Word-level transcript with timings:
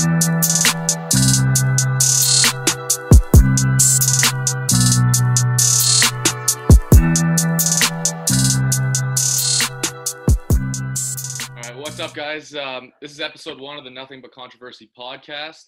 All 0.00 0.04
right, 11.64 11.76
what's 11.76 11.98
up, 11.98 12.14
guys? 12.14 12.54
Um, 12.54 12.92
this 13.00 13.10
is 13.10 13.20
episode 13.20 13.58
one 13.58 13.76
of 13.76 13.82
the 13.82 13.90
Nothing 13.90 14.20
But 14.20 14.30
Controversy 14.30 14.88
podcast. 14.96 15.64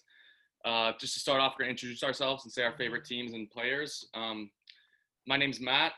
Uh, 0.63 0.93
just 0.97 1.15
to 1.15 1.19
start 1.19 1.41
off, 1.41 1.55
we're 1.59 1.65
going 1.65 1.75
to 1.75 1.81
introduce 1.81 2.03
ourselves 2.03 2.45
and 2.45 2.53
say 2.53 2.63
our 2.63 2.77
favorite 2.77 3.03
teams 3.03 3.33
and 3.33 3.49
players. 3.49 4.07
Um, 4.13 4.49
my 5.27 5.35
name's 5.35 5.59
Matt. 5.59 5.91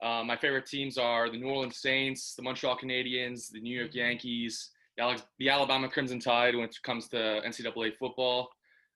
Uh, 0.00 0.22
my 0.22 0.36
favorite 0.36 0.66
teams 0.66 0.96
are 0.96 1.28
the 1.28 1.38
New 1.38 1.48
Orleans 1.48 1.78
Saints, 1.78 2.34
the 2.36 2.42
Montreal 2.42 2.78
Canadiens, 2.78 3.50
the 3.50 3.60
New 3.60 3.76
York 3.76 3.94
Yankees, 3.94 4.70
the, 4.96 5.22
the 5.38 5.48
Alabama 5.48 5.88
Crimson 5.88 6.20
Tide 6.20 6.54
when 6.54 6.64
it 6.64 6.76
comes 6.82 7.08
to 7.08 7.16
NCAA 7.16 7.96
football. 7.96 8.48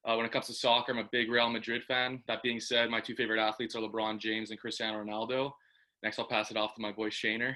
Uh, 0.06 0.14
when 0.16 0.24
it 0.24 0.32
comes 0.32 0.46
to 0.46 0.54
soccer, 0.54 0.92
I'm 0.92 0.98
a 0.98 1.08
big 1.10 1.30
Real 1.30 1.50
Madrid 1.50 1.82
fan. 1.84 2.22
That 2.28 2.42
being 2.42 2.60
said, 2.60 2.88
my 2.88 3.00
two 3.00 3.14
favorite 3.14 3.40
athletes 3.40 3.74
are 3.74 3.80
LeBron 3.80 4.18
James 4.18 4.50
and 4.50 4.58
Cristiano 4.58 5.04
Ronaldo. 5.04 5.50
Next, 6.02 6.18
I'll 6.18 6.26
pass 6.26 6.50
it 6.50 6.56
off 6.56 6.74
to 6.76 6.80
my 6.80 6.92
boy 6.92 7.08
Shaner. 7.08 7.54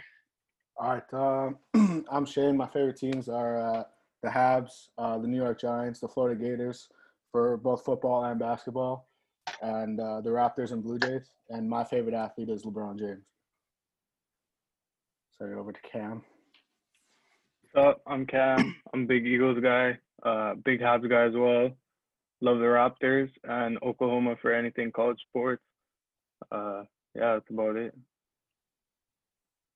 All 0.76 0.94
right, 0.94 1.56
um, 1.74 2.04
I'm 2.10 2.26
Shane. 2.26 2.56
My 2.56 2.66
favorite 2.66 2.96
teams 2.96 3.28
are 3.28 3.56
uh, 3.56 3.84
the 4.22 4.28
Habs, 4.28 4.88
uh, 4.98 5.18
the 5.18 5.28
New 5.28 5.36
York 5.36 5.60
Giants, 5.60 6.00
the 6.00 6.08
Florida 6.08 6.40
Gators 6.40 6.88
for 7.30 7.56
both 7.56 7.84
football 7.84 8.24
and 8.24 8.38
basketball, 8.38 9.08
and 9.62 10.00
uh, 10.00 10.20
the 10.20 10.30
Raptors 10.30 10.72
and 10.72 10.82
Blue 10.82 10.98
Jays. 10.98 11.30
And 11.50 11.68
my 11.68 11.84
favorite 11.84 12.14
athlete 12.14 12.48
is 12.48 12.64
LeBron 12.64 12.98
James. 12.98 13.24
Send 15.38 15.52
it 15.52 15.58
over 15.58 15.72
to 15.72 15.80
Cam. 15.80 16.22
Up? 17.74 18.02
I'm 18.06 18.26
Cam. 18.26 18.76
I'm 18.92 19.06
big 19.06 19.26
Eagles 19.26 19.58
guy, 19.62 19.98
uh, 20.22 20.54
big 20.56 20.80
Habs 20.80 21.08
guy 21.08 21.22
as 21.22 21.32
well. 21.34 21.70
Love 22.42 22.58
the 22.58 22.64
Raptors 22.64 23.30
and 23.44 23.78
Oklahoma 23.82 24.36
for 24.42 24.52
anything 24.52 24.92
college 24.92 25.20
sports. 25.28 25.62
Uh, 26.50 26.82
yeah, 27.14 27.34
that's 27.34 27.48
about 27.48 27.76
it. 27.76 27.96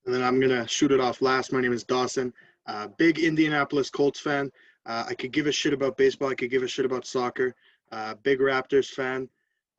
And 0.04 0.14
then 0.14 0.22
I'm 0.22 0.38
gonna 0.38 0.68
shoot 0.68 0.92
it 0.92 1.00
off 1.00 1.22
last. 1.22 1.54
My 1.54 1.62
name 1.62 1.72
is 1.72 1.84
Dawson. 1.84 2.34
Uh, 2.66 2.88
big 2.98 3.18
Indianapolis 3.18 3.88
Colts 3.88 4.20
fan. 4.20 4.52
Uh, 4.84 5.04
I 5.08 5.14
could 5.14 5.32
give 5.32 5.46
a 5.46 5.52
shit 5.52 5.72
about 5.72 5.96
baseball. 5.96 6.28
I 6.28 6.34
could 6.34 6.50
give 6.50 6.62
a 6.62 6.68
shit 6.68 6.84
about 6.84 7.06
soccer. 7.06 7.54
Uh, 7.92 8.14
big 8.22 8.40
Raptors 8.40 8.88
fan. 8.88 9.26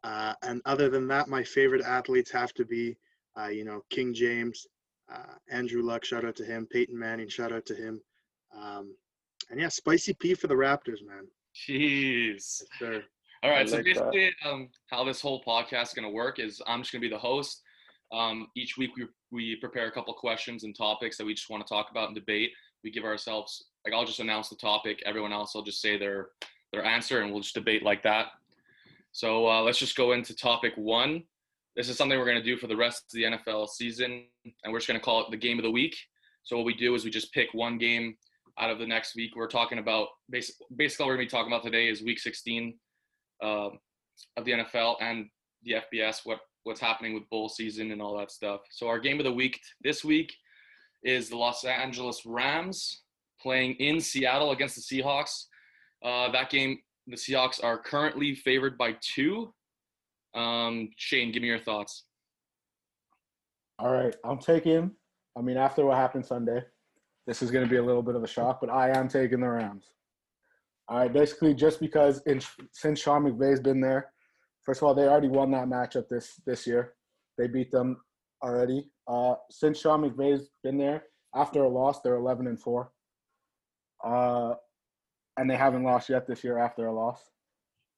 Uh, 0.04 0.34
and 0.42 0.62
other 0.66 0.90
than 0.90 1.08
that, 1.10 1.28
my 1.28 1.44
favorite 1.44 1.84
athletes 1.84 2.32
have 2.32 2.54
to 2.56 2.66
be, 2.66 2.98
uh, 3.40 3.48
you 3.48 3.64
know, 3.64 3.84
King 3.92 4.12
James, 4.14 4.66
uh, 5.14 5.36
Andrew 5.50 5.82
Luck. 5.82 6.06
Shout 6.06 6.26
out 6.26 6.36
to 6.38 6.46
him. 6.46 6.68
Peyton 6.72 6.98
Manning. 6.98 7.30
Shout 7.30 7.52
out 7.52 7.66
to 7.68 7.76
him. 7.76 8.02
Um, 8.58 8.96
and 9.50 9.60
yeah, 9.60 9.70
Spicy 9.70 10.14
P 10.14 10.34
for 10.34 10.48
the 10.48 10.56
Raptors, 10.56 11.06
man. 11.06 11.28
Jeez. 11.56 12.62
Yes. 12.82 13.02
All 13.44 13.52
right, 13.52 13.62
I 13.62 13.66
so 13.66 13.76
like 13.78 13.86
basically, 13.86 14.32
um, 14.44 14.70
how 14.88 15.04
this 15.04 15.22
whole 15.22 15.44
podcast 15.44 15.84
is 15.84 15.94
going 15.94 16.08
to 16.08 16.14
work 16.14 16.40
is 16.40 16.62
I'm 16.66 16.82
just 16.82 16.92
going 16.92 17.02
to 17.02 17.08
be 17.08 17.14
the 17.14 17.20
host. 17.20 17.62
Um, 18.12 18.48
each 18.56 18.78
week 18.78 18.92
we, 18.98 19.06
we 19.32 19.56
prepare 19.58 19.88
a 19.88 19.92
couple 19.92 20.14
questions 20.14 20.64
and 20.64 20.76
topics 20.76 21.18
that 21.18 21.26
we 21.26 21.34
just 21.34 21.50
want 21.50 21.66
to 21.66 21.72
talk 21.72 21.92
about 21.92 22.08
and 22.08 22.16
debate. 22.16 22.52
We 22.84 22.92
give 22.92 23.04
ourselves 23.04 23.66
like 23.86 23.94
I'll 23.94 24.06
just 24.06 24.20
announce 24.20 24.50
the 24.50 24.56
topic. 24.56 25.02
Everyone 25.06 25.34
else 25.34 25.54
will 25.54 25.64
just 25.64 25.82
say 25.82 25.98
their 25.98 26.30
their 26.74 26.84
answer, 26.84 27.22
and 27.22 27.32
we'll 27.32 27.42
just 27.42 27.56
debate 27.56 27.84
like 27.84 28.04
that. 28.04 28.28
So 29.12 29.48
uh, 29.48 29.62
let's 29.62 29.80
just 29.80 29.96
go 29.96 30.14
into 30.14 30.36
topic 30.36 30.74
one. 30.76 31.24
This 31.78 31.90
is 31.90 31.96
something 31.96 32.18
we're 32.18 32.26
going 32.26 32.40
to 32.40 32.44
do 32.44 32.58
for 32.58 32.66
the 32.66 32.76
rest 32.76 33.04
of 33.04 33.12
the 33.14 33.24
NFL 33.24 33.70
season, 33.70 34.26
and 34.64 34.74
we're 34.74 34.80
just 34.80 34.88
going 34.88 35.00
to 35.00 35.04
call 35.04 35.22
it 35.22 35.30
the 35.30 35.38
game 35.38 35.60
of 35.60 35.64
the 35.64 35.70
week. 35.70 35.96
So 36.42 36.58
what 36.58 36.66
we 36.66 36.74
do 36.74 36.96
is 36.96 37.06
we 37.06 37.12
just 37.12 37.32
pick 37.34 37.50
one 37.54 37.78
game 37.78 38.18
out 38.60 38.72
of 38.72 38.80
the 38.80 38.88
next 38.88 39.16
week. 39.16 39.36
We're 39.36 39.48
talking 39.48 39.78
about 39.78 40.08
basic, 40.28 40.56
basically 40.76 41.04
what 41.04 41.10
we're 41.10 41.18
going 41.18 41.28
to 41.28 41.32
be 41.32 41.38
talking 41.38 41.54
about 41.54 41.64
today 41.64 41.88
is 41.88 42.02
Week 42.02 42.18
16 42.18 42.74
uh, 43.44 43.70
of 44.38 44.46
the 44.46 44.54
NFL 44.54 44.96
and 45.02 45.28
the 45.62 45.76
FBS. 45.94 46.22
What 46.24 46.40
what's 46.64 46.82
happening 46.82 47.14
with 47.14 47.30
bowl 47.30 47.48
season 47.48 47.92
and 47.92 48.02
all 48.02 48.18
that 48.18 48.32
stuff. 48.32 48.62
So 48.72 48.88
our 48.88 49.00
game 49.00 49.20
of 49.20 49.24
the 49.24 49.32
week 49.32 49.60
this 49.84 50.04
week 50.04 50.34
is 51.04 51.30
the 51.30 51.38
Los 51.38 51.64
Angeles 51.64 52.24
Rams 52.26 53.04
playing 53.40 53.76
in 53.76 54.02
Seattle 54.02 54.52
against 54.52 54.76
the 54.76 54.82
Seahawks. 54.82 55.46
Uh, 56.04 56.32
that 56.32 56.50
game, 56.50 56.80
the 57.06 57.16
Seahawks 57.16 57.64
are 57.64 57.78
currently 57.78 58.34
favored 58.34 58.80
by 58.80 58.96
two. 59.00 59.54
Um, 60.36 60.90
Shane, 60.98 61.32
give 61.32 61.42
me 61.42 61.48
your 61.48 61.60
thoughts. 61.60 62.06
All 63.80 63.92
right, 63.92 64.16
I'm 64.24 64.40
taking. 64.40 64.92
I 65.38 65.42
mean, 65.42 65.58
after 65.58 65.86
what 65.86 65.98
happened 65.98 66.26
Sunday, 66.26 66.62
this 67.28 67.42
is 67.42 67.52
going 67.52 67.64
to 67.64 67.70
be 67.70 67.78
a 67.78 67.84
little 67.84 68.02
bit 68.02 68.16
of 68.16 68.24
a 68.24 68.28
shock, 68.28 68.60
but 68.60 68.70
I 68.70 68.90
am 68.98 69.08
taking 69.08 69.42
the 69.42 69.50
Rams. 69.50 69.92
All 70.90 70.98
right, 70.98 71.12
basically 71.12 71.54
just 71.54 71.80
because 71.80 72.22
in, 72.26 72.42
since 72.72 73.00
Sean 73.00 73.24
McVay's 73.24 73.60
been 73.60 73.82
there, 73.82 74.12
first 74.64 74.82
of 74.82 74.88
all, 74.88 74.96
they 74.96 75.08
already 75.08 75.28
won 75.28 75.52
that 75.52 75.68
matchup 75.68 76.08
this 76.08 76.40
this 76.46 76.66
year. 76.66 76.94
They 77.38 77.48
beat 77.48 77.72
them 77.72 77.98
already. 78.44 78.90
Uh, 79.08 79.36
since 79.52 79.80
Sean 79.80 80.02
McVay's 80.02 80.50
been 80.64 80.78
there, 80.78 81.04
after 81.36 81.64
a 81.64 81.70
loss, 81.70 82.02
they're 82.02 82.16
11 82.16 82.48
and 82.48 82.60
four. 82.60 82.92
Uh, 84.04 84.54
and 85.38 85.50
they 85.50 85.56
haven't 85.56 85.84
lost 85.84 86.10
yet 86.10 86.28
this 86.28 86.44
year 86.44 86.58
after 86.58 86.88
a 86.88 86.94
loss. 86.94 87.22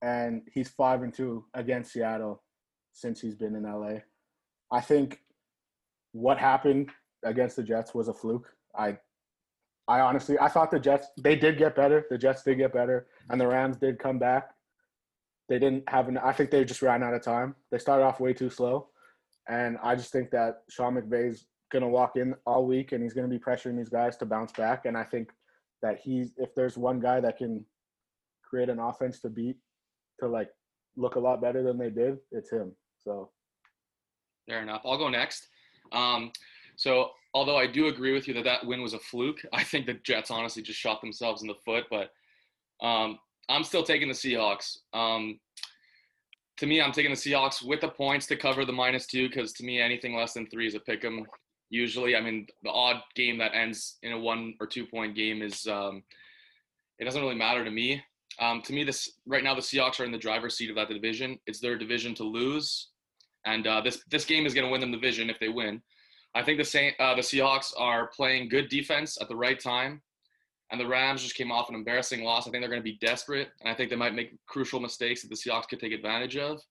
And 0.01 0.43
he's 0.53 0.69
five 0.69 1.03
and 1.03 1.13
two 1.13 1.45
against 1.53 1.91
Seattle 1.91 2.41
since 2.93 3.19
he's 3.19 3.35
been 3.35 3.55
in 3.55 3.63
LA. 3.63 3.99
I 4.71 4.81
think 4.81 5.21
what 6.11 6.37
happened 6.37 6.89
against 7.23 7.55
the 7.55 7.63
Jets 7.63 7.93
was 7.93 8.07
a 8.07 8.13
fluke. 8.13 8.49
I 8.77 8.97
I 9.87 10.01
honestly 10.01 10.37
I 10.39 10.47
thought 10.47 10.71
the 10.71 10.79
Jets 10.79 11.07
they 11.17 11.35
did 11.35 11.57
get 11.57 11.75
better. 11.75 12.05
The 12.09 12.17
Jets 12.17 12.43
did 12.43 12.57
get 12.57 12.73
better 12.73 13.07
and 13.29 13.39
the 13.39 13.47
Rams 13.47 13.77
did 13.77 13.99
come 13.99 14.19
back. 14.19 14.51
They 15.49 15.59
didn't 15.59 15.89
have 15.89 16.07
an 16.07 16.17
I 16.17 16.31
think 16.31 16.51
they 16.51 16.63
just 16.63 16.81
ran 16.81 17.03
out 17.03 17.13
of 17.13 17.23
time. 17.23 17.55
They 17.71 17.79
started 17.79 18.05
off 18.05 18.19
way 18.19 18.33
too 18.33 18.49
slow. 18.49 18.89
And 19.47 19.77
I 19.83 19.95
just 19.95 20.11
think 20.11 20.29
that 20.31 20.61
Sean 20.69 20.95
McVay's 20.95 21.47
gonna 21.71 21.89
walk 21.89 22.15
in 22.15 22.35
all 22.45 22.65
week 22.65 22.91
and 22.91 23.01
he's 23.01 23.13
gonna 23.13 23.27
be 23.27 23.39
pressuring 23.39 23.77
these 23.77 23.89
guys 23.89 24.15
to 24.17 24.25
bounce 24.25 24.51
back. 24.53 24.85
And 24.85 24.95
I 24.95 25.03
think 25.03 25.31
that 25.81 25.99
he's 25.99 26.33
if 26.37 26.53
there's 26.55 26.77
one 26.77 26.99
guy 26.99 27.19
that 27.19 27.37
can 27.37 27.65
create 28.47 28.69
an 28.69 28.79
offense 28.79 29.19
to 29.21 29.29
beat 29.29 29.57
to 30.19 30.27
like 30.27 30.49
look 30.95 31.15
a 31.15 31.19
lot 31.19 31.41
better 31.41 31.63
than 31.63 31.77
they 31.77 31.89
did, 31.89 32.17
it's 32.31 32.51
him. 32.51 32.71
So 33.03 33.29
Fair 34.49 34.63
enough. 34.63 34.81
I'll 34.83 34.97
go 34.97 35.09
next. 35.09 35.47
Um, 35.91 36.31
so, 36.75 37.11
although 37.35 37.57
I 37.57 37.67
do 37.67 37.87
agree 37.87 38.13
with 38.13 38.27
you 38.27 38.33
that 38.33 38.43
that 38.45 38.65
win 38.65 38.81
was 38.81 38.93
a 38.93 38.99
fluke, 38.99 39.41
I 39.53 39.63
think 39.63 39.85
the 39.85 39.93
Jets 40.03 40.31
honestly 40.31 40.63
just 40.63 40.79
shot 40.79 41.01
themselves 41.01 41.43
in 41.43 41.47
the 41.47 41.55
foot. 41.63 41.85
But 41.89 42.09
um, 42.85 43.19
I'm 43.47 43.63
still 43.63 43.83
taking 43.83 44.07
the 44.07 44.13
Seahawks. 44.13 44.77
Um, 44.93 45.39
to 46.57 46.65
me, 46.65 46.81
I'm 46.81 46.91
taking 46.91 47.11
the 47.11 47.17
Seahawks 47.17 47.63
with 47.63 47.81
the 47.81 47.89
points 47.89 48.25
to 48.27 48.35
cover 48.35 48.65
the 48.65 48.73
minus 48.73 49.05
two 49.05 49.29
because 49.29 49.53
to 49.53 49.63
me, 49.63 49.79
anything 49.79 50.15
less 50.15 50.33
than 50.33 50.49
three 50.49 50.67
is 50.67 50.75
a 50.75 50.79
pick 50.79 51.05
'em. 51.05 51.25
Usually, 51.69 52.15
I 52.15 52.21
mean, 52.21 52.47
the 52.63 52.71
odd 52.71 53.01
game 53.15 53.37
that 53.37 53.53
ends 53.53 53.97
in 54.01 54.11
a 54.11 54.19
one 54.19 54.55
or 54.59 54.65
two 54.65 54.87
point 54.87 55.15
game 55.15 55.43
is 55.43 55.67
um, 55.67 56.03
it 56.97 57.05
doesn't 57.05 57.21
really 57.21 57.35
matter 57.35 57.63
to 57.63 57.69
me. 57.69 58.01
Um, 58.39 58.61
to 58.61 58.73
me, 58.73 58.83
this 58.83 59.11
right 59.25 59.43
now 59.43 59.53
the 59.53 59.61
Seahawks 59.61 59.99
are 59.99 60.05
in 60.05 60.11
the 60.11 60.17
driver's 60.17 60.55
seat 60.55 60.69
of 60.69 60.75
that 60.77 60.89
division. 60.89 61.37
It's 61.45 61.59
their 61.59 61.77
division 61.77 62.15
to 62.15 62.23
lose, 62.23 62.89
and 63.45 63.67
uh, 63.67 63.81
this 63.81 64.01
this 64.09 64.25
game 64.25 64.45
is 64.45 64.53
going 64.53 64.65
to 64.65 64.71
win 64.71 64.81
them 64.81 64.91
the 64.91 64.97
division 64.97 65.29
if 65.29 65.39
they 65.39 65.49
win. 65.49 65.81
I 66.35 66.43
think 66.43 66.57
the 66.57 66.65
Saint, 66.65 66.95
uh, 66.99 67.15
the 67.15 67.21
Seahawks 67.21 67.73
are 67.77 68.07
playing 68.15 68.49
good 68.49 68.69
defense 68.69 69.17
at 69.19 69.27
the 69.27 69.35
right 69.35 69.59
time, 69.59 70.01
and 70.71 70.79
the 70.79 70.87
Rams 70.87 71.23
just 71.23 71.35
came 71.35 71.51
off 71.51 71.69
an 71.69 71.75
embarrassing 71.75 72.23
loss. 72.23 72.47
I 72.47 72.51
think 72.51 72.61
they're 72.61 72.69
going 72.69 72.81
to 72.81 72.91
be 72.91 72.99
desperate, 73.01 73.49
and 73.61 73.69
I 73.69 73.75
think 73.75 73.89
they 73.89 73.95
might 73.95 74.13
make 74.13 74.37
crucial 74.47 74.79
mistakes 74.79 75.21
that 75.21 75.29
the 75.29 75.35
Seahawks 75.35 75.67
could 75.67 75.79
take 75.79 75.91
advantage 75.91 76.37
of. 76.37 76.61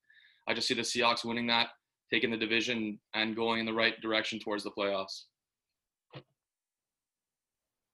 I 0.47 0.53
just 0.53 0.67
see 0.67 0.73
the 0.73 0.81
Seahawks 0.81 1.25
winning 1.25 1.47
that, 1.47 1.67
taking 2.09 2.31
the 2.31 2.37
division, 2.37 2.99
and 3.13 3.35
going 3.35 3.59
in 3.59 3.65
the 3.65 3.73
right 3.73 3.99
direction 4.01 4.39
towards 4.39 4.63
the 4.63 4.71
playoffs. 4.71 5.25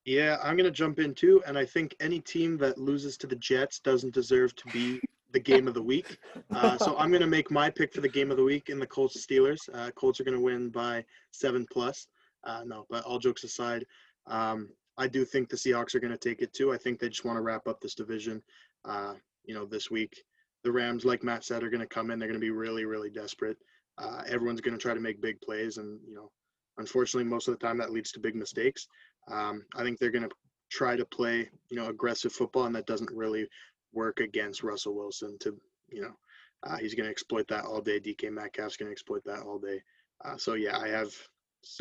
Yeah, 0.05 0.37
I'm 0.43 0.55
gonna 0.55 0.71
jump 0.71 0.99
in 0.99 1.15
too, 1.15 1.41
and 1.47 1.57
I 1.57 1.65
think 1.65 1.95
any 1.99 2.19
team 2.19 2.57
that 2.59 2.77
loses 2.77 3.17
to 3.17 3.27
the 3.27 3.35
Jets 3.35 3.79
doesn't 3.79 4.13
deserve 4.13 4.55
to 4.55 4.67
be 4.69 5.01
the 5.31 5.39
game 5.39 5.67
of 5.67 5.73
the 5.73 5.81
week. 5.81 6.19
Uh, 6.51 6.77
so 6.77 6.95
I'm 6.97 7.11
gonna 7.11 7.27
make 7.27 7.49
my 7.49 7.69
pick 7.71 7.91
for 7.91 8.01
the 8.01 8.09
game 8.09 8.29
of 8.29 8.37
the 8.37 8.43
week 8.43 8.69
in 8.69 8.79
the 8.79 8.85
Colts 8.85 9.25
Steelers. 9.25 9.67
Uh, 9.73 9.89
Colts 9.91 10.19
are 10.19 10.23
gonna 10.23 10.39
win 10.39 10.69
by 10.69 11.03
seven 11.31 11.65
plus. 11.71 12.07
Uh, 12.43 12.61
no, 12.65 12.85
but 12.89 13.03
all 13.03 13.17
jokes 13.17 13.43
aside, 13.43 13.83
um, 14.27 14.69
I 14.97 15.07
do 15.07 15.25
think 15.25 15.49
the 15.49 15.57
Seahawks 15.57 15.95
are 15.95 15.99
gonna 15.99 16.17
take 16.17 16.43
it 16.43 16.53
too. 16.53 16.71
I 16.71 16.77
think 16.77 16.99
they 16.99 17.09
just 17.09 17.25
want 17.25 17.37
to 17.37 17.41
wrap 17.41 17.67
up 17.67 17.81
this 17.81 17.95
division. 17.95 18.43
Uh, 18.85 19.15
you 19.43 19.53
know, 19.53 19.65
this 19.65 19.89
week. 19.89 20.23
The 20.63 20.71
Rams, 20.71 21.05
like 21.05 21.23
Matt 21.23 21.43
said, 21.43 21.63
are 21.63 21.69
gonna 21.69 21.85
come 21.85 22.11
in. 22.11 22.19
They're 22.19 22.27
gonna 22.27 22.39
be 22.39 22.51
really, 22.51 22.85
really 22.85 23.09
desperate. 23.09 23.57
Uh, 23.97 24.23
everyone's 24.27 24.61
gonna 24.61 24.77
try 24.77 24.93
to 24.93 24.99
make 24.99 25.21
big 25.21 25.39
plays, 25.41 25.77
and 25.77 25.99
you 26.07 26.15
know, 26.15 26.31
unfortunately, 26.77 27.29
most 27.29 27.47
of 27.47 27.57
the 27.57 27.65
time 27.65 27.77
that 27.77 27.91
leads 27.91 28.11
to 28.13 28.19
big 28.19 28.35
mistakes. 28.35 28.87
Um, 29.27 29.63
I 29.75 29.83
think 29.83 29.99
they're 29.99 30.11
going 30.11 30.27
to 30.27 30.35
try 30.69 30.95
to 30.95 31.05
play, 31.05 31.49
you 31.69 31.77
know, 31.77 31.87
aggressive 31.87 32.31
football, 32.33 32.65
and 32.65 32.75
that 32.75 32.87
doesn't 32.87 33.11
really 33.11 33.47
work 33.93 34.19
against 34.19 34.63
Russell 34.63 34.95
Wilson. 34.95 35.37
To 35.41 35.55
you 35.89 36.01
know, 36.01 36.15
uh, 36.63 36.77
he's 36.77 36.93
going 36.93 37.05
to 37.05 37.11
exploit 37.11 37.47
that 37.49 37.65
all 37.65 37.81
day. 37.81 37.99
DK 37.99 38.31
Metcalf's 38.31 38.77
going 38.77 38.87
to 38.87 38.93
exploit 38.93 39.23
that 39.25 39.41
all 39.41 39.59
day. 39.59 39.81
Uh, 40.23 40.37
so 40.37 40.53
yeah, 40.53 40.77
I 40.77 40.87
have 40.87 41.07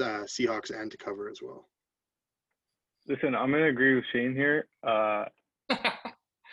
uh, 0.01 0.25
Seahawks 0.25 0.71
and 0.71 0.91
to 0.91 0.97
cover 0.97 1.29
as 1.29 1.41
well. 1.43 1.69
Listen, 3.07 3.35
I'm 3.35 3.51
gonna 3.51 3.69
agree 3.69 3.95
with 3.95 4.05
Shane 4.13 4.33
here. 4.33 4.67
Uh, 4.83 5.27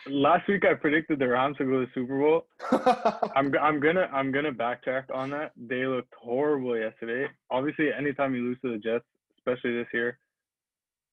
last 0.07 0.47
week 0.49 0.65
I 0.65 0.73
predicted 0.73 1.19
the 1.19 1.27
Rams 1.29 1.57
to 1.57 1.63
go 1.65 1.79
to 1.79 1.85
the 1.85 1.91
Super 1.93 2.19
Bowl. 2.19 2.47
I'm 3.35 3.53
g- 3.53 3.57
I'm 3.57 3.79
gonna 3.79 4.09
I'm 4.11 4.33
gonna 4.33 4.51
backtrack 4.51 5.05
on 5.13 5.29
that. 5.29 5.53
They 5.55 5.85
looked 5.85 6.13
horrible 6.19 6.77
yesterday. 6.77 7.27
Obviously, 7.49 7.93
anytime 7.93 8.35
you 8.35 8.41
lose 8.41 8.57
to 8.63 8.71
the 8.71 8.77
Jets, 8.77 9.05
especially 9.37 9.77
this 9.77 9.87
year, 9.93 10.19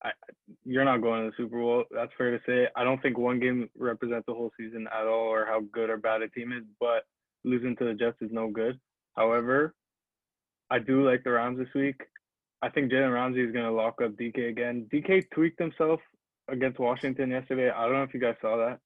I, 0.08 0.12
you're 0.64 0.84
not 0.84 1.02
going 1.02 1.24
to 1.24 1.30
the 1.30 1.36
Super 1.36 1.58
Bowl. 1.58 1.84
That's 1.90 2.12
fair 2.16 2.30
to 2.30 2.42
say. 2.46 2.68
I 2.76 2.84
don't 2.84 3.00
think 3.02 3.18
one 3.18 3.40
game 3.40 3.68
represents 3.76 4.26
the 4.26 4.34
whole 4.34 4.50
season 4.58 4.86
at 4.92 5.06
all, 5.06 5.28
or 5.32 5.46
how 5.46 5.60
good 5.72 5.90
or 5.90 5.96
bad 5.96 6.22
a 6.22 6.28
team 6.28 6.52
is. 6.52 6.64
But 6.80 7.04
losing 7.44 7.76
to 7.76 7.84
the 7.84 7.94
Jets 7.94 8.16
is 8.20 8.30
no 8.32 8.48
good. 8.48 8.78
However, 9.16 9.74
I 10.70 10.78
do 10.78 11.08
like 11.08 11.24
the 11.24 11.32
Rams 11.32 11.58
this 11.58 11.68
week. 11.74 12.00
I 12.60 12.68
think 12.68 12.90
Jalen 12.90 13.12
Ramsey 13.12 13.42
is 13.42 13.52
going 13.52 13.64
to 13.64 13.72
lock 13.72 14.00
up 14.02 14.12
DK 14.12 14.48
again. 14.48 14.86
DK 14.92 15.24
tweaked 15.32 15.60
himself 15.60 16.00
against 16.48 16.78
Washington 16.78 17.30
yesterday. 17.30 17.70
I 17.70 17.84
don't 17.84 17.94
know 17.94 18.02
if 18.02 18.14
you 18.14 18.20
guys 18.20 18.34
saw 18.40 18.56
that. 18.56 18.78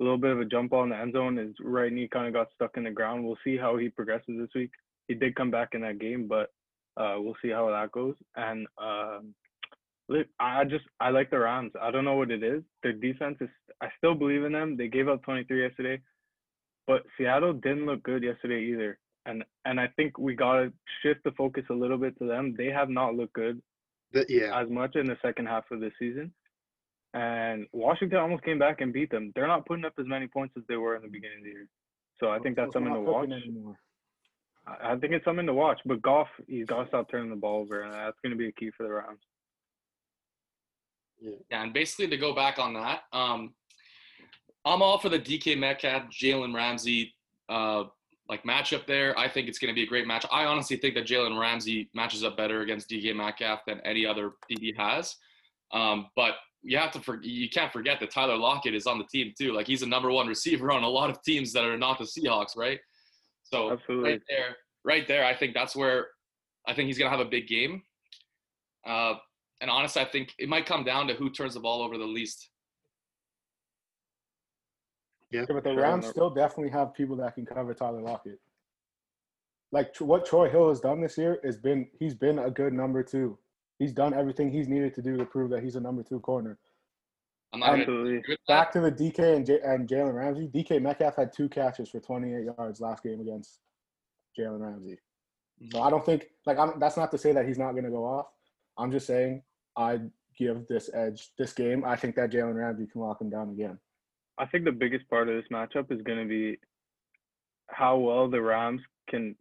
A 0.00 0.02
little 0.02 0.18
bit 0.18 0.32
of 0.32 0.40
a 0.40 0.44
jump 0.44 0.70
ball 0.70 0.82
in 0.82 0.90
the 0.90 0.96
end 0.96 1.12
zone. 1.12 1.36
His 1.36 1.54
right 1.62 1.92
knee 1.92 2.08
kind 2.08 2.26
of 2.26 2.32
got 2.32 2.48
stuck 2.54 2.76
in 2.76 2.84
the 2.84 2.90
ground. 2.90 3.24
We'll 3.24 3.38
see 3.44 3.56
how 3.56 3.76
he 3.76 3.88
progresses 3.88 4.36
this 4.38 4.48
week. 4.54 4.70
He 5.08 5.14
did 5.14 5.36
come 5.36 5.50
back 5.50 5.70
in 5.74 5.82
that 5.82 6.00
game, 6.00 6.26
but 6.26 6.50
uh, 6.96 7.16
we'll 7.18 7.36
see 7.42 7.50
how 7.50 7.70
that 7.70 7.92
goes. 7.92 8.14
And 8.34 8.66
um, 8.78 9.34
I 10.40 10.64
just 10.64 10.84
I 11.00 11.10
like 11.10 11.30
the 11.30 11.38
Rams. 11.38 11.72
I 11.80 11.90
don't 11.90 12.04
know 12.04 12.16
what 12.16 12.30
it 12.30 12.42
is. 12.42 12.62
Their 12.82 12.92
defense 12.92 13.38
is. 13.40 13.48
I 13.80 13.88
still 13.98 14.14
believe 14.14 14.44
in 14.44 14.52
them. 14.52 14.76
They 14.76 14.88
gave 14.88 15.08
up 15.08 15.22
23 15.24 15.62
yesterday, 15.62 16.00
but 16.86 17.02
Seattle 17.16 17.52
didn't 17.52 17.86
look 17.86 18.02
good 18.02 18.22
yesterday 18.22 18.62
either. 18.72 18.98
And 19.26 19.44
and 19.64 19.78
I 19.80 19.88
think 19.96 20.18
we 20.18 20.34
gotta 20.34 20.72
shift 21.02 21.22
the 21.24 21.32
focus 21.32 21.64
a 21.70 21.74
little 21.74 21.98
bit 21.98 22.18
to 22.18 22.26
them. 22.26 22.54
They 22.56 22.66
have 22.66 22.88
not 22.90 23.14
looked 23.14 23.34
good 23.34 23.62
That- 24.12 24.28
yeah. 24.30 24.58
as 24.60 24.68
much 24.68 24.96
in 24.96 25.06
the 25.06 25.16
second 25.22 25.46
half 25.46 25.70
of 25.70 25.80
the 25.80 25.90
season. 25.98 26.32
And 27.14 27.66
Washington 27.72 28.18
almost 28.18 28.42
came 28.42 28.58
back 28.58 28.80
and 28.80 28.92
beat 28.92 29.10
them. 29.10 29.32
They're 29.34 29.46
not 29.46 29.66
putting 29.66 29.84
up 29.84 29.92
as 29.98 30.06
many 30.06 30.26
points 30.26 30.54
as 30.56 30.62
they 30.66 30.76
were 30.76 30.96
in 30.96 31.02
the 31.02 31.08
beginning 31.08 31.38
of 31.38 31.44
the 31.44 31.50
year. 31.50 31.68
So 32.18 32.30
I 32.30 32.38
think 32.38 32.56
that's 32.56 32.68
It's 32.68 32.74
something 32.74 32.94
to 32.94 33.00
watch. 33.00 33.30
anymore. 33.30 33.76
I 34.66 34.92
I 34.92 34.96
think 34.96 35.12
it's 35.12 35.24
something 35.24 35.46
to 35.46 35.52
watch. 35.54 35.80
But 35.84 36.00
Goff, 36.02 36.28
he's 36.46 36.66
got 36.66 36.82
to 36.82 36.88
stop 36.88 37.10
turning 37.10 37.30
the 37.30 37.36
ball 37.36 37.60
over, 37.62 37.82
and 37.82 37.92
that's 37.92 38.18
going 38.22 38.30
to 38.30 38.38
be 38.38 38.48
a 38.48 38.52
key 38.52 38.70
for 38.70 38.84
the 38.84 38.92
Rams. 38.92 39.20
Yeah, 41.22 41.62
and 41.62 41.72
basically 41.72 42.08
to 42.08 42.16
go 42.16 42.34
back 42.34 42.58
on 42.58 42.74
that, 42.74 43.02
um, 43.12 43.54
I'm 44.64 44.82
all 44.82 44.98
for 44.98 45.08
the 45.08 45.18
DK 45.18 45.58
Metcalf, 45.58 46.04
Jalen 46.10 46.54
Ramsey, 46.54 47.14
uh, 47.48 47.84
like 48.28 48.44
matchup 48.44 48.86
there. 48.86 49.18
I 49.18 49.28
think 49.28 49.48
it's 49.48 49.58
going 49.58 49.72
to 49.72 49.74
be 49.74 49.82
a 49.82 49.86
great 49.86 50.06
match. 50.06 50.24
I 50.30 50.44
honestly 50.44 50.76
think 50.76 50.94
that 50.94 51.06
Jalen 51.06 51.38
Ramsey 51.38 51.90
matches 51.94 52.24
up 52.24 52.36
better 52.36 52.62
against 52.62 52.88
DK 52.88 53.14
Metcalf 53.14 53.60
than 53.66 53.80
any 53.84 54.06
other 54.06 54.32
DB 54.50 54.76
has. 54.76 55.16
Um, 55.72 56.08
but 56.16 56.34
you 56.62 56.78
have 56.78 56.92
to 56.92 57.00
for, 57.00 57.20
you 57.22 57.48
can't 57.48 57.72
forget 57.72 57.98
that 58.00 58.10
Tyler 58.10 58.36
Lockett 58.36 58.74
is 58.74 58.86
on 58.86 58.98
the 58.98 59.04
team 59.04 59.32
too. 59.38 59.52
Like 59.52 59.66
he's 59.66 59.82
a 59.82 59.86
number 59.86 60.10
one 60.10 60.28
receiver 60.28 60.70
on 60.70 60.82
a 60.82 60.88
lot 60.88 61.10
of 61.10 61.22
teams 61.22 61.52
that 61.52 61.64
are 61.64 61.76
not 61.76 61.98
the 61.98 62.04
Seahawks, 62.04 62.56
right? 62.56 62.78
So 63.42 63.72
Absolutely. 63.72 64.12
right 64.12 64.22
there, 64.28 64.56
right 64.84 65.08
there, 65.08 65.24
I 65.24 65.34
think 65.34 65.54
that's 65.54 65.74
where 65.74 66.08
I 66.66 66.74
think 66.74 66.86
he's 66.86 66.98
gonna 66.98 67.10
have 67.10 67.20
a 67.20 67.28
big 67.28 67.48
game. 67.48 67.82
Uh, 68.86 69.14
and 69.62 69.70
honestly, 69.70 70.02
I 70.02 70.04
think 70.04 70.34
it 70.38 70.48
might 70.48 70.66
come 70.66 70.84
down 70.84 71.06
to 71.06 71.14
who 71.14 71.30
turns 71.30 71.54
the 71.54 71.60
ball 71.60 71.82
over 71.82 71.96
the 71.96 72.04
least. 72.04 72.50
Yeah, 75.30 75.44
but 75.48 75.64
the 75.64 75.70
Sure, 75.72 75.80
Rams 75.80 76.06
still 76.06 76.28
definitely 76.28 76.72
have 76.72 76.92
people 76.92 77.16
that 77.16 77.36
can 77.36 77.46
cover 77.46 77.72
Tyler 77.72 78.02
Lockett. 78.02 78.38
Like 79.70 79.96
what 79.98 80.26
Troy 80.26 80.50
Hill 80.50 80.68
has 80.68 80.80
done 80.80 81.00
this 81.00 81.16
year 81.16 81.40
has 81.44 81.56
been 81.56 81.88
he's 81.98 82.14
been 82.14 82.40
a 82.40 82.50
good 82.50 82.74
number 82.74 83.02
two. 83.02 83.38
He's 83.78 83.92
done 83.92 84.12
everything 84.12 84.50
he's 84.50 84.68
needed 84.68 84.94
to 84.94 85.02
do 85.02 85.16
to 85.16 85.24
prove 85.24 85.50
that 85.50 85.62
he's 85.62 85.76
a 85.76 85.80
number 85.80 86.02
two 86.02 86.20
corner. 86.20 86.58
I'm 87.54 87.60
not 87.60 87.78
Absolutely. 87.78 88.16
agree 88.18 88.32
with 88.34 88.38
that. 88.48 88.64
Back 88.64 88.72
to 88.72 88.80
the 88.80 88.92
DK 88.92 89.36
and, 89.36 89.46
J- 89.46 89.60
and 89.62 89.88
Jalen 89.88 90.14
Ramsey. 90.14 90.48
DK 90.48 90.80
Metcalf 90.82 91.16
had 91.16 91.32
two 91.32 91.48
catches 91.48 91.90
for 91.90 92.00
28 92.00 92.44
yards 92.44 92.80
last 92.80 93.02
game 93.02 93.20
against 93.20 93.60
Jalen 94.38 94.60
Ramsey. 94.60 94.98
So 95.70 95.78
mm-hmm. 95.78 95.86
I 95.86 95.90
don't 95.90 96.04
think 96.04 96.26
like 96.46 96.58
I'm, 96.58 96.78
that's 96.78 96.96
not 96.96 97.10
to 97.12 97.18
say 97.18 97.32
that 97.32 97.46
he's 97.46 97.58
not 97.58 97.72
going 97.72 97.84
to 97.84 97.90
go 97.90 98.04
off. 98.04 98.26
I'm 98.76 98.90
just 98.90 99.06
saying 99.06 99.42
I 99.76 100.00
give 100.38 100.66
this 100.68 100.90
edge 100.94 101.30
this 101.38 101.52
game. 101.52 101.84
I 101.84 101.96
think 101.96 102.16
that 102.16 102.30
Jalen 102.30 102.54
Ramsey 102.54 102.86
can 102.86 103.00
lock 103.00 103.20
him 103.20 103.30
down 103.30 103.50
again. 103.50 103.78
I 104.38 104.46
think 104.46 104.64
the 104.64 104.72
biggest 104.72 105.08
part 105.08 105.28
of 105.28 105.34
this 105.36 105.50
matchup 105.52 105.90
is 105.92 106.02
going 106.02 106.18
to 106.18 106.24
be 106.28 106.58
how 107.68 107.96
well 107.98 108.28
the 108.28 108.40
Rams 108.40 108.80
can 109.08 109.34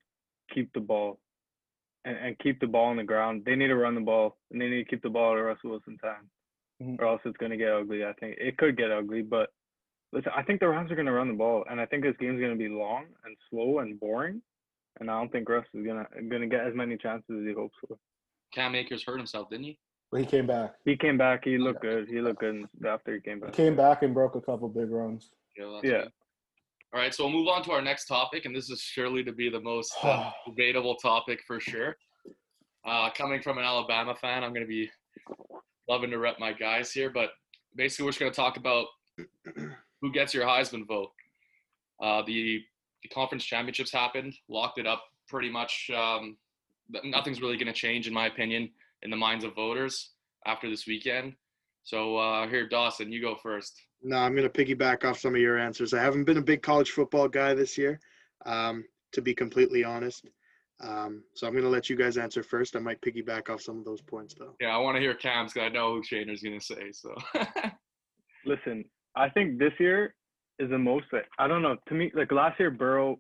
keep 0.53 0.71
the 0.73 0.79
ball 0.79 1.19
and, 2.05 2.17
and 2.17 2.39
keep 2.39 2.59
the 2.59 2.67
ball 2.67 2.87
on 2.87 2.97
the 2.97 3.03
ground. 3.03 3.43
They 3.45 3.55
need 3.55 3.67
to 3.67 3.75
run 3.75 3.95
the 3.95 4.01
ball 4.01 4.37
and 4.51 4.61
they 4.61 4.67
need 4.69 4.83
to 4.83 4.89
keep 4.89 5.01
the 5.01 5.09
ball 5.09 5.33
at 5.37 5.39
Russell 5.41 5.71
Wilson's 5.71 5.99
hand, 6.03 6.27
Mhm. 6.81 6.99
or 6.99 7.07
else 7.07 7.21
it's 7.25 7.37
going 7.37 7.51
to 7.51 7.57
get 7.57 7.71
ugly. 7.71 8.05
I 8.05 8.13
think 8.13 8.37
it 8.39 8.57
could 8.57 8.77
get 8.77 8.91
ugly, 8.91 9.21
but 9.21 9.49
listen, 10.11 10.31
I 10.35 10.43
think 10.43 10.59
the 10.59 10.67
Rams 10.67 10.91
are 10.91 10.95
going 10.95 11.05
to 11.07 11.11
run 11.13 11.29
the 11.29 11.33
ball, 11.33 11.65
and 11.69 11.79
I 11.79 11.85
think 11.85 12.03
this 12.03 12.15
game's 12.19 12.39
going 12.39 12.51
to 12.51 12.57
be 12.57 12.69
long 12.69 13.05
and 13.25 13.35
slow 13.49 13.79
and 13.79 13.99
boring. 13.99 14.41
And 14.99 15.09
I 15.09 15.17
don't 15.17 15.31
think 15.31 15.47
Russ 15.47 15.65
is 15.73 15.85
gonna 15.85 16.05
gonna 16.29 16.47
get 16.47 16.67
as 16.67 16.75
many 16.75 16.97
chances 16.97 17.29
as 17.29 17.47
he 17.47 17.53
hopes 17.53 17.73
for. 17.87 17.97
Cam 18.53 18.75
Akers 18.75 19.03
hurt 19.05 19.17
himself, 19.17 19.49
didn't 19.49 19.63
he? 19.65 19.79
But 20.11 20.19
he 20.19 20.25
came 20.25 20.45
back. 20.45 20.75
He 20.83 20.97
came 20.97 21.17
back. 21.17 21.45
He 21.45 21.57
looked 21.57 21.81
good. 21.81 22.07
He 22.09 22.19
looked 22.19 22.41
good 22.41 22.67
after 22.85 23.13
he 23.13 23.21
came 23.21 23.39
back. 23.39 23.47
He 23.47 23.51
back. 23.51 23.55
came 23.55 23.75
back 23.75 24.03
and 24.03 24.13
broke 24.13 24.35
a 24.35 24.41
couple 24.41 24.67
big 24.67 24.91
runs. 24.91 25.31
Yeah. 25.57 25.79
Yeah. 25.83 26.03
All 26.93 26.99
right, 26.99 27.13
so 27.13 27.23
we'll 27.23 27.31
move 27.31 27.47
on 27.47 27.63
to 27.63 27.71
our 27.71 27.81
next 27.81 28.05
topic, 28.07 28.43
and 28.43 28.53
this 28.53 28.69
is 28.69 28.81
surely 28.81 29.23
to 29.23 29.31
be 29.31 29.49
the 29.49 29.61
most 29.61 29.93
uh, 30.03 30.29
debatable 30.45 30.95
topic 30.95 31.39
for 31.47 31.57
sure. 31.61 31.95
Uh, 32.85 33.09
coming 33.15 33.41
from 33.41 33.57
an 33.57 33.63
Alabama 33.63 34.13
fan, 34.13 34.43
I'm 34.43 34.49
going 34.51 34.65
to 34.65 34.69
be 34.69 34.89
loving 35.87 36.09
to 36.09 36.17
rep 36.17 36.37
my 36.37 36.51
guys 36.51 36.91
here, 36.91 37.09
but 37.09 37.29
basically, 37.77 38.03
we're 38.03 38.11
just 38.11 38.19
going 38.19 38.31
to 38.31 38.35
talk 38.35 38.57
about 38.57 38.87
who 40.01 40.11
gets 40.11 40.33
your 40.33 40.45
Heisman 40.45 40.85
vote. 40.85 41.11
Uh, 42.01 42.23
the 42.25 42.61
the 43.03 43.09
conference 43.09 43.45
championships 43.45 43.91
happened, 43.91 44.33
locked 44.49 44.77
it 44.77 44.85
up 44.85 45.03
pretty 45.29 45.49
much. 45.49 45.89
Um, 45.95 46.35
nothing's 47.05 47.41
really 47.41 47.55
going 47.55 47.67
to 47.67 47.73
change, 47.73 48.07
in 48.07 48.13
my 48.13 48.27
opinion, 48.27 48.69
in 49.03 49.09
the 49.09 49.17
minds 49.17 49.43
of 49.43 49.55
voters 49.55 50.11
after 50.45 50.69
this 50.69 50.87
weekend. 50.87 51.33
So 51.83 52.17
uh, 52.17 52.47
here, 52.47 52.67
Dawson, 52.67 53.11
you 53.11 53.21
go 53.21 53.35
first. 53.41 53.81
No, 54.03 54.17
I'm 54.17 54.35
going 54.35 54.49
to 54.49 54.65
piggyback 54.65 55.03
off 55.03 55.19
some 55.19 55.35
of 55.35 55.41
your 55.41 55.57
answers. 55.57 55.93
I 55.93 56.01
haven't 56.01 56.25
been 56.25 56.37
a 56.37 56.41
big 56.41 56.61
college 56.61 56.91
football 56.91 57.27
guy 57.27 57.53
this 57.53 57.77
year, 57.77 57.99
um, 58.45 58.83
to 59.13 59.21
be 59.21 59.33
completely 59.33 59.83
honest. 59.83 60.27
Um, 60.83 61.23
so 61.35 61.45
I'm 61.45 61.53
going 61.53 61.63
to 61.63 61.69
let 61.69 61.89
you 61.89 61.95
guys 61.95 62.17
answer 62.17 62.41
first. 62.41 62.75
I 62.75 62.79
might 62.79 63.01
piggyback 63.01 63.49
off 63.49 63.61
some 63.61 63.77
of 63.77 63.85
those 63.85 64.01
points, 64.01 64.33
though. 64.37 64.55
Yeah, 64.59 64.75
I 64.75 64.77
want 64.77 64.95
to 64.95 65.01
hear 65.01 65.13
Cam's 65.13 65.53
because 65.53 65.67
I 65.69 65.73
know 65.73 65.93
who 65.95 66.03
Shainer's 66.03 66.41
going 66.41 66.59
to 66.59 66.65
say. 66.65 66.91
So 66.91 67.13
Listen, 68.45 68.83
I 69.15 69.29
think 69.29 69.59
this 69.59 69.73
year 69.79 70.15
is 70.59 70.69
the 70.69 70.77
most. 70.77 71.05
I 71.37 71.47
don't 71.47 71.61
know. 71.61 71.75
To 71.87 71.93
me, 71.93 72.11
like 72.15 72.31
last 72.31 72.59
year, 72.59 72.71
Burrow, 72.71 73.19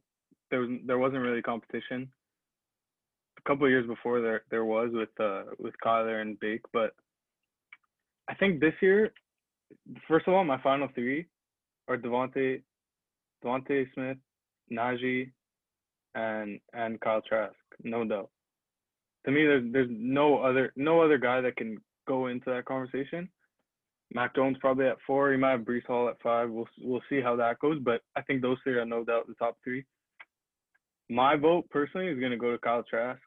there 0.49 0.61
was 0.61 0.69
there 0.85 0.97
wasn't 0.97 1.21
really 1.21 1.41
competition. 1.41 2.11
A 3.37 3.49
couple 3.49 3.67
years 3.69 3.87
before 3.87 4.21
there 4.21 4.43
there 4.51 4.65
was 4.65 4.91
with 4.93 5.09
uh 5.19 5.43
with 5.59 5.73
Kyler 5.83 6.21
and 6.21 6.39
Bake, 6.39 6.61
but 6.73 6.93
I 8.29 8.35
think 8.35 8.59
this 8.59 8.73
year, 8.81 9.11
first 10.07 10.27
of 10.27 10.33
all, 10.33 10.43
my 10.43 10.61
final 10.61 10.87
three 10.93 11.25
are 11.87 11.97
DeVonta, 11.97 12.61
DeVonta 13.43 13.93
Smith, 13.93 14.17
Najee, 14.71 15.31
and 16.15 16.59
and 16.73 16.99
Kyle 17.01 17.21
Trask, 17.21 17.55
no 17.83 18.05
doubt. 18.05 18.29
To 19.25 19.31
me, 19.31 19.45
there's 19.45 19.71
there's 19.71 19.89
no 19.89 20.39
other 20.39 20.71
no 20.75 21.01
other 21.01 21.17
guy 21.17 21.41
that 21.41 21.55
can 21.57 21.77
go 22.07 22.27
into 22.27 22.49
that 22.49 22.65
conversation. 22.65 23.29
Mac 24.13 24.35
Jones 24.35 24.57
probably 24.59 24.87
at 24.87 24.97
four. 25.07 25.31
He 25.31 25.37
might 25.37 25.51
have 25.51 25.61
Breece 25.61 25.85
Hall 25.85 26.09
at 26.09 26.21
five. 26.21 26.49
We'll 26.49 26.67
we'll 26.79 27.03
see 27.09 27.21
how 27.21 27.35
that 27.37 27.59
goes, 27.59 27.79
but 27.81 28.01
I 28.15 28.21
think 28.21 28.41
those 28.41 28.57
three 28.63 28.77
are 28.77 28.85
no 28.85 29.03
doubt 29.03 29.27
the 29.27 29.35
top 29.35 29.57
three. 29.63 29.85
My 31.11 31.35
vote 31.35 31.69
personally 31.69 32.07
is 32.07 32.17
gonna 32.21 32.37
go 32.37 32.53
to 32.53 32.57
Kyle 32.57 32.83
Trask. 32.89 33.19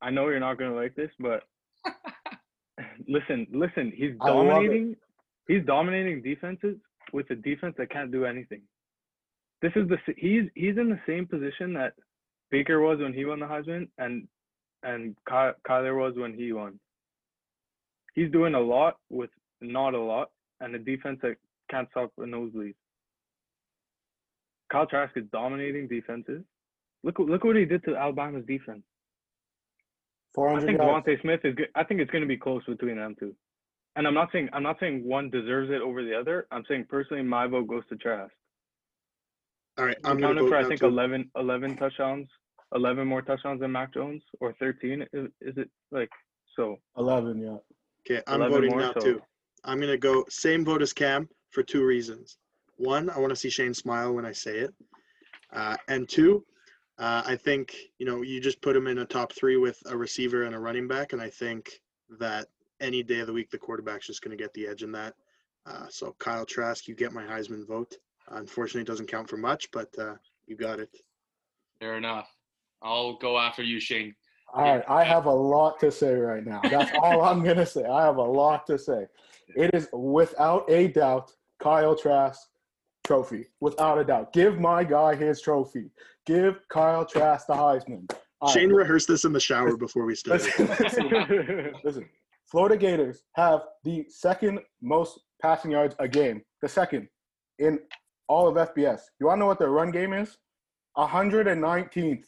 I 0.00 0.10
know 0.10 0.28
you're 0.30 0.40
not 0.40 0.58
gonna 0.58 0.74
like 0.74 0.94
this, 0.94 1.10
but 1.20 1.42
listen, 3.06 3.46
listen. 3.52 3.92
He's 3.94 4.12
I 4.22 4.30
love 4.30 4.46
it. 4.46 4.48
dominating. 4.48 4.96
He's 5.46 5.62
dominating 5.66 6.22
defenses 6.22 6.76
with 7.12 7.28
a 7.30 7.34
defense 7.34 7.74
that 7.76 7.90
can't 7.90 8.10
do 8.10 8.24
anything. 8.24 8.62
This 9.60 9.72
is 9.76 9.86
the 9.90 9.98
he's 10.16 10.44
he's 10.54 10.78
in 10.78 10.88
the 10.88 10.98
same 11.06 11.26
position 11.26 11.74
that 11.74 11.92
Baker 12.50 12.80
was 12.80 12.98
when 12.98 13.12
he 13.12 13.26
won 13.26 13.40
the 13.40 13.46
Heisman, 13.46 13.88
and 13.98 14.26
and 14.82 15.14
Ky- 15.28 15.58
Kyler 15.68 16.00
was 16.00 16.14
when 16.16 16.32
he 16.32 16.54
won. 16.54 16.80
He's 18.14 18.32
doing 18.32 18.54
a 18.54 18.60
lot 18.60 18.96
with 19.10 19.28
not 19.60 19.92
a 19.92 20.00
lot, 20.00 20.30
and 20.60 20.74
a 20.74 20.78
defense 20.78 21.18
that 21.20 21.36
can't 21.70 21.90
stop 21.90 22.10
a 22.16 22.24
nosebleed. 22.26 22.74
Kyle 24.72 24.86
Trask 24.86 25.14
is 25.16 25.24
dominating 25.30 25.88
defenses. 25.88 26.42
Look 27.06 27.20
look 27.20 27.44
what 27.44 27.54
he 27.54 27.64
did 27.64 27.84
to 27.84 27.94
Alabama's 27.94 28.44
defense. 28.46 28.82
I 30.36 30.60
think. 30.60 30.80
DeVonta 30.80 31.22
Smith 31.22 31.40
is 31.44 31.54
good. 31.54 31.68
I 31.76 31.84
think 31.84 32.00
it's 32.00 32.10
going 32.10 32.22
to 32.22 32.28
be 32.28 32.36
close 32.36 32.64
between 32.66 32.96
them 32.96 33.14
two. 33.18 33.32
And 33.94 34.08
I'm 34.08 34.12
not 34.12 34.30
saying 34.32 34.48
I'm 34.52 34.64
not 34.64 34.76
saying 34.80 35.06
one 35.06 35.30
deserves 35.30 35.70
it 35.70 35.80
over 35.80 36.02
the 36.04 36.18
other. 36.18 36.48
I'm 36.50 36.64
saying 36.68 36.86
personally, 36.88 37.22
my 37.22 37.46
vote 37.46 37.68
goes 37.68 37.84
to 37.90 37.96
Trask. 37.96 38.32
All 39.78 39.84
right, 39.84 39.96
I'm 40.02 40.12
I'm 40.12 40.20
going 40.20 40.34
to 40.34 40.42
counting 40.42 40.48
for 40.48 40.56
I 40.56 40.68
think 40.68 40.80
too. 40.80 40.86
11, 40.86 41.30
11 41.36 41.76
touchdowns, 41.76 42.28
11 42.74 43.06
more 43.06 43.22
touchdowns 43.22 43.60
than 43.60 43.70
Mac 43.72 43.94
Jones, 43.94 44.22
or 44.40 44.54
13. 44.58 45.02
Is, 45.12 45.28
is 45.40 45.56
it 45.58 45.70
like 45.92 46.08
so? 46.56 46.76
11, 46.96 47.38
yeah. 47.40 47.56
Okay, 48.10 48.22
I'm 48.26 48.40
voting 48.50 48.70
more, 48.70 48.80
now 48.80 48.92
so- 48.94 49.00
too. 49.00 49.22
I'm 49.64 49.78
going 49.78 49.92
to 49.92 49.98
go 49.98 50.24
same 50.28 50.64
vote 50.64 50.80
as 50.80 50.92
Cam 50.92 51.28
for 51.50 51.62
two 51.62 51.84
reasons. 51.84 52.38
one, 52.76 53.10
I 53.10 53.18
want 53.18 53.30
to 53.30 53.36
see 53.36 53.50
Shane 53.50 53.74
smile 53.74 54.14
when 54.14 54.24
I 54.24 54.32
say 54.32 54.58
it, 54.58 54.74
uh, 55.52 55.76
and 55.88 56.08
two, 56.08 56.44
uh, 56.98 57.22
I 57.26 57.36
think 57.36 57.74
you 57.98 58.06
know 58.06 58.22
you 58.22 58.40
just 58.40 58.60
put 58.62 58.76
him 58.76 58.86
in 58.86 58.98
a 58.98 59.04
top 59.04 59.32
three 59.32 59.56
with 59.56 59.82
a 59.86 59.96
receiver 59.96 60.44
and 60.44 60.54
a 60.54 60.58
running 60.58 60.88
back, 60.88 61.12
and 61.12 61.20
I 61.20 61.28
think 61.28 61.80
that 62.18 62.46
any 62.80 63.02
day 63.02 63.20
of 63.20 63.26
the 63.26 63.32
week 63.32 63.50
the 63.50 63.58
quarterback's 63.58 64.06
just 64.06 64.22
going 64.22 64.36
to 64.36 64.42
get 64.42 64.52
the 64.54 64.66
edge 64.66 64.82
in 64.82 64.92
that. 64.92 65.14
Uh, 65.66 65.86
so 65.88 66.14
Kyle 66.18 66.46
Trask, 66.46 66.86
you 66.86 66.94
get 66.94 67.12
my 67.12 67.24
Heisman 67.24 67.66
vote. 67.66 67.94
unfortunately, 68.28 68.82
it 68.82 68.86
doesn't 68.86 69.10
count 69.10 69.28
for 69.28 69.36
much, 69.36 69.70
but 69.72 69.88
uh, 69.98 70.14
you 70.46 70.56
got 70.56 70.78
it. 70.78 70.90
Fair 71.80 71.96
enough. 71.96 72.28
I'll 72.82 73.16
go 73.16 73.38
after 73.38 73.62
you, 73.62 73.80
Shane. 73.80 74.14
All 74.54 74.62
right, 74.62 74.84
I 74.88 75.04
have 75.04 75.26
a 75.26 75.34
lot 75.34 75.80
to 75.80 75.90
say 75.90 76.14
right 76.14 76.46
now. 76.46 76.60
That's 76.62 76.92
all 77.02 77.22
I'm 77.22 77.42
gonna 77.42 77.66
say. 77.66 77.84
I 77.84 78.04
have 78.04 78.16
a 78.16 78.22
lot 78.22 78.66
to 78.66 78.78
say. 78.78 79.06
It 79.54 79.70
is 79.74 79.88
without 79.92 80.68
a 80.68 80.88
doubt 80.88 81.30
Kyle 81.60 81.94
Trask 81.94 82.40
trophy, 83.06 83.46
without 83.60 83.98
a 83.98 84.04
doubt. 84.04 84.32
Give 84.32 84.58
my 84.60 84.84
guy 84.84 85.14
his 85.14 85.40
trophy. 85.40 85.90
Give 86.26 86.60
Kyle 86.68 87.04
Trask 87.04 87.46
the 87.46 87.54
Heisman. 87.54 88.10
All 88.40 88.50
Shane 88.50 88.68
right, 88.70 88.78
rehearsed 88.78 89.08
this 89.08 89.24
in 89.24 89.32
the 89.32 89.40
shower 89.40 89.76
before 89.76 90.04
we 90.04 90.14
started. 90.14 90.46
listen, 90.58 91.08
listen, 91.08 91.72
listen. 91.84 92.08
Florida 92.50 92.76
Gators 92.76 93.22
have 93.34 93.62
the 93.84 94.04
second 94.08 94.60
most 94.82 95.20
passing 95.40 95.70
yards 95.70 95.94
a 95.98 96.08
game. 96.08 96.42
The 96.62 96.68
second 96.68 97.08
in 97.58 97.78
all 98.28 98.48
of 98.48 98.56
FBS. 98.56 99.00
You 99.20 99.26
want 99.26 99.38
to 99.38 99.40
know 99.40 99.46
what 99.46 99.58
their 99.58 99.70
run 99.70 99.90
game 99.90 100.12
is? 100.12 100.36
119th. 100.98 102.24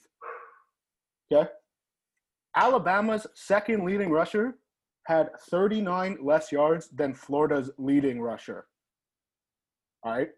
Okay. 1.33 1.49
Alabama's 2.57 3.27
second 3.35 3.85
leading 3.85 4.11
rusher 4.11 4.59
had 5.07 5.31
39 5.51 6.19
less 6.23 6.53
yards 6.53 6.89
than 6.89 7.15
Florida's 7.15 7.71
leading 7.79 8.21
rusher. 8.21 8.67
All 10.03 10.13
right. 10.13 10.31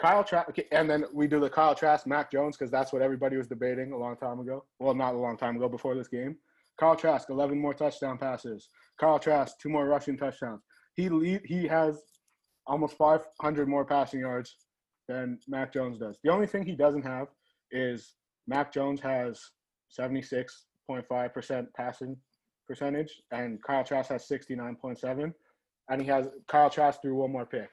Kyle 0.00 0.24
Trask, 0.24 0.48
okay, 0.48 0.66
and 0.72 0.90
then 0.90 1.04
we 1.12 1.26
do 1.26 1.38
the 1.38 1.48
Kyle 1.48 1.74
Trask, 1.74 2.06
Mac 2.06 2.30
Jones, 2.30 2.56
because 2.56 2.70
that's 2.70 2.92
what 2.92 3.02
everybody 3.02 3.36
was 3.36 3.46
debating 3.46 3.92
a 3.92 3.96
long 3.96 4.16
time 4.16 4.40
ago. 4.40 4.64
Well, 4.80 4.94
not 4.94 5.14
a 5.14 5.18
long 5.18 5.36
time 5.36 5.56
ago 5.56 5.68
before 5.68 5.94
this 5.94 6.08
game. 6.08 6.36
Kyle 6.78 6.96
Trask, 6.96 7.30
11 7.30 7.58
more 7.58 7.74
touchdown 7.74 8.18
passes. 8.18 8.68
Kyle 8.98 9.18
Trask, 9.18 9.58
two 9.60 9.68
more 9.68 9.86
rushing 9.86 10.16
touchdowns. 10.16 10.62
He 10.94 11.08
lead, 11.08 11.42
he 11.44 11.66
has 11.68 12.02
almost 12.66 12.96
500 12.96 13.68
more 13.68 13.84
passing 13.84 14.20
yards 14.20 14.56
than 15.06 15.38
Mac 15.46 15.72
Jones 15.72 15.98
does. 15.98 16.18
The 16.24 16.30
only 16.30 16.46
thing 16.46 16.64
he 16.64 16.74
doesn't 16.74 17.02
have 17.02 17.28
is 17.70 18.14
Mac 18.48 18.72
Jones 18.72 19.00
has 19.00 19.40
76.5% 19.96 21.66
passing 21.76 22.16
percentage, 22.66 23.22
and 23.30 23.62
Kyle 23.62 23.84
Trask 23.84 24.10
has 24.10 24.26
69.7, 24.28 25.32
and 25.88 26.00
he 26.00 26.08
has 26.08 26.28
Kyle 26.48 26.70
Trask 26.70 27.00
threw 27.00 27.14
one 27.14 27.30
more 27.32 27.46
pick. 27.46 27.70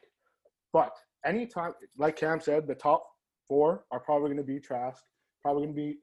But 0.74 0.92
anytime, 1.26 1.74
like 1.98 2.16
Cam 2.18 2.40
said, 2.40 2.68
the 2.68 2.76
top 2.76 3.06
four 3.48 3.86
are 3.92 4.00
probably 4.00 4.30
going 4.30 4.38
to 4.38 4.44
be 4.44 4.60
Trask, 4.60 5.04
probably 5.42 5.64
going 5.64 5.76
to 5.76 5.82
be 5.82 5.98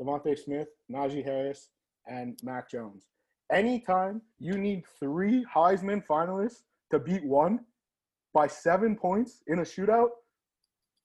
DeVonta 0.00 0.38
Smith, 0.38 0.68
Najee 0.92 1.24
Harris, 1.24 1.68
and 2.06 2.38
Mac 2.42 2.70
Jones. 2.70 3.06
Anytime 3.52 4.22
you 4.38 4.58
need 4.58 4.82
three 4.98 5.44
Heisman 5.54 6.04
finalists 6.06 6.62
to 6.90 6.98
beat 6.98 7.24
one 7.24 7.60
by 8.34 8.46
seven 8.46 8.96
points 8.96 9.42
in 9.46 9.60
a 9.60 9.62
shootout, 9.62 10.08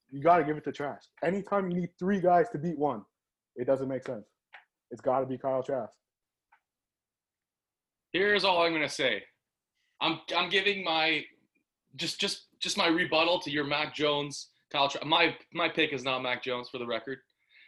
you 0.09 0.21
got 0.21 0.37
to 0.37 0.43
give 0.43 0.57
it 0.57 0.63
to 0.65 0.71
Trask. 0.71 1.07
Anytime 1.23 1.69
you 1.69 1.77
need 1.81 1.89
three 1.97 2.19
guys 2.19 2.49
to 2.49 2.57
beat 2.57 2.77
one, 2.77 3.03
it 3.55 3.65
doesn't 3.65 3.87
make 3.87 4.03
sense. 4.03 4.27
It's 4.89 5.01
got 5.01 5.21
to 5.21 5.25
be 5.25 5.37
Kyle 5.37 5.63
Trask. 5.63 5.93
Here's 8.11 8.43
all 8.43 8.61
I'm 8.61 8.73
gonna 8.73 8.89
say. 8.89 9.23
I'm 10.01 10.19
I'm 10.35 10.49
giving 10.49 10.83
my 10.83 11.23
just 11.95 12.19
just 12.19 12.47
just 12.59 12.77
my 12.77 12.87
rebuttal 12.87 13.39
to 13.41 13.51
your 13.51 13.63
Mac 13.63 13.93
Jones, 13.95 14.49
Kyle. 14.71 14.89
Tra- 14.89 15.05
my 15.05 15.35
my 15.53 15.69
pick 15.69 15.93
is 15.93 16.03
not 16.03 16.21
Mac 16.21 16.43
Jones 16.43 16.69
for 16.69 16.77
the 16.77 16.85
record, 16.85 17.19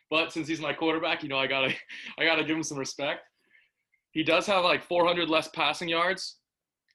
but 0.10 0.32
since 0.32 0.48
he's 0.48 0.62
my 0.62 0.74
quarterback, 0.74 1.24
you 1.24 1.30
know 1.30 1.38
I 1.38 1.48
gotta 1.48 1.74
I 2.18 2.26
gotta 2.26 2.44
give 2.44 2.56
him 2.56 2.64
some 2.64 2.78
respect. 2.78 3.22
He 4.12 4.24
does 4.24 4.46
have 4.48 4.64
like 4.64 4.84
400 4.84 5.28
less 5.30 5.48
passing 5.50 5.90
yards, 5.90 6.38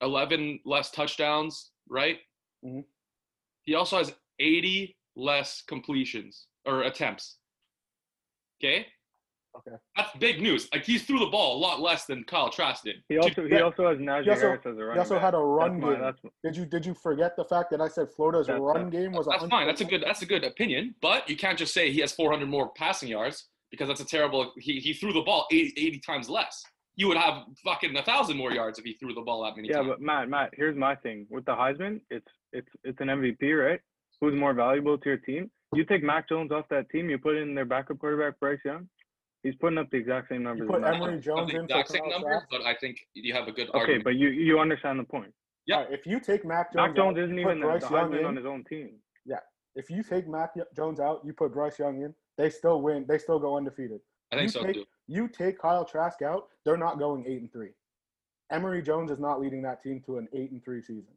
11 0.03 0.61
less 0.65 0.91
touchdowns, 0.91 1.73
right? 1.89 2.19
Mhm. 2.65 2.85
He 3.65 3.75
also 3.75 3.99
has 3.99 4.15
80 4.39 4.97
less 5.17 5.63
completions 5.63 6.47
or 6.65 6.83
attempts. 6.83 7.39
Okay. 8.63 8.87
Okay. 9.57 9.77
That's 9.97 10.15
big 10.19 10.41
news. 10.41 10.69
Like 10.73 10.85
he 10.85 10.99
threw 10.99 11.19
the 11.19 11.27
ball 11.27 11.57
a 11.57 11.59
lot 11.59 11.81
less 11.81 12.05
than 12.05 12.23
Kyle 12.25 12.51
Trask 12.51 12.85
did. 12.85 12.97
He 13.09 13.19
also 13.19 13.45
he 13.47 13.51
Yeah. 13.55 13.61
also 13.63 13.89
has 13.89 13.99
Najee 13.99 14.25
He 14.25 14.31
also- 14.31 14.41
Harris 14.43 14.67
as 14.67 14.77
a 14.79 14.81
running 14.81 14.95
He 14.95 14.99
also 15.01 15.15
back. 15.15 15.23
had 15.23 15.35
a 15.35 15.39
run 15.39 15.71
That's 15.73 15.83
my- 15.83 15.93
game. 15.95 16.01
that's 16.03 16.21
Did 16.45 16.57
you 16.57 16.67
did 16.67 16.87
you 16.87 16.95
forget 16.95 17.35
the 17.37 17.45
fact 17.45 17.71
that 17.71 17.81
I 17.81 17.89
said 17.89 18.09
Florida's 18.15 18.47
That's 18.47 18.61
run 18.61 18.87
a- 18.89 18.91
game 18.91 19.13
was 19.13 19.27
That's 19.27 19.45
fine. 19.47 19.67
That's 19.67 19.81
a 19.81 19.85
good. 19.85 20.03
That's 20.03 20.23
a 20.23 20.27
good 20.27 20.45
opinion. 20.45 20.95
But 21.01 21.29
you 21.29 21.37
can't 21.37 21.59
just 21.59 21.73
say 21.75 21.91
he 21.91 22.01
has 22.01 22.13
400 22.13 22.49
more 22.49 22.71
passing 22.75 23.09
yards 23.09 23.49
because 23.71 23.89
that's 23.89 24.01
a 24.01 24.07
terrible. 24.07 24.53
He, 24.59 24.81
he 24.81 24.93
threw 24.93 25.13
the 25.13 25.23
ball 25.23 25.47
80, 25.51 25.73
80 25.77 25.99
times 26.01 26.29
less. 26.29 26.63
You 26.97 27.09
would 27.09 27.17
have 27.17 27.45
fucking 27.65 27.97
a 27.97 28.03
thousand 28.03 28.37
more 28.37 28.53
yards 28.53 28.79
if 28.79 28.85
he 28.85 28.95
threw 28.95 29.15
the 29.15 29.21
ball 29.23 29.43
that 29.45 29.57
many 29.57 29.69
Yeah, 29.69 29.77
times. 29.79 29.89
but 29.89 30.01
Matt, 30.01 30.29
Matt, 30.29 30.51
here's 30.55 30.77
my 30.77 30.95
thing 30.97 31.27
with 31.31 31.45
the 31.45 31.53
Heisman. 31.55 32.01
It's 32.11 32.27
it's 32.53 32.69
it's 32.85 33.01
an 33.01 33.09
MVP, 33.09 33.53
right? 33.55 33.81
Who's 34.21 34.35
more 34.35 34.53
valuable 34.53 34.99
to 34.99 35.09
your 35.09 35.19
team? 35.19 35.51
You 35.75 35.85
take 35.85 36.03
Mac 36.03 36.29
Jones 36.29 36.51
off 36.51 36.67
that 36.71 36.89
team, 36.91 37.09
you 37.11 37.19
put 37.19 37.37
in 37.37 37.55
their 37.55 37.67
backup 37.67 37.99
quarterback 37.99 38.41
Bryce 38.41 38.59
Young. 38.65 38.89
He's 39.43 39.55
putting 39.57 39.79
up 39.79 39.89
the 39.91 39.97
exact 39.99 40.29
same 40.29 40.43
numbers. 40.43 40.67
You 40.67 40.75
put 40.75 40.83
as 40.85 40.93
Mac 40.93 41.03
Emory 41.03 41.21
Jones. 41.21 41.25
Jones 41.25 41.53
the 41.53 41.59
in 41.59 41.65
exact 41.65 41.89
same 41.91 42.03
Kyle 42.03 42.11
numbers, 42.11 42.43
but 42.51 42.63
I 42.63 42.75
think 42.75 42.99
you 43.15 43.33
have 43.35 43.47
a 43.47 43.53
good 43.53 43.69
Okay, 43.69 43.79
argument. 43.79 44.05
but 44.05 44.17
you 44.17 44.29
you 44.29 44.59
understand 44.59 44.99
the 44.99 45.05
point. 45.05 45.33
Yeah. 45.67 45.77
All 45.77 45.85
right, 45.85 45.93
if 45.93 46.07
you 46.07 46.19
take 46.19 46.45
Mac 46.45 46.73
Jones, 46.73 46.89
Mac 46.89 46.97
Jones 46.97 47.19
out, 47.19 47.25
isn't 47.25 47.39
you 47.39 47.45
put 47.45 47.57
even 47.57 47.63
Bryce 47.63 47.85
the 47.85 47.95
Young 47.95 48.15
in, 48.15 48.25
on 48.25 48.37
his 48.37 48.47
own 48.47 48.65
team. 48.65 48.97
Yeah. 49.27 49.37
if 49.77 49.91
you 49.91 50.03
take 50.03 50.27
Mac 50.27 50.51
Jones 50.75 50.99
out, 50.99 51.21
you 51.25 51.33
put 51.33 51.53
Bryce 51.53 51.79
Young 51.79 52.03
in, 52.03 52.15
they 52.37 52.51
still 52.51 52.83
win. 52.83 53.05
They 53.07 53.19
still 53.19 53.39
go 53.39 53.57
undefeated. 53.57 54.01
I 54.33 54.37
think 54.37 54.45
you 54.45 54.49
so 54.49 54.63
take, 54.63 54.75
too. 54.75 54.85
You 55.07 55.29
take 55.29 55.59
Kyle 55.59 55.85
Trask 55.85 56.21
out, 56.23 56.49
they're 56.65 56.77
not 56.77 56.99
going 56.99 57.25
eight 57.27 57.41
and 57.41 57.53
three. 57.53 57.71
Emory 58.51 58.83
Jones 58.83 59.11
is 59.11 59.19
not 59.19 59.41
leading 59.41 59.63
that 59.63 59.83
team 59.83 60.03
to 60.07 60.19
an 60.19 60.29
eight 60.33 60.51
and 60.51 60.65
three 60.65 60.81
season. 60.83 61.13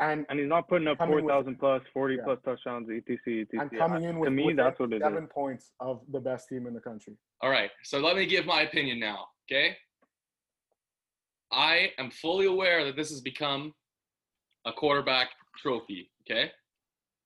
And 0.00 0.26
And 0.28 0.38
he's 0.40 0.48
not 0.48 0.68
putting 0.68 0.88
up 0.88 0.98
4,000 0.98 1.56
plus, 1.58 1.82
40 1.92 2.16
Yeah. 2.16 2.24
plus 2.24 2.38
touchdowns, 2.44 2.88
etc. 2.90 3.42
etc. 3.42 3.60
and 3.60 3.70
coming 3.78 4.04
in 4.04 4.18
with, 4.18 4.26
to 4.28 4.30
me, 4.32 4.42
within 4.46 4.56
that's 4.56 4.78
what 4.80 4.92
it 4.92 4.96
is. 4.96 5.02
seven 5.02 5.26
points 5.28 5.70
of 5.80 6.00
the 6.10 6.18
best 6.20 6.48
team 6.48 6.66
in 6.66 6.74
the 6.74 6.80
country. 6.80 7.16
All 7.40 7.50
right. 7.50 7.70
So 7.84 7.98
let 8.00 8.16
me 8.16 8.26
give 8.26 8.44
my 8.46 8.62
opinion 8.62 8.98
now. 8.98 9.28
Okay. 9.50 9.76
I 11.52 11.92
am 11.98 12.10
fully 12.10 12.46
aware 12.46 12.84
that 12.84 12.96
this 12.96 13.10
has 13.10 13.20
become 13.20 13.72
a 14.64 14.72
quarterback 14.72 15.28
trophy. 15.56 16.10
Okay. 16.22 16.50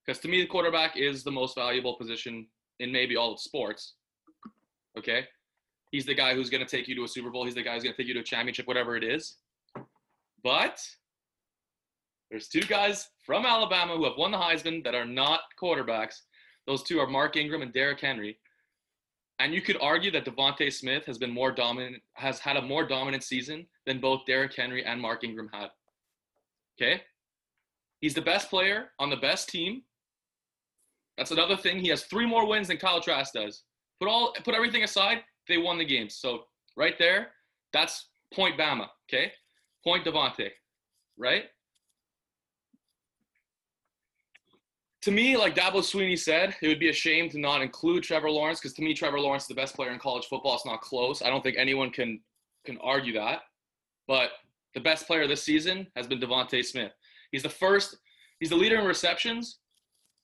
Because 0.05 0.21
to 0.23 0.29
me, 0.29 0.41
the 0.43 0.47
quarterback 0.47 0.97
is 0.97 1.23
the 1.25 1.31
most 1.31 1.55
valuable 1.55 1.95
position 1.97 2.47
in 2.81 2.93
maybe 2.93 3.17
all 3.17 3.33
of 3.33 3.41
sports. 3.41 3.95
Okay. 4.99 5.27
He's 5.91 6.05
the 6.05 6.15
guy 6.15 6.35
who's 6.35 6.51
going 6.51 6.65
to 6.65 6.69
take 6.69 6.87
you 6.89 6.95
to 6.97 7.05
a 7.05 7.09
Super 7.09 7.31
Bowl. 7.31 7.47
He's 7.47 7.55
the 7.55 7.63
guy 7.63 7.75
who's 7.75 7.83
going 7.83 7.95
to 7.95 7.97
take 8.03 8.09
you 8.09 8.15
to 8.15 8.21
a 8.21 8.25
championship, 8.25 8.67
whatever 8.67 8.95
it 8.97 9.05
is. 9.05 9.37
But 10.43 10.81
there's 12.31 12.49
two 12.49 12.61
guys 12.61 13.09
from 13.25 13.47
Alabama 13.47 13.97
who 13.97 14.05
have 14.05 14.19
won 14.19 14.31
the 14.31 14.39
Heisman 14.39 14.85
that 14.85 14.95
are 14.95 15.07
not 15.07 15.41
quarterbacks. 15.61 16.21
Those 16.67 16.83
two 16.83 16.99
are 17.01 17.07
Mark 17.07 17.37
Ingram 17.37 17.63
and 17.63 17.73
Derrick 17.73 18.01
Henry. 18.01 18.39
And 19.39 19.55
you 19.55 19.63
could 19.63 19.79
argue 19.81 20.11
that 20.11 20.25
DeVonta 20.25 20.73
Smith 20.73 21.05
has 21.07 21.17
been 21.17 21.33
more 21.33 21.53
dominant, 21.53 22.03
has 22.15 22.41
had 22.41 22.57
a 22.57 22.63
more 22.63 22.87
dominant 22.87 23.23
season 23.23 23.67
than 23.87 24.01
both 24.01 24.27
Derrick 24.27 24.55
Henry 24.55 24.85
and 24.85 25.01
Mark 25.01 25.25
Ingram 25.25 25.49
had. 25.53 25.69
Okay? 26.81 27.01
He's 28.01 28.15
the 28.15 28.23
best 28.23 28.51
player 28.51 28.91
on 28.99 29.11
the 29.11 29.17
best 29.17 29.49
team. 29.49 29.83
That's 31.17 31.31
another 31.31 31.57
thing. 31.57 31.79
He 31.79 31.89
has 31.89 32.05
three 32.05 32.27
more 32.27 32.47
wins 32.47 32.69
than 32.69 32.77
Kyle 32.77 33.01
Trask 33.01 33.33
does. 33.33 33.63
Put 34.01 34.09
all 34.09 34.33
put 34.45 34.55
everything 34.55 34.85
aside, 34.85 35.19
they 35.49 35.59
won 35.59 35.79
the 35.79 35.85
game. 35.85 36.09
So 36.09 36.45
right 36.77 36.97
there, 36.99 37.29
that's 37.73 38.09
point 38.33 38.59
Bama. 38.59 38.87
Okay? 39.09 39.33
Point 39.83 40.05
DeVonta. 40.05 40.51
Right? 41.17 41.45
To 45.03 45.11
me, 45.13 45.37
like 45.37 45.55
Dabo 45.55 45.75
Swinney 45.75 46.19
said, 46.19 46.57
it 46.61 46.67
would 46.67 46.81
be 46.81 46.89
a 46.89 46.93
shame 46.93 47.29
to 47.31 47.39
not 47.39 47.63
include 47.63 48.03
Trevor 48.03 48.31
Lawrence 48.31 48.59
because 48.59 48.75
to 48.75 48.83
me, 48.83 48.95
Trevor 48.95 49.21
Lawrence 49.21 49.45
is 49.45 49.49
the 49.49 49.55
best 49.55 49.77
player 49.77 49.93
in 49.93 49.99
college 49.99 50.27
football. 50.27 50.55
It's 50.55 50.67
not 50.67 50.81
close. 50.81 51.23
I 51.23 51.29
don't 51.29 51.43
think 51.43 51.57
anyone 51.57 51.91
can 51.91 52.21
can 52.65 52.79
argue 52.79 53.13
that. 53.15 53.43
But 54.09 54.31
the 54.75 54.81
best 54.81 55.07
player 55.07 55.27
this 55.29 55.43
season 55.43 55.87
has 55.97 56.07
been 56.07 56.21
DeVonta 56.21 56.65
Smith. 56.65 56.93
He's 57.31 57.43
the 57.43 57.49
first. 57.49 57.97
He's 58.41 58.51
the 58.51 58.57
leader 58.57 58.79
in 58.79 58.87
receptions 58.87 59.59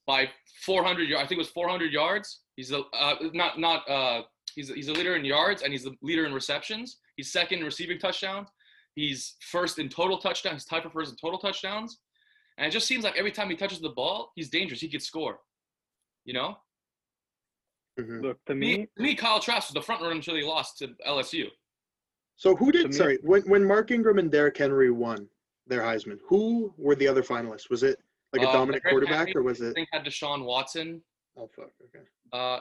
by 0.07 0.29
400 0.65 1.09
yards. 1.09 1.25
I 1.25 1.27
think 1.27 1.39
it 1.39 1.43
was 1.43 1.49
400 1.51 1.93
yards. 1.93 2.41
He's 2.57 2.69
the 2.69 2.83
uh, 2.93 3.15
not 3.33 3.59
not 3.59 3.89
uh, 3.89 4.23
he's 4.55 4.69
he's 4.71 4.89
a 4.89 4.93
leader 4.93 5.17
in 5.17 5.25
yards 5.25 5.63
and 5.63 5.73
he's 5.73 5.85
the 5.85 5.95
leader 6.03 6.27
in 6.27 6.33
receptions. 6.33 6.99
He's 7.17 7.31
second 7.33 7.61
in 7.61 7.65
receiving 7.65 7.99
touchdowns. 7.99 8.49
He's 8.95 9.37
first 9.41 9.79
in 9.79 9.89
total 9.89 10.19
touchdowns. 10.19 10.63
He's 10.63 10.67
tied 10.67 10.83
for 10.83 10.91
first 10.91 11.13
in 11.13 11.17
total 11.17 11.39
touchdowns. 11.39 11.99
And 12.57 12.67
it 12.67 12.71
just 12.71 12.87
seems 12.87 13.05
like 13.05 13.17
every 13.17 13.33
time 13.33 13.51
he 13.51 13.57
touches 13.57 13.81
the 13.81 13.89
ball, 13.91 14.33
he's 14.37 14.49
dangerous. 14.49 14.81
He 14.81 14.89
could 14.89 15.03
score. 15.03 15.41
You 16.25 16.35
know? 16.35 16.57
Mhm. 17.99 18.23
Look, 18.23 18.45
to 18.47 18.55
Me, 18.55 18.79
me, 18.79 18.89
to 18.97 19.03
me 19.03 19.15
Kyle 19.15 19.41
Trask 19.41 19.69
was 19.69 19.75
the 19.75 19.83
front 19.83 20.01
runner 20.03 20.15
until 20.15 20.35
he 20.35 20.43
lost 20.43 20.79
to 20.79 20.89
LSU. 21.07 21.47
So 22.37 22.57
who 22.57 22.73
did? 22.73 22.87
me- 22.89 22.93
Sorry, 22.93 23.19
when 23.23 23.43
when 23.43 23.65
Mark 23.65 23.91
Ingram 23.93 24.19
and 24.19 24.31
Derrick 24.31 24.57
Henry 24.57 24.91
won 24.91 25.29
their 25.67 25.81
Heisman, 25.83 26.19
who 26.27 26.75
were 26.77 26.97
the 26.97 27.07
other 27.09 27.23
finalists? 27.23 27.71
Was 27.71 27.83
it 27.83 27.99
Like 28.33 28.43
a 28.43 28.49
Uh, 28.49 28.53
dominant 28.53 28.83
Derrick 28.83 28.93
quarterback, 28.95 29.29
Henry, 29.29 29.37
or 29.37 29.43
was 29.45 29.61
it? 29.61 29.67
I 29.67 29.71
it? 29.71 29.75
think 29.75 29.89
had 29.93 30.05
Deshaun 30.05 30.45
Watson. 30.45 31.05
Oh 31.37 31.47
fuck. 31.55 31.71
Okay. 31.85 32.05
Uh, 32.33 32.61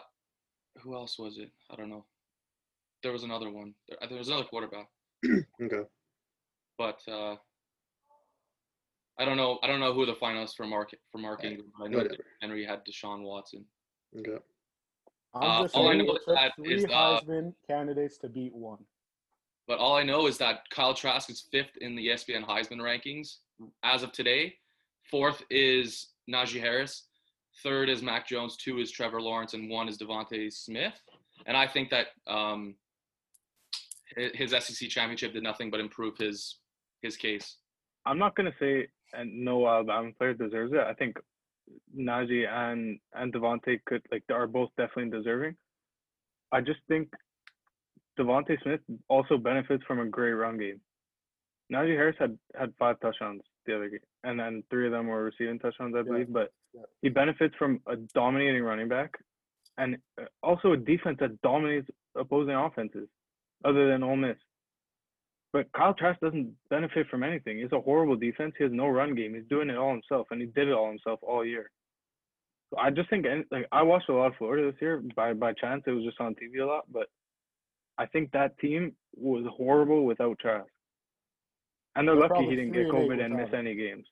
who 0.77 0.93
else 0.93 1.17
was 1.17 1.39
it? 1.39 1.51
I 1.71 1.75
don't 1.75 1.89
know. 1.89 2.05
There 3.01 3.12
was 3.12 3.23
another 3.23 3.50
one. 3.50 3.73
There, 3.88 3.97
there 4.07 4.17
was 4.19 4.27
another 4.27 4.43
quarterback, 4.45 4.88
Okay. 5.62 5.81
but 6.77 7.01
uh, 7.07 7.38
I 9.20 9.25
don't 9.25 9.38
know. 9.38 9.60
I 9.63 9.67
don't 9.67 9.79
know 9.79 9.93
who 9.93 10.05
the 10.05 10.13
finalists 10.15 10.55
for 10.55 10.65
Mark 10.65 10.91
for 11.12 11.17
Mark 11.20 11.39
Right. 11.43 11.51
Ingram. 11.51 11.72
I 11.79 11.88
know 11.88 11.98
that 12.00 12.03
Whatever. 12.12 12.24
Henry 12.41 12.65
had 12.65 12.84
Deshaun 12.86 13.22
Watson. 13.24 13.65
Okay. 14.17 14.38
I'm 15.36 15.65
Uh, 15.65 15.67
all 15.74 15.88
I 15.89 15.96
know 15.96 16.05
it 16.13 16.20
is 16.20 16.25
took 16.25 16.36
that 16.36 16.55
three 16.55 16.74
is, 16.75 16.86
uh, 16.86 17.20
Heisman 17.22 17.53
candidates 17.67 18.17
to 18.20 18.29
beat 18.29 18.53
one. 18.53 18.79
But 19.67 19.79
all 19.79 19.96
I 19.96 20.03
know 20.03 20.27
is 20.27 20.38
that 20.39 20.70
Kyle 20.72 20.93
Trask 20.93 21.29
is 21.29 21.41
fifth 21.51 21.77
in 21.77 21.96
the 21.96 22.08
ESPN 22.08 22.43
Heisman 22.46 22.79
rankings 22.79 23.38
as 23.84 24.03
of 24.03 24.12
today. 24.12 24.58
Fourth 25.10 25.43
is 25.50 26.10
Najee 26.29 26.60
Harris. 26.60 27.08
Third 27.62 27.89
is 27.89 28.01
Mac 28.01 28.27
Jones. 28.27 28.58
Two 28.58 28.79
is 28.79 28.91
Trevor 28.91 29.22
Lawrence, 29.22 29.53
and 29.53 29.70
one 29.70 29.88
is 29.88 29.98
DeVonta 29.98 30.51
Smith. 30.51 31.00
And 31.46 31.55
I 31.55 31.67
think 31.67 31.89
that 31.91 32.08
um, 32.27 32.75
his 34.15 34.51
SEC 34.51 34.89
championship 34.89 35.34
did 35.34 35.43
nothing 35.43 35.70
but 35.72 35.79
improve 35.79 36.17
his 36.17 36.58
his 37.01 37.15
case. 37.17 37.58
I'm 38.05 38.17
not 38.17 38.36
gonna 38.36 38.53
say 38.60 38.88
and 39.13 39.43
no 39.43 39.67
Alabama 39.67 40.12
player 40.17 40.34
deserves 40.34 40.74
it. 40.74 40.79
I 40.79 40.93
think 40.93 41.17
Najee 41.98 42.48
and 42.48 43.00
and 43.13 43.34
DeVonta 43.34 43.79
could 43.86 44.01
like 44.12 44.24
are 44.32 44.48
both 44.48 44.70
definitely 44.77 45.17
deserving. 45.17 45.55
I 46.51 46.62
just 46.62 46.79
think 46.88 47.10
DeVonta 48.20 48.62
Smith 48.62 48.82
also 49.08 49.38
benefits 49.38 49.84
from 49.88 50.00
a 50.00 50.05
great 50.05 50.34
run 50.34 50.58
game. 50.58 50.79
Najee 51.72 51.96
Harris 51.96 52.15
had 52.20 52.38
had 52.55 52.74
five 52.77 53.00
touchdowns 53.00 53.41
the 53.65 53.75
other 53.75 53.89
game, 53.89 54.00
and 54.24 54.39
then 54.39 54.63
three 54.70 54.86
of 54.86 54.91
them 54.91 55.08
were 55.08 55.24
receiving 55.24 55.58
touchdowns, 55.60 55.96
I 55.96 56.00
Yeah. 56.00 56.03
believe. 56.03 56.34
But 56.34 56.51
Yeah. 56.74 56.82
he 57.01 57.10
benefits 57.10 57.55
from 57.55 57.82
a 57.88 57.96
dominating 57.96 58.63
running 58.63 58.89
back, 58.89 59.17
and 59.77 59.98
uh, 60.20 60.25
also 60.43 60.74
a 60.74 60.77
defense 60.77 61.20
that 61.20 61.41
dominates 61.41 61.89
opposing 62.15 62.55
offenses, 62.55 63.08
other 63.63 63.88
than 63.88 64.03
Ole 64.03 64.17
Miss. 64.17 64.38
But 65.53 65.72
Kyle 65.72 65.93
Trask 65.93 66.19
doesn't 66.19 66.51
benefit 66.72 67.07
from 67.10 67.22
anything. 67.22 67.60
It's 67.60 67.74
a 67.74 67.79
horrible 67.79 68.15
defense. 68.15 68.55
He 68.57 68.63
has 68.63 68.74
no 68.74 68.88
run 68.88 69.13
game. 69.13 69.36
He's 69.36 69.45
doing 69.48 69.69
it 69.69 69.77
all 69.77 69.91
himself, 69.91 70.27
and 70.31 70.41
he 70.41 70.48
did 70.48 70.67
it 70.67 70.74
all 70.74 70.89
himself 70.89 71.19
all 71.22 71.45
year. 71.45 71.69
So 72.72 72.79
I 72.79 72.89
just 72.89 73.07
think, 73.12 73.27
like, 73.51 73.67
I 73.72 73.83
watched 73.83 74.10
a 74.10 74.13
lot 74.13 74.31
of 74.31 74.38
Florida 74.38 74.72
this 74.72 74.81
year 74.81 75.01
by 75.15 75.33
by 75.33 75.53
chance. 75.53 75.83
It 75.86 75.91
was 75.91 76.03
just 76.03 76.19
on 76.19 76.33
TV 76.33 76.60
a 76.60 76.65
lot, 76.65 76.86
but 76.91 77.07
I 78.00 78.07
think 78.07 78.31
that 78.31 78.57
team 78.57 78.93
was 79.15 79.45
horrible 79.55 80.05
without 80.05 80.39
Trask. 80.39 80.65
And 81.95 82.07
they're 82.07 82.15
They're 82.15 82.29
lucky 82.29 82.45
he 82.50 82.55
didn't 82.55 82.74
get 82.74 82.88
COVID 82.88 83.24
and 83.24 83.36
miss 83.36 83.50
him. 83.50 83.55
any 83.55 83.75
games. 83.75 84.07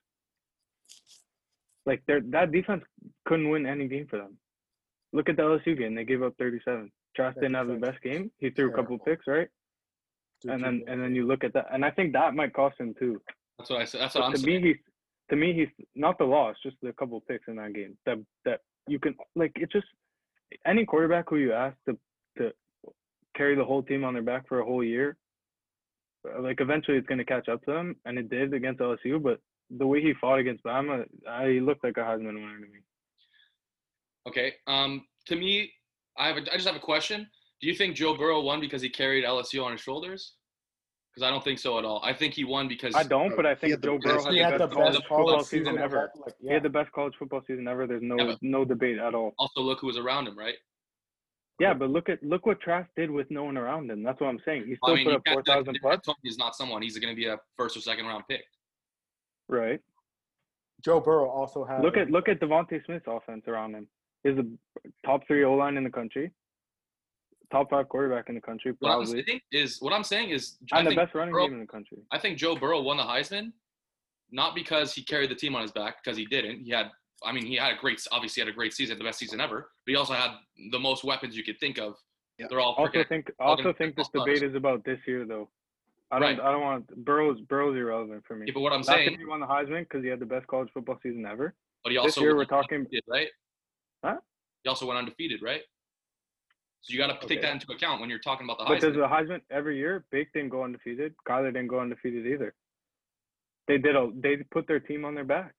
Like, 1.84 2.04
their 2.06 2.20
that 2.30 2.52
defense 2.52 2.84
couldn't 3.24 3.50
win 3.50 3.66
any 3.66 3.88
game 3.88 4.06
for 4.08 4.18
them. 4.18 4.38
Look 5.12 5.28
at 5.28 5.36
the 5.36 5.42
LSU 5.42 5.76
game; 5.76 5.96
they 5.96 6.04
gave 6.04 6.22
up 6.22 6.36
37. 6.38 6.92
Trask 7.16 7.34
didn't 7.34 7.54
have 7.54 7.66
the 7.66 7.74
best 7.74 8.00
game. 8.00 8.30
He 8.38 8.50
threw 8.50 8.70
a 8.70 8.74
couple 8.76 8.96
picks, 9.00 9.26
right? 9.26 9.48
Dude, 10.42 10.52
and 10.52 10.62
then 10.64 10.82
and 10.86 11.02
then 11.02 11.14
you 11.14 11.26
look 11.26 11.44
at 11.44 11.52
that, 11.54 11.66
and 11.72 11.84
I 11.84 11.90
think 11.90 12.12
that 12.12 12.34
might 12.34 12.52
cost 12.52 12.78
him 12.78 12.94
too. 12.98 13.20
That's 13.58 13.70
what 13.70 13.80
I 13.80 13.84
said. 13.84 14.00
That's 14.00 14.14
what 14.14 14.22
But 14.22 14.26
I'm 14.26 14.32
to 14.32 14.38
saying. 14.38 14.62
me, 14.62 14.68
he's 14.68 14.76
to 15.30 15.36
me 15.36 15.52
he's 15.54 15.86
not 15.94 16.18
the 16.18 16.24
loss, 16.24 16.56
just 16.62 16.76
the 16.82 16.92
couple 16.92 17.20
picks 17.28 17.48
in 17.48 17.56
that 17.56 17.72
game. 17.74 17.96
That 18.06 18.18
that 18.44 18.60
you 18.88 18.98
can 18.98 19.14
like 19.36 19.52
it 19.56 19.70
just 19.72 19.86
any 20.66 20.84
quarterback 20.84 21.30
who 21.30 21.36
you 21.36 21.52
ask 21.52 21.76
to 21.88 21.96
to 22.38 22.52
carry 23.36 23.54
the 23.54 23.64
whole 23.64 23.82
team 23.82 24.04
on 24.04 24.14
their 24.14 24.22
back 24.22 24.46
for 24.48 24.60
a 24.60 24.64
whole 24.64 24.84
year, 24.84 25.16
uh, 26.28 26.40
like 26.40 26.60
eventually 26.60 26.98
it's 26.98 27.06
going 27.06 27.18
to 27.18 27.24
catch 27.24 27.48
up 27.48 27.62
to 27.64 27.72
them, 27.72 27.96
and 28.04 28.18
it 28.18 28.28
did 28.28 28.52
against 28.52 28.80
LSU. 28.80 29.22
But 29.22 29.40
the 29.70 29.86
way 29.86 30.02
he 30.02 30.12
fought 30.20 30.38
against 30.38 30.64
Bama, 30.64 31.04
I, 31.28 31.48
he 31.48 31.60
looked 31.60 31.84
like 31.84 31.96
a 31.96 32.00
Heisman 32.00 32.34
winner 32.34 32.56
to 32.56 32.62
me. 32.62 32.80
Okay. 34.28 34.54
Um. 34.66 35.04
To 35.26 35.36
me, 35.36 35.72
I 36.18 36.28
have. 36.28 36.36
A, 36.36 36.40
I 36.52 36.56
just 36.56 36.66
have 36.66 36.76
a 36.76 36.80
question. 36.80 37.28
Do 37.60 37.68
you 37.68 37.74
think 37.74 37.94
Joe 37.94 38.16
Burrow 38.16 38.40
won 38.40 38.60
because 38.60 38.82
he 38.82 38.88
carried 38.90 39.24
LSU 39.24 39.64
on 39.64 39.72
his 39.72 39.80
shoulders? 39.80 40.34
Because 41.12 41.26
I 41.26 41.30
don't 41.30 41.44
think 41.44 41.58
so 41.58 41.78
at 41.78 41.84
all. 41.84 42.00
I 42.02 42.14
think 42.14 42.32
he 42.32 42.44
won 42.44 42.68
because 42.68 42.94
I 42.96 43.02
don't, 43.02 43.36
but 43.36 43.44
I 43.44 43.54
think 43.54 43.82
Joe 43.82 43.98
Burrow 43.98 44.14
best- 44.16 44.24
had 44.26 44.32
he 44.32 44.38
the 44.38 44.44
had 44.44 44.54
the 44.54 44.66
best 44.66 44.76
best 44.78 44.78
college 44.78 45.02
football 45.08 45.44
season 45.44 45.66
season 45.66 45.78
ever. 45.78 45.96
ever. 45.98 46.12
Like, 46.24 46.34
He 46.40 46.48
had 46.48 46.62
the 46.62 46.70
best 46.70 46.92
college 46.92 47.14
football 47.18 47.42
season 47.46 47.68
ever. 47.68 47.86
There's 47.86 48.02
no 48.02 48.16
Yeah, 48.16 48.34
no 48.40 48.64
debate 48.64 48.98
at 48.98 49.14
all. 49.14 49.34
also 49.38 49.60
look 49.60 49.80
who 49.80 49.88
was 49.88 49.98
around 49.98 50.26
him, 50.26 50.38
right? 50.38 50.54
Yeah, 51.58 51.74
but 51.74 51.90
look 51.90 52.08
at 52.08 52.22
look 52.22 52.46
what 52.46 52.60
Trask 52.62 52.88
did 52.96 53.10
with 53.10 53.30
no 53.30 53.44
one 53.44 53.58
around 53.58 53.90
him. 53.90 54.02
That's 54.02 54.18
what 54.22 54.28
I'm 54.28 54.40
saying. 54.44 54.64
He 54.66 54.72
I 54.72 54.76
still 54.76 54.94
mean, 54.96 55.04
put 55.04 55.10
you 55.10 55.16
up 55.16 55.24
can't 55.26 55.34
four 55.36 55.42
say 55.44 55.52
thousand 55.52 55.78
plus, 55.82 56.00
Toney 56.04 56.16
is 56.24 56.38
not 56.38 56.56
someone. 56.56 56.80
He's 56.80 56.98
going 56.98 57.14
to 57.14 57.16
be 57.16 57.26
a 57.26 57.36
first 57.58 57.76
or 57.76 57.80
second 57.80 58.06
round 58.06 58.24
pick. 58.28 58.44
right? 59.48 59.80
Joe 60.82 60.98
Burrow 60.98 61.28
also 61.28 61.62
had. 61.64 61.82
Look 61.82 61.96
at 61.98 62.10
look 62.10 62.28
at 62.28 62.40
DeVonta 62.40 62.82
Smith's 62.86 63.04
offense 63.06 63.44
around 63.46 63.74
him. 63.74 63.86
He's 64.24 64.38
a 64.38 64.44
top 65.04 65.26
three 65.26 65.44
O 65.44 65.52
line 65.54 65.76
in 65.76 65.84
the 65.84 65.90
country, 65.90 66.32
top 67.52 67.70
five 67.70 67.88
quarterback 67.88 68.28
in 68.28 68.34
the 68.34 68.40
country, 68.40 68.72
What 68.80 68.90
I'm 68.90 69.06
saying 69.06 69.40
is, 69.52 69.80
what 69.80 69.92
I'm 69.92 70.02
saying 70.04 70.30
is, 70.30 70.56
I 70.72 70.78
and 70.78 70.86
the 70.86 70.90
think, 70.90 71.00
best 71.02 71.14
running 71.14 71.32
Burrow- 71.32 71.44
game 71.46 71.54
in 71.54 71.60
the 71.60 71.66
country. 71.66 71.98
I 72.10 72.18
think 72.18 72.38
Joe 72.38 72.56
Burrow 72.56 72.80
won 72.82 72.96
the 72.96 73.04
Heisman, 73.04 73.52
not 74.30 74.54
because 74.54 74.92
he 74.94 75.02
carried 75.04 75.30
the 75.30 75.34
team 75.36 75.54
on 75.54 75.62
his 75.62 75.70
back, 75.72 75.96
because 76.02 76.16
he 76.16 76.24
didn't. 76.24 76.64
He 76.64 76.70
had, 76.72 76.90
I 77.24 77.30
mean, 77.32 77.46
he 77.46 77.54
had 77.56 77.72
a 77.72 77.76
great, 77.76 78.04
obviously 78.10 78.40
had 78.40 78.48
a 78.48 78.52
great 78.52 78.72
season, 78.72 78.98
the 78.98 79.04
best 79.04 79.18
season 79.18 79.40
ever. 79.40 79.70
But 79.86 79.90
he 79.92 79.96
also 79.96 80.14
had 80.14 80.30
the 80.72 80.78
most 80.78 81.04
weapons 81.04 81.36
you 81.36 81.44
could 81.44 81.60
think 81.60 81.78
of. 81.78 81.94
Yeah. 82.38 82.46
They're 82.48 82.60
all 82.60 82.72
Also 82.74 83.04
think 83.04 83.30
also 83.38 83.72
think 83.74 83.94
this 83.94 84.08
debate 84.08 84.38
stars. 84.38 84.50
is 84.50 84.56
about 84.56 84.84
this 84.84 84.98
year 85.06 85.24
though. 85.26 85.48
I 86.10 86.18
don't 86.18 86.38
Right. 86.38 86.40
I 86.40 86.50
don't 86.50 86.62
want 86.62 87.04
Burrow's 87.04 87.40
Burrow's 87.42 87.76
irrelevant 87.76 88.24
for 88.26 88.34
me. 88.36 88.46
Yeah, 88.46 88.52
but 88.54 88.60
what 88.60 88.72
I'm 88.72 88.80
Not 88.80 88.86
saying, 88.86 89.10
that 89.12 89.18
he 89.18 89.24
won 89.26 89.40
the 89.40 89.46
Heisman 89.46 89.80
because 89.80 90.02
he 90.02 90.08
had 90.08 90.18
the 90.18 90.26
best 90.26 90.46
college 90.46 90.68
football 90.74 90.98
season 91.02 91.24
ever. 91.26 91.54
but 91.84 91.92
he 91.92 91.98
also 91.98 92.08
this 92.08 92.16
year 92.18 92.34
went 92.34 92.50
we're 92.50 92.56
talking- 92.56 92.78
undefeated, 92.78 93.04
right? 93.08 93.28
Huh? 94.04 94.16
He 94.64 94.68
also 94.68 94.86
went 94.86 94.98
undefeated, 94.98 95.42
right? 95.42 95.62
So 96.82 96.92
you 96.92 96.98
got 96.98 97.06
to 97.08 97.14
Okay. 97.14 97.28
take 97.28 97.42
that 97.42 97.52
into 97.52 97.70
account 97.72 98.00
when 98.00 98.10
you're 98.10 98.18
talking 98.18 98.44
about 98.44 98.58
the 98.58 98.64
But 98.64 98.80
does 98.80 98.94
Heisman. 98.96 99.26
the 99.26 99.34
Heisman 99.34 99.40
every 99.50 99.78
year? 99.78 100.04
Bake 100.10 100.32
didn't 100.32 100.48
go 100.50 100.64
undefeated. 100.64 101.14
Kyler 101.26 101.52
didn't 101.52 101.68
go 101.68 101.78
undefeated 101.80 102.26
either. 102.26 102.54
They 103.68 103.78
did 103.78 103.94
a 103.94 104.10
they 104.16 104.38
put 104.50 104.66
their 104.66 104.80
team 104.80 105.04
on 105.04 105.14
their 105.14 105.24
back. 105.24 105.54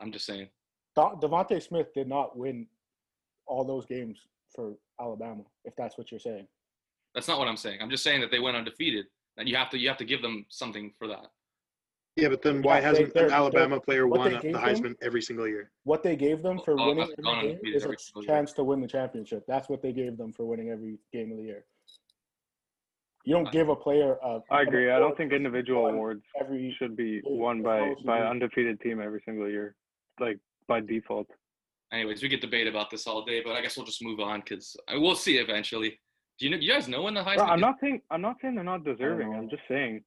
I'm 0.00 0.12
just 0.12 0.24
saying. 0.24 0.48
Da- 0.94 1.16
DeVonta 1.16 1.60
Smith 1.60 1.92
did 1.94 2.06
not 2.08 2.36
win 2.38 2.68
all 3.46 3.64
those 3.64 3.84
games 3.86 4.18
for 4.54 4.74
Alabama, 5.00 5.42
if 5.64 5.74
that's 5.76 5.98
what 5.98 6.10
you're 6.12 6.20
saying. 6.20 6.46
That's 7.14 7.26
not 7.26 7.38
what 7.38 7.48
I'm 7.48 7.56
saying. 7.56 7.80
I'm 7.82 7.90
just 7.90 8.04
saying 8.04 8.20
that 8.20 8.30
they 8.30 8.38
went 8.38 8.56
undefeated, 8.56 9.06
and 9.36 9.48
you 9.48 9.56
have 9.56 9.70
to 9.70 9.78
you 9.78 9.88
have 9.88 9.96
to 9.98 10.04
give 10.04 10.22
them 10.22 10.46
something 10.48 10.92
for 10.96 11.08
that. 11.08 11.26
Yeah, 12.16 12.28
but 12.28 12.40
then 12.40 12.62
why 12.62 12.80
hasn't 12.80 13.12
they're- 13.12 13.26
an 13.26 13.32
Alabama 13.32 13.76
they're- 13.76 13.80
player 13.80 14.06
what 14.08 14.20
won 14.20 14.32
the 14.32 14.38
gave 14.38 14.52
them- 14.54 14.62
Heisman 14.62 14.96
every 15.02 15.20
single 15.20 15.46
year? 15.46 15.70
What 15.84 16.02
they 16.02 16.16
gave 16.16 16.42
them 16.42 16.58
for 16.58 16.72
Oh, 16.72 16.88
winning 16.88 16.96
that's 16.96 17.12
every 17.18 17.42
game 17.62 17.74
is 17.74 17.84
every 17.84 17.96
a 17.96 17.98
single 17.98 18.22
year. 18.22 18.34
chance 18.34 18.52
to 18.54 18.64
win 18.64 18.80
the 18.80 18.88
championship. 18.88 19.44
That's 19.46 19.68
what 19.68 19.82
they 19.82 19.92
gave 19.92 20.16
them 20.16 20.32
for 20.32 20.46
winning 20.46 20.70
every 20.70 20.98
game 21.12 21.30
of 21.30 21.36
the 21.36 21.44
year. 21.44 21.66
You 23.24 23.34
don't 23.34 23.50
give 23.52 23.68
a 23.68 23.76
player 23.76 24.14
a. 24.22 24.40
I 24.50 24.62
agree. 24.62 24.90
I 24.90 24.98
don't 24.98 25.16
think 25.16 25.32
individual 25.32 25.86
awards 25.88 26.24
every. 26.40 26.72
should 26.78 26.96
be 26.96 27.20
won 27.24 27.60
by 27.60 27.80
how 27.80 27.94
by 28.04 28.20
be. 28.20 28.26
undefeated 28.26 28.80
team 28.80 29.00
every 29.00 29.20
single 29.24 29.50
year, 29.50 29.74
like 30.20 30.38
by 30.68 30.80
default. 30.80 31.28
Anyways, 31.92 32.22
we 32.22 32.28
could 32.28 32.40
debate 32.40 32.66
about 32.68 32.88
this 32.90 33.06
all 33.06 33.24
day, 33.24 33.40
but 33.42 33.52
I 33.56 33.60
guess 33.62 33.76
we'll 33.76 33.84
just 33.86 34.02
move 34.02 34.20
on 34.20 34.40
because 34.40 34.76
uh, 34.88 34.98
we'll 35.00 35.16
see 35.16 35.38
eventually. 35.38 36.00
Do 36.38 36.46
you 36.46 36.50
know? 36.52 36.56
You 36.56 36.70
guys 36.72 36.86
know 36.88 37.02
when 37.02 37.14
the 37.14 37.22
Heisman? 37.22 37.36
Bro, 37.38 37.46
I'm 37.46 37.60
not 37.60 37.80
saying 37.80 38.00
I'm 38.10 38.22
not 38.22 38.36
saying 38.40 38.54
they're 38.54 38.64
not 38.64 38.84
deserving. 38.84 39.34
I'm 39.34 39.50
just 39.50 39.62
saying 39.68 40.04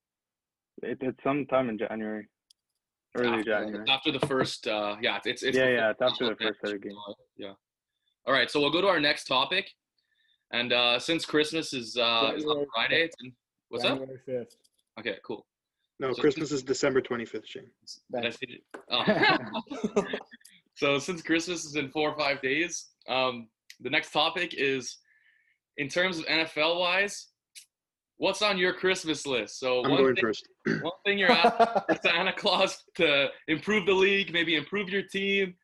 it, 0.84 0.98
it's 1.02 1.24
sometime 1.24 1.70
in 1.70 1.78
January, 1.78 2.28
early 3.15 3.39
after, 3.39 3.44
January. 3.44 3.86
after 3.89 4.12
the 4.12 4.26
first. 4.26 4.68
Uh, 4.68 4.96
yeah, 5.02 5.18
it's 5.18 5.28
it's, 5.28 5.44
it's 5.44 5.58
Yeah, 5.58 5.70
yeah, 5.70 5.89
it's 5.92 6.02
after 6.02 6.30
the 6.30 6.36
first 6.36 6.60
set 6.63 6.74
of 6.74 6.82
games. 6.82 6.96
Yeah. 7.38 7.54
All 8.26 8.34
right, 8.34 8.50
so 8.50 8.60
we'll 8.60 8.72
go 8.72 8.82
to 8.82 8.88
our 8.88 9.00
next 9.00 9.26
topic, 9.26 9.70
and 10.52 10.72
uh, 10.74 11.00
since 11.00 11.26
Christmas 11.26 11.74
is 11.74 11.98
uh, 11.98 12.34
is 12.36 12.46
on 12.46 12.65
Friday, 12.76 13.04
it's 13.04 13.15
in, 13.24 13.32
what's 13.70 13.86
up? 13.86 14.00
January 14.00 14.20
5th. 14.28 14.56
Okay, 15.00 15.15
cool. 15.26 15.46
No, 16.00 16.13
So- 16.13 16.22
Christmas 16.22 16.52
is 16.52 16.63
December 16.63 17.02
25th, 17.02 17.46
Shane. 17.46 17.70
Did 18.12 18.36
I? 18.89 19.06
Oh. 19.96 20.04
so 20.76 20.98
since 21.00 21.22
Christmas 21.22 21.65
is 21.65 21.76
in 21.76 21.89
four 21.89 22.10
or 22.10 22.18
five 22.18 22.42
days, 22.42 22.88
um, 23.08 23.48
the 23.82 23.89
next 23.89 24.12
topic 24.12 24.54
is, 24.58 24.98
in 25.78 25.88
terms 25.89 26.20
of 26.20 26.26
NFL 26.26 26.80
wise, 26.80 27.28
what's 28.19 28.41
on 28.41 28.58
your 28.58 28.73
Christmas 28.73 29.25
list? 29.25 29.60
So 29.60 29.82
I'm 29.84 29.91
one 29.91 29.99
going 30.03 30.15
thing, 30.15 30.21
first. 30.23 30.47
one 30.82 30.91
thing 31.05 31.17
you're 31.17 31.32
asking 31.32 31.97
Santa 32.03 32.34
Claus 32.34 32.84
to 32.95 33.27
improve 33.47 33.86
the 33.88 33.93
league, 33.93 34.32
maybe 34.32 34.55
improve 34.55 34.89
your 34.89 35.01
team, 35.01 35.55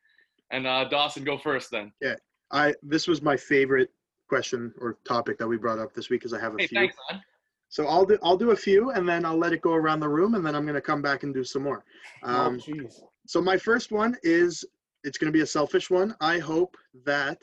and 0.50 0.66
uh, 0.66 0.84
Dawson 0.88 1.22
go 1.22 1.38
first 1.38 1.70
then. 1.70 1.92
Yeah, 2.00 2.14
I 2.50 2.74
this 2.82 3.06
was 3.06 3.22
my 3.22 3.36
favorite 3.36 3.90
question 4.28 4.72
or 4.80 4.98
topic 5.04 5.38
that 5.38 5.46
we 5.46 5.56
brought 5.56 5.78
up 5.78 5.94
this 5.94 6.10
week 6.10 6.20
because 6.20 6.32
I 6.32 6.40
have 6.40 6.54
a 6.54 6.58
Hey, 6.58 6.66
few. 6.66 6.78
thanks, 6.78 6.96
man. 7.10 7.22
So 7.68 7.86
I'll 7.86 8.04
do 8.06 8.18
I'll 8.22 8.36
do 8.36 8.50
a 8.50 8.56
few 8.56 8.90
and 8.90 9.08
then 9.08 9.24
I'll 9.24 9.36
let 9.38 9.52
it 9.52 9.60
go 9.60 9.74
around 9.74 10.00
the 10.00 10.08
room 10.08 10.34
and 10.34 10.44
then 10.44 10.54
I'm 10.54 10.66
gonna 10.66 10.80
come 10.80 11.02
back 11.02 11.22
and 11.22 11.32
do 11.34 11.44
some 11.44 11.62
more. 11.62 11.84
oh, 12.24 12.28
Um, 12.28 12.58
jeez. 12.58 13.00
so 13.26 13.40
my 13.40 13.56
first 13.56 13.92
one 13.92 14.16
is 14.22 14.64
it's 15.04 15.18
gonna 15.18 15.32
be 15.32 15.42
a 15.42 15.46
selfish 15.46 15.90
one. 15.90 16.14
I 16.20 16.38
hope 16.38 16.76
that 17.04 17.42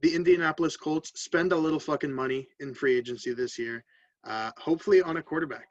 the 0.00 0.14
Indianapolis 0.14 0.76
Colts 0.76 1.12
spend 1.20 1.52
a 1.52 1.56
little 1.56 1.80
fucking 1.80 2.12
money 2.12 2.48
in 2.60 2.72
free 2.74 2.96
agency 2.96 3.32
this 3.34 3.58
year. 3.58 3.84
Uh, 4.26 4.50
hopefully 4.58 5.02
on 5.02 5.16
a 5.16 5.22
quarterback. 5.22 5.68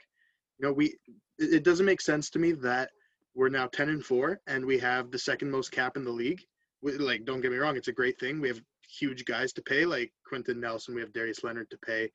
You 0.59 0.67
know, 0.67 0.73
we 0.73 0.95
it, 1.39 1.63
doesn't 1.63 1.85
make 1.85 2.01
sense 2.01 2.29
to 2.31 2.39
me 2.39 2.51
that 2.53 2.91
we're 3.35 3.49
now 3.49 3.67
10 3.67 3.89
and 3.89 4.05
4 4.05 4.39
and 4.47 4.63
we 4.63 4.77
have 4.77 5.09
the 5.09 5.17
second 5.17 5.49
most 5.49 5.71
cap 5.71 5.97
in 5.97 6.03
the 6.03 6.11
league. 6.11 6.41
We, 6.81 6.97
like 6.97 7.25
don't 7.25 7.41
get 7.41 7.51
me 7.51 7.57
wrong 7.57 7.75
it's 7.75 7.87
a 7.87 7.93
great 7.93 8.19
thing. 8.19 8.39
We 8.39 8.49
have 8.49 8.61
huge 8.87 9.25
guys 9.25 9.53
to 9.53 9.61
pay 9.63 9.85
like 9.85 10.11
Quenton 10.27 10.59
Nelson 10.59 10.93
we 10.93 11.01
have 11.01 11.13
darius 11.13 11.43
leonard 11.43 11.69
to 11.71 11.77
pay. 11.85 12.11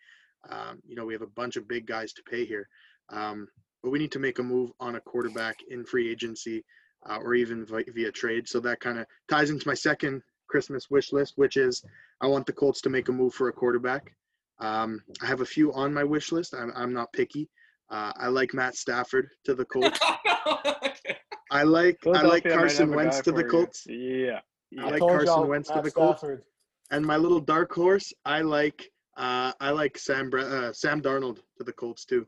Um, 0.48 0.80
you 0.86 0.94
know 0.94 1.04
we 1.04 1.14
have 1.14 1.22
a 1.22 1.26
bunch 1.26 1.56
of 1.56 1.66
big 1.66 1.86
guys 1.86 2.12
to 2.14 2.22
pay 2.22 2.44
here. 2.44 2.68
Um, 3.10 3.48
but 3.82 3.90
we 3.90 3.98
need 3.98 4.12
to 4.12 4.18
make 4.18 4.38
a 4.38 4.42
move 4.42 4.70
on 4.78 4.96
a 4.96 5.00
quarterback 5.00 5.56
in 5.68 5.84
free 5.84 6.10
agency 6.10 6.64
uh, 7.08 7.18
or 7.18 7.34
even 7.34 7.64
via, 7.64 7.84
via 7.94 8.12
trade. 8.12 8.48
So 8.48 8.60
that 8.60 8.80
kind 8.80 8.98
of 8.98 9.06
ties 9.28 9.50
into 9.50 9.66
my 9.66 9.74
second 9.74 10.22
christmas 10.48 10.88
wish 10.90 11.12
list 11.12 11.34
which 11.36 11.56
is 11.56 11.84
i 12.22 12.26
want 12.26 12.46
the 12.46 12.52
colts 12.52 12.80
to 12.80 12.88
make 12.88 13.08
a 13.08 13.12
move 13.12 13.34
for 13.34 13.48
a 13.48 13.52
quarterback 13.52 14.14
um, 14.60 15.00
i 15.22 15.26
have 15.26 15.40
a 15.40 15.46
few 15.46 15.72
on 15.72 15.92
my 15.94 16.04
wish 16.04 16.32
list 16.32 16.54
i'm, 16.54 16.72
I'm 16.74 16.92
not 16.92 17.12
picky 17.12 17.48
uh, 17.90 18.12
i 18.16 18.28
like 18.28 18.52
matt 18.54 18.74
stafford 18.76 19.28
to 19.44 19.54
the 19.54 19.64
colts 19.74 19.98
Okay. 20.46 21.16
I 21.50 21.62
like 21.62 21.98
I 22.06 22.22
like 22.22 22.44
Carson 22.44 22.94
Wentz 22.94 23.20
to 23.22 23.32
the 23.32 23.40
for 23.40 23.46
you. 23.46 23.50
Colts, 23.50 23.86
Yeah. 23.88 24.40
I 24.78 24.86
I 24.86 24.90
like 24.90 25.00
Carson 25.00 25.26
y'all 25.26 25.46
Wentz 25.46 25.68
to 25.70 25.80
the 25.82 25.90
Colts. 25.90 26.20
Stafford. 26.20 26.42
and 26.90 27.04
my 27.04 27.16
little 27.16 27.40
dark 27.40 27.72
horse, 27.72 28.12
I 28.24 28.40
like 28.42 28.90
uh, 29.16 29.52
I 29.60 29.70
like 29.70 29.96
Sam 29.98 30.28
Bre- 30.30 30.40
uh, 30.40 30.72
Sam 30.72 31.00
Darnold 31.02 31.38
to 31.56 31.64
the 31.64 31.72
Colts 31.72 32.04
too. 32.04 32.26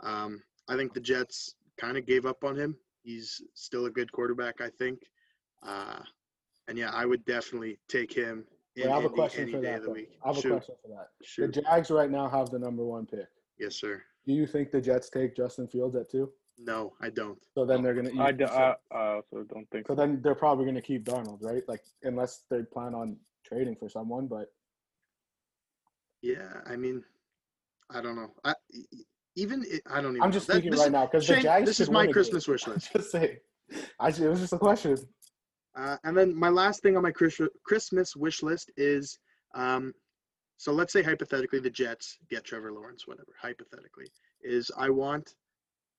Um, 0.00 0.42
I 0.68 0.76
think 0.76 0.92
the 0.94 1.00
Jets 1.00 1.54
kind 1.78 1.96
of 1.98 2.06
gave 2.06 2.24
up 2.26 2.44
on 2.44 2.56
him. 2.56 2.76
He's 3.02 3.40
still 3.54 3.86
a 3.86 3.90
good 3.90 4.10
quarterback, 4.12 4.60
I 4.60 4.70
think. 4.78 5.00
Uh, 5.62 6.00
and 6.68 6.76
yeah, 6.78 6.90
I 6.92 7.04
would 7.06 7.24
definitely 7.26 7.78
take 7.88 8.12
him 8.12 8.44
in 8.50 8.51
Wait, 8.76 8.86
I 8.86 8.94
have 8.94 9.04
a 9.04 9.08
question 9.10 9.50
for 9.50 9.60
that. 9.60 9.74
of 9.76 9.80
the 9.82 9.86
though. 9.88 9.92
week. 9.94 10.10
I 10.24 10.28
have 10.28 10.38
a 10.38 10.48
question 10.48 10.74
for 10.82 10.88
that. 10.88 11.08
shoot. 11.22 11.52
The 11.54 11.62
Jags 11.62 11.90
right 11.90 12.10
now 12.10 12.28
have 12.28 12.50
the 12.50 12.58
number 12.58 12.84
one 12.84 13.06
pick. 13.06 13.26
Yes, 13.58 13.76
sir. 13.76 14.02
Do 14.26 14.32
you 14.32 14.46
think 14.46 14.70
the 14.70 14.80
Jets 14.80 15.10
take 15.10 15.36
Justin 15.36 15.68
Fields 15.68 15.94
at 15.96 16.10
two? 16.10 16.30
No, 16.58 16.92
I 17.00 17.10
don't. 17.10 17.38
So 17.54 17.64
then 17.66 17.82
they're 17.82 17.94
gonna. 17.94 18.10
Eat- 18.30 18.38
d- 18.38 18.46
so, 18.46 18.52
I, 18.52 18.74
I 18.96 19.14
also 19.16 19.42
don't 19.52 19.68
think 19.70 19.86
so 19.86 19.94
then 19.94 20.20
they're 20.22 20.34
probably 20.34 20.64
gonna 20.66 20.80
keep 20.82 21.04
Darnold, 21.04 21.42
right? 21.42 21.62
Like 21.68 21.80
unless 22.02 22.44
they 22.50 22.62
plan 22.62 22.94
on 22.94 23.16
trading 23.44 23.74
for 23.76 23.88
someone, 23.88 24.26
but 24.28 24.46
Yeah, 26.22 26.60
I 26.66 26.76
mean, 26.76 27.02
I 27.90 28.00
don't 28.00 28.16
know. 28.16 28.32
I 28.44 28.54
even 29.34 29.64
it, 29.66 29.82
I 29.90 30.00
don't 30.00 30.12
even. 30.12 30.22
I'm 30.22 30.32
just 30.32 30.46
That- 30.46 30.54
thinking 30.54 30.70
this 30.70 30.80
right 30.80 30.86
is- 30.86 30.92
now 30.92 31.06
because 31.06 31.26
the 31.26 31.40
Jags. 31.40 31.66
this 31.66 31.80
is 31.80 31.90
my 31.90 32.06
Christmas 32.06 32.46
game. 32.46 32.52
wish 32.52 32.66
list. 32.66 32.92
Just 32.96 33.10
say, 33.10 33.40
I 33.98 34.10
ju- 34.12 34.26
it 34.26 34.28
was 34.28 34.40
just 34.40 34.52
a 34.52 34.58
question. 34.58 34.96
Uh, 35.74 35.96
and 36.04 36.16
then 36.16 36.34
my 36.34 36.48
last 36.48 36.82
thing 36.82 36.96
on 36.96 37.02
my 37.02 37.12
Christmas 37.12 38.14
wish 38.14 38.42
list 38.42 38.70
is, 38.76 39.18
um, 39.54 39.92
so 40.58 40.72
let's 40.72 40.92
say 40.92 41.02
hypothetically 41.02 41.60
the 41.60 41.70
Jets 41.70 42.18
get 42.30 42.44
Trevor 42.44 42.72
Lawrence, 42.72 43.06
whatever. 43.06 43.32
Hypothetically, 43.40 44.06
is 44.42 44.70
I 44.76 44.90
want 44.90 45.34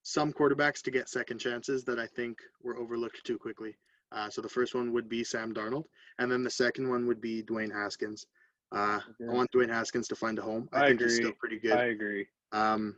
some 0.03 0.31
quarterbacks 0.31 0.81
to 0.83 0.91
get 0.91 1.09
second 1.09 1.39
chances 1.39 1.83
that 1.86 1.99
I 1.99 2.07
think 2.07 2.38
were 2.62 2.77
overlooked 2.77 3.23
too 3.25 3.38
quickly. 3.38 3.75
Uh, 4.12 4.29
so 4.29 4.41
the 4.41 4.49
first 4.49 4.75
one 4.75 4.93
would 4.93 5.09
be 5.09 5.23
Sam 5.23 5.53
Darnold, 5.53 5.86
and 6.19 6.31
then 6.31 6.43
the 6.43 6.49
second 6.49 6.88
one 6.88 7.07
would 7.07 7.19
be 7.19 7.41
Dwayne 7.41 7.73
Haskins. 7.73 8.25
Uh, 8.71 8.99
I 9.29 9.33
want 9.33 9.51
Dwayne 9.51 9.69
Haskins 9.69 10.07
to 10.09 10.15
find 10.15 10.38
a 10.38 10.41
home. 10.41 10.69
I, 10.71 10.83
I 10.83 10.88
think 10.88 11.01
he's 11.01 11.15
still 11.15 11.29
agree. 11.29 11.38
pretty 11.39 11.59
good. 11.59 11.73
I 11.73 11.86
agree. 11.86 12.27
Um, 12.51 12.95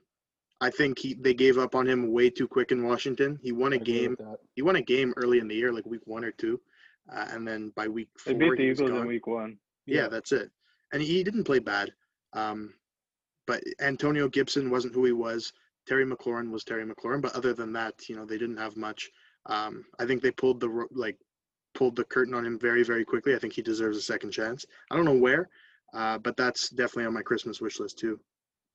I 0.66 0.72
think 0.72 0.98
he 0.98 1.14
they 1.14 1.36
gave 1.36 1.60
up 1.60 1.76
on 1.76 1.86
him 1.88 2.12
way 2.12 2.28
too 2.32 2.48
quick 2.48 2.72
in 2.72 2.84
Washington. 2.84 3.40
He 3.44 3.52
won 3.52 3.74
a 3.74 3.76
I 3.76 3.80
agree 3.80 3.94
game. 3.94 4.18
He 4.56 4.64
won 4.64 4.78
a 4.78 4.82
game 4.82 5.14
early 5.16 5.38
in 5.38 5.48
the 5.48 5.54
year, 5.54 5.72
like 5.72 5.86
week 5.86 6.06
one 6.06 6.26
or 6.26 6.32
two, 6.32 6.60
uh, 7.16 7.28
and 7.30 7.48
then 7.48 7.72
by 7.76 7.88
week 7.88 8.10
They 8.26 8.32
four, 8.32 8.40
beat 8.40 8.58
the 8.58 8.64
he 8.64 8.70
was 8.70 8.82
Eagles 8.82 9.02
in 9.02 9.08
week 9.08 9.28
one. 9.28 9.60
Yeah, 9.86 10.08
that's 10.08 10.32
it. 10.32 10.50
And 10.92 11.04
he 11.04 11.24
didn't 11.24 11.44
play 11.44 11.60
bad. 11.60 11.94
Um, 12.34 12.74
but 13.46 13.62
Antonio 13.80 14.28
Gibson 14.28 14.72
wasn't 14.72 14.96
who 14.96 15.06
he 15.06 15.12
was. 15.12 15.54
Terry 15.88 16.04
McLaurin 16.04 16.50
was 16.50 16.64
Terry 16.64 16.84
McLaurin. 16.84 17.22
But 17.22 17.36
other 17.36 17.54
than 17.54 17.72
that, 17.74 17.94
you 18.10 18.16
know, 18.16 18.26
they 18.26 18.40
didn't 18.40 18.58
have 18.58 18.76
much. 18.76 19.12
Um, 19.46 19.86
I 20.00 20.08
think 20.08 20.24
they 20.24 20.32
pulled 20.32 20.60
the 20.60 20.88
like 20.90 21.18
pulled 21.76 21.96
the 21.96 22.06
curtain 22.06 22.34
on 22.34 22.44
him 22.44 22.58
very 22.58 22.84
very 22.84 23.06
quickly. 23.06 23.36
I 23.36 23.40
think 23.40 23.54
he 23.54 23.62
deserves 23.62 24.00
a 24.00 24.02
second 24.02 24.32
chance. 24.32 24.66
I 24.90 24.96
don't 24.96 25.06
know 25.06 25.22
where, 25.28 25.48
uh, 25.94 26.18
but 26.18 26.36
that's 26.38 26.70
definitely 26.70 27.06
on 27.06 27.14
my 27.14 27.22
Christmas 27.22 27.62
wish 27.62 27.80
list 27.80 28.00
too. 28.00 28.20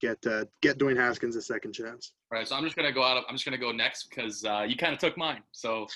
Get 0.00 0.18
uh, 0.26 0.46
get 0.62 0.78
Dwayne 0.78 0.96
Haskins 0.96 1.36
a 1.36 1.42
second 1.42 1.72
chance. 1.72 2.12
Right, 2.32 2.46
so 2.48 2.56
I'm 2.56 2.64
just 2.64 2.76
gonna 2.76 2.92
go 2.92 3.02
out. 3.02 3.18
Of, 3.18 3.24
I'm 3.28 3.34
just 3.34 3.44
gonna 3.44 3.58
go 3.58 3.72
next 3.72 4.08
because 4.08 4.44
uh, 4.44 4.64
you 4.66 4.76
kind 4.76 4.94
of 4.94 4.98
took 4.98 5.18
mine. 5.18 5.42
So 5.52 5.86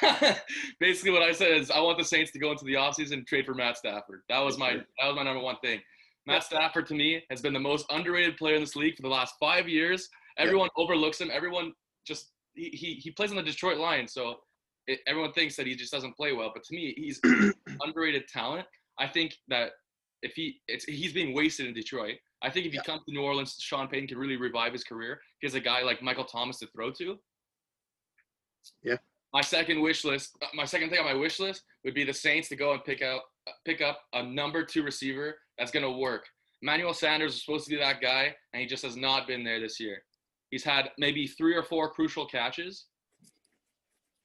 basically, 0.80 1.10
what 1.10 1.22
I 1.22 1.32
said 1.32 1.52
is 1.52 1.70
I 1.70 1.80
want 1.80 1.98
the 1.98 2.04
Saints 2.04 2.30
to 2.32 2.38
go 2.38 2.52
into 2.52 2.64
the 2.64 2.74
offseason 2.74 3.14
and 3.14 3.26
trade 3.26 3.46
for 3.46 3.54
Matt 3.54 3.76
Stafford. 3.76 4.22
That 4.28 4.38
was 4.38 4.56
my 4.58 4.74
that 4.74 5.06
was 5.06 5.16
my 5.16 5.22
number 5.22 5.42
one 5.42 5.56
thing. 5.62 5.80
Matt 6.26 6.44
Stafford 6.44 6.86
to 6.86 6.94
me 6.94 7.22
has 7.30 7.40
been 7.40 7.52
the 7.52 7.60
most 7.60 7.86
underrated 7.90 8.36
player 8.36 8.54
in 8.54 8.60
this 8.60 8.76
league 8.76 8.94
for 8.94 9.02
the 9.02 9.08
last 9.08 9.34
five 9.40 9.68
years. 9.68 10.08
Everyone 10.38 10.68
overlooks 10.76 11.20
him. 11.20 11.30
Everyone 11.32 11.72
just 12.06 12.30
he 12.54 12.70
he, 12.70 12.94
he 12.94 13.10
plays 13.10 13.30
on 13.30 13.36
the 13.36 13.42
Detroit 13.42 13.78
Lions, 13.78 14.12
so 14.12 14.36
it, 14.86 15.00
everyone 15.06 15.32
thinks 15.32 15.56
that 15.56 15.66
he 15.66 15.74
just 15.74 15.92
doesn't 15.92 16.16
play 16.16 16.32
well. 16.32 16.50
But 16.54 16.64
to 16.64 16.74
me, 16.74 16.94
he's 16.96 17.20
underrated 17.80 18.28
talent. 18.28 18.66
I 18.98 19.08
think 19.08 19.34
that 19.48 19.70
if 20.22 20.34
he 20.34 20.60
it's 20.68 20.84
he's 20.84 21.12
being 21.12 21.34
wasted 21.34 21.66
in 21.66 21.74
Detroit. 21.74 22.16
I 22.42 22.50
think 22.50 22.66
if 22.66 22.72
he 22.72 22.78
Yeah. 22.78 22.84
comes 22.84 23.04
to 23.04 23.12
New 23.12 23.22
Orleans, 23.22 23.56
Sean 23.60 23.88
Payton 23.88 24.08
can 24.08 24.18
really 24.18 24.36
revive 24.36 24.72
his 24.72 24.84
career. 24.84 25.20
He 25.40 25.46
has 25.46 25.54
a 25.54 25.60
guy 25.60 25.82
like 25.82 26.02
Michael 26.02 26.24
Thomas 26.24 26.58
to 26.60 26.66
throw 26.68 26.90
to. 26.92 27.20
Yeah. 28.82 28.96
My 29.32 29.40
second 29.42 29.80
wish 29.80 30.04
list, 30.04 30.36
uh, 30.42 30.48
my 30.54 30.64
second 30.64 30.90
thing 30.90 30.98
on 30.98 31.04
my 31.04 31.14
wish 31.14 31.38
list 31.38 31.64
would 31.84 31.94
be 31.94 32.04
the 32.04 32.12
Saints 32.14 32.48
to 32.48 32.56
go 32.56 32.72
and 32.72 32.84
pick 32.84 33.02
out 33.02 33.22
pick 33.64 33.80
up 33.80 34.02
a 34.12 34.22
number 34.22 34.64
two 34.64 34.82
receiver 34.82 35.40
that's 35.58 35.70
gonna 35.70 35.90
work. 35.90 36.28
Emmanuel 36.62 36.92
Sanders 36.94 37.34
is 37.34 37.44
supposed 37.44 37.64
to 37.64 37.70
be 37.70 37.76
that 37.76 38.00
guy, 38.00 38.36
and 38.52 38.60
he 38.60 38.66
just 38.66 38.82
has 38.82 38.96
not 38.96 39.26
been 39.26 39.42
there 39.42 39.60
this 39.60 39.80
year. 39.80 40.04
He's 40.50 40.62
had 40.62 40.92
maybe 40.98 41.26
three 41.26 41.54
or 41.56 41.62
four 41.62 41.90
crucial 41.90 42.26
catches, 42.26 42.86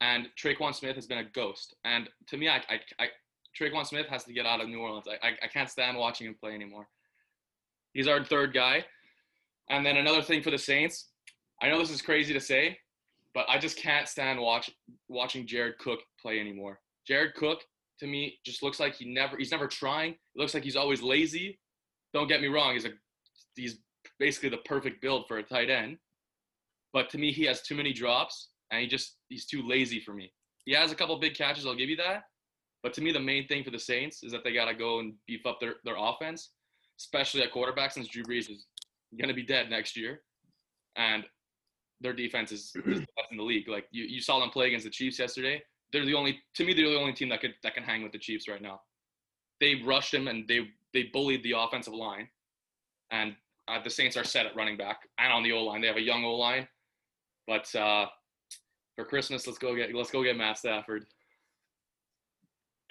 and 0.01 0.29
Tre'Quan 0.35 0.75
Smith 0.75 0.95
has 0.95 1.07
been 1.07 1.19
a 1.19 1.23
ghost. 1.23 1.75
And 1.85 2.09
to 2.27 2.37
me, 2.37 2.49
I, 2.49 2.57
I, 2.69 2.79
I 2.99 3.07
Tre'Quan 3.57 3.85
Smith 3.85 4.07
has 4.07 4.25
to 4.25 4.33
get 4.33 4.45
out 4.45 4.59
of 4.59 4.67
New 4.67 4.79
Orleans. 4.79 5.07
I, 5.07 5.27
I, 5.27 5.31
I 5.43 5.47
can't 5.47 5.69
stand 5.69 5.97
watching 5.97 6.27
him 6.27 6.35
play 6.35 6.53
anymore. 6.53 6.89
He's 7.95 8.09
our 8.09 8.23
third 8.23 8.53
guy. 8.53 8.83
And 9.69 9.83
then 9.83 9.95
another 9.97 10.21
thing 10.21 10.43
for 10.43 10.51
the 10.51 10.57
Saints, 10.57 11.07
I 11.61 11.69
know 11.69 11.79
this 11.79 11.89
is 11.89 12.01
crazy 12.01 12.33
to 12.33 12.41
say, 12.41 12.77
but 13.33 13.45
I 13.49 13.57
just 13.57 13.77
can't 13.77 14.07
stand 14.07 14.39
watch 14.39 14.69
watching 15.07 15.47
Jared 15.47 15.79
Cook 15.79 16.01
play 16.21 16.39
anymore. 16.39 16.81
Jared 17.07 17.33
Cook 17.35 17.61
to 17.99 18.05
me 18.05 18.37
just 18.45 18.61
looks 18.61 18.81
like 18.81 18.95
he 18.95 19.05
never 19.13 19.37
he's 19.37 19.51
never 19.51 19.65
trying. 19.65 20.11
It 20.11 20.17
looks 20.35 20.53
like 20.53 20.63
he's 20.63 20.75
always 20.75 21.01
lazy. 21.01 21.57
Don't 22.13 22.27
get 22.27 22.41
me 22.41 22.47
wrong, 22.47 22.73
he's 22.73 22.85
a 22.85 22.91
he's 23.55 23.79
basically 24.19 24.49
the 24.49 24.57
perfect 24.57 25.01
build 25.01 25.25
for 25.27 25.37
a 25.37 25.43
tight 25.43 25.69
end. 25.69 25.97
But 26.91 27.09
to 27.11 27.17
me 27.17 27.31
he 27.31 27.45
has 27.45 27.61
too 27.61 27.75
many 27.75 27.93
drops 27.93 28.49
and 28.71 28.81
he 28.81 28.87
just 28.87 29.15
he's 29.29 29.45
too 29.45 29.65
lazy 29.65 30.01
for 30.01 30.13
me. 30.13 30.33
He 30.65 30.73
has 30.73 30.91
a 30.91 30.95
couple 30.95 31.17
big 31.17 31.33
catches, 31.33 31.65
I'll 31.65 31.75
give 31.75 31.89
you 31.89 31.97
that. 31.97 32.23
But 32.83 32.93
to 32.95 33.01
me 33.01 33.13
the 33.13 33.21
main 33.21 33.47
thing 33.47 33.63
for 33.63 33.71
the 33.71 33.79
Saints 33.79 34.21
is 34.21 34.33
that 34.33 34.43
they 34.43 34.53
got 34.53 34.65
to 34.65 34.75
go 34.75 34.99
and 34.99 35.13
beef 35.27 35.45
up 35.45 35.61
their 35.61 35.75
their 35.85 35.95
offense, 35.97 36.51
especially 36.99 37.41
at 37.43 37.51
quarterback 37.51 37.91
since 37.91 38.07
Drew 38.07 38.23
Brees 38.23 38.49
is 38.49 38.65
going 39.17 39.29
to 39.29 39.33
be 39.33 39.43
dead 39.43 39.69
next 39.69 39.97
year. 39.97 40.21
And 40.95 41.25
their 42.01 42.13
defense 42.13 42.51
is, 42.51 42.71
is 42.85 42.99
the 42.99 43.07
best 43.15 43.31
in 43.31 43.37
the 43.37 43.43
league. 43.43 43.67
Like 43.67 43.85
you, 43.91 44.03
you 44.03 44.21
saw 44.21 44.39
them 44.39 44.49
play 44.49 44.67
against 44.67 44.85
the 44.85 44.91
Chiefs 44.91 45.19
yesterday. 45.19 45.61
They're 45.91 46.05
the 46.05 46.13
only 46.13 46.39
to 46.55 46.65
me 46.65 46.73
they're 46.73 46.89
the 46.89 46.99
only 46.99 47.13
team 47.13 47.29
that 47.29 47.41
could 47.41 47.53
that 47.63 47.73
can 47.73 47.83
hang 47.83 48.03
with 48.03 48.11
the 48.11 48.19
Chiefs 48.19 48.47
right 48.47 48.61
now. 48.61 48.81
They 49.61 49.81
rushed 49.85 50.13
him 50.13 50.27
and 50.27 50.47
they 50.47 50.67
they 50.93 51.03
bullied 51.13 51.43
the 51.43 51.53
offensive 51.57 51.93
line, 51.93 52.27
and 53.11 53.35
uh, 53.67 53.81
the 53.81 53.89
Saints 53.89 54.17
are 54.17 54.23
set 54.23 54.45
at 54.45 54.55
running 54.55 54.77
back 54.77 55.01
and 55.19 55.31
on 55.31 55.43
the 55.43 55.53
O 55.53 55.63
line. 55.63 55.81
They 55.81 55.87
have 55.87 55.95
a 55.95 56.01
young 56.01 56.25
O 56.25 56.35
line, 56.35 56.67
but 57.47 57.73
uh, 57.75 58.07
for 58.95 59.05
Christmas 59.05 59.47
let's 59.47 59.59
go 59.59 59.75
get 59.75 59.93
let's 59.93 60.11
go 60.11 60.23
get 60.23 60.37
Matt 60.37 60.57
Stafford. 60.57 61.05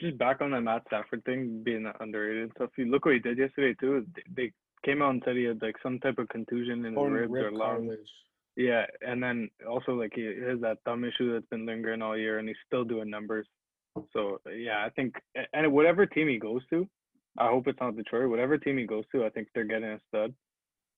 Just 0.00 0.18
back 0.18 0.40
on 0.40 0.50
that 0.50 0.62
Matt 0.62 0.82
Stafford 0.86 1.24
thing 1.24 1.62
being 1.64 1.90
underrated 2.00 2.42
and 2.42 2.52
stuff. 2.56 2.70
You 2.76 2.86
look 2.86 3.04
what 3.04 3.14
he 3.14 3.20
did 3.20 3.38
yesterday 3.38 3.76
too. 3.80 4.06
They, 4.34 4.52
came 4.84 5.02
out 5.02 5.10
and 5.10 5.22
said 5.24 5.36
he 5.36 5.44
had 5.44 5.62
like 5.62 5.76
some 5.82 5.98
type 5.98 6.18
of 6.18 6.28
contusion 6.28 6.84
in 6.84 6.92
his 6.92 7.10
ribs 7.10 7.30
or 7.30 7.34
rib 7.34 7.52
lung. 7.54 7.68
cartilage. 7.68 8.10
Yeah, 8.56 8.86
and 9.00 9.22
then 9.22 9.48
also 9.68 9.92
like 9.92 10.12
he 10.14 10.26
has 10.26 10.60
that 10.60 10.78
thumb 10.84 11.04
issue 11.04 11.32
that's 11.32 11.46
been 11.46 11.66
lingering 11.66 12.02
all 12.02 12.16
year, 12.16 12.38
and 12.38 12.46
he's 12.46 12.56
still 12.66 12.84
doing 12.84 13.10
numbers. 13.10 13.46
So 14.12 14.40
yeah, 14.54 14.84
I 14.84 14.90
think 14.90 15.14
and 15.52 15.72
whatever 15.72 16.06
team 16.06 16.28
he 16.28 16.38
goes 16.38 16.62
to, 16.70 16.88
I 17.38 17.48
hope 17.48 17.66
it's 17.66 17.80
not 17.80 17.96
Detroit. 17.96 18.30
Whatever 18.30 18.58
team 18.58 18.78
he 18.78 18.86
goes 18.86 19.04
to, 19.12 19.24
I 19.24 19.30
think 19.30 19.48
they're 19.54 19.64
getting 19.64 19.88
a 19.88 19.98
stud, 20.08 20.34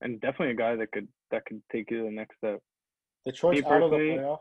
and 0.03 0.21
definitely 0.21 0.51
a 0.51 0.57
guy 0.57 0.77
that 0.77 0.93
could 0.93 1.09
that 1.31 1.47
could 1.47 1.63
take 1.73 1.91
you 1.91 1.99
to 1.99 2.05
the 2.05 2.11
next 2.11 2.37
step. 2.37 2.61
Detroit's 3.25 3.67
out 3.67 3.83
of 3.83 3.91
the 3.91 3.97
playoffs, 3.97 4.39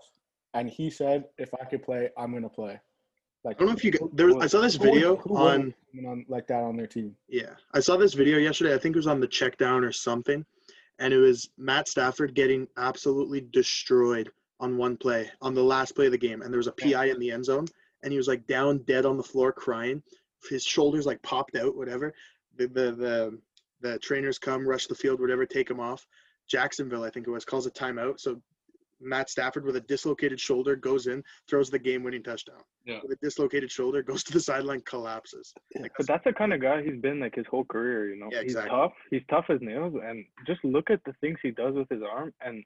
and 0.54 0.70
he 0.70 0.90
said, 0.90 1.26
"If 1.38 1.54
I 1.54 1.64
could 1.66 1.84
play, 1.84 2.10
I'm 2.18 2.34
gonna 2.34 2.50
play." 2.50 2.80
Like 3.46 3.58
I 3.58 3.60
don't 3.60 3.68
know 3.70 3.76
if 3.76 3.84
you 3.84 3.92
who- 3.92 4.10
there. 4.14 4.36
I 4.42 4.48
saw 4.48 4.60
this 4.60 4.76
video 4.76 5.18
who 5.18 5.38
on. 5.38 5.74
on 6.06 6.26
like 6.28 6.48
that 6.48 6.64
on 6.64 6.76
their 6.76 6.88
team. 6.88 7.16
Yeah, 7.30 7.52
I 7.74 7.80
saw 7.80 7.96
this 7.96 8.16
video 8.16 8.40
yesterday. 8.40 8.74
I 8.74 8.80
think 8.80 8.96
it 8.96 9.00
was 9.00 9.08
on 9.08 9.20
the 9.20 9.28
check 9.28 9.56
down 9.58 9.84
or 9.84 9.92
something, 9.92 10.44
and 10.98 11.14
it 11.14 11.20
was 11.20 11.50
Matt 11.56 11.88
Stafford 11.88 12.34
getting 12.34 12.68
absolutely 12.76 13.42
destroyed 13.42 14.32
on 14.60 14.78
one 14.78 14.98
play 14.98 15.30
on 15.42 15.54
the 15.54 15.64
last 15.64 15.96
play 15.96 16.08
of 16.08 16.12
the 16.12 16.18
game, 16.18 16.42
and 16.42 16.52
there 16.52 16.58
was 16.58 16.68
a 16.68 16.72
PI 16.72 17.06
in 17.06 17.20
the 17.20 17.30
end 17.30 17.46
zone, 17.46 17.68
and 18.02 18.12
he 18.12 18.18
was 18.18 18.28
like 18.28 18.48
down 18.48 18.80
dead 18.80 19.06
on 19.06 19.16
the 19.16 19.24
floor 19.24 19.52
crying. 19.52 20.02
His 20.50 20.64
shoulders 20.64 21.06
like 21.06 21.22
popped 21.22 21.56
out, 21.56 21.78
whatever. 21.78 22.16
The 22.58 22.66
the 22.68 22.92
the, 22.92 23.40
the 23.82 24.00
trainers 24.00 24.40
come, 24.40 24.68
rush 24.68 24.88
the 24.88 24.96
field, 24.96 25.20
whatever, 25.22 25.46
take 25.46 25.70
him 25.70 25.80
off. 25.80 26.08
Jacksonville, 26.48 27.04
I 27.04 27.12
think 27.12 27.28
it 27.28 27.32
was, 27.32 27.46
calls 27.46 27.68
a 27.68 27.72
timeout. 27.72 28.20
So 28.20 28.42
Matt 29.02 29.30
Stafford 29.30 29.66
with 29.66 29.76
a 29.76 29.82
dislocated 29.82 30.40
shoulder 30.40 30.76
goes 30.76 31.08
in, 31.08 31.24
throws 31.50 31.70
the 31.70 31.80
game-winning 31.80 32.24
touchdown. 32.24 32.62
Yeah. 32.86 33.00
With 33.04 33.12
a 33.12 33.22
dislocated 33.22 33.72
shoulder, 33.72 34.02
goes 34.04 34.24
to 34.26 34.34
the 34.34 34.40
sideline, 34.40 34.82
collapses. 34.82 35.54
Like, 35.80 35.92
But 35.98 36.08
that's 36.08 36.24
the 36.24 36.34
kind 36.34 36.54
of 36.54 36.62
guy 36.62 36.82
he's 36.84 37.00
been 37.02 37.20
like 37.20 37.36
his 37.36 37.46
whole 37.50 37.66
career, 37.66 38.10
you 38.14 38.20
know. 38.20 38.30
Yeah, 38.32 38.44
he's 38.44 38.56
tough. 38.56 38.94
He's 39.12 39.24
tough 39.30 39.46
as 39.50 39.60
nails, 39.62 39.94
and 40.04 40.26
just 40.48 40.64
look 40.64 40.90
at 40.90 41.02
the 41.06 41.14
things 41.22 41.38
he 41.44 41.52
does 41.52 41.76
with 41.76 41.90
his 41.90 42.02
arm. 42.02 42.34
And 42.42 42.64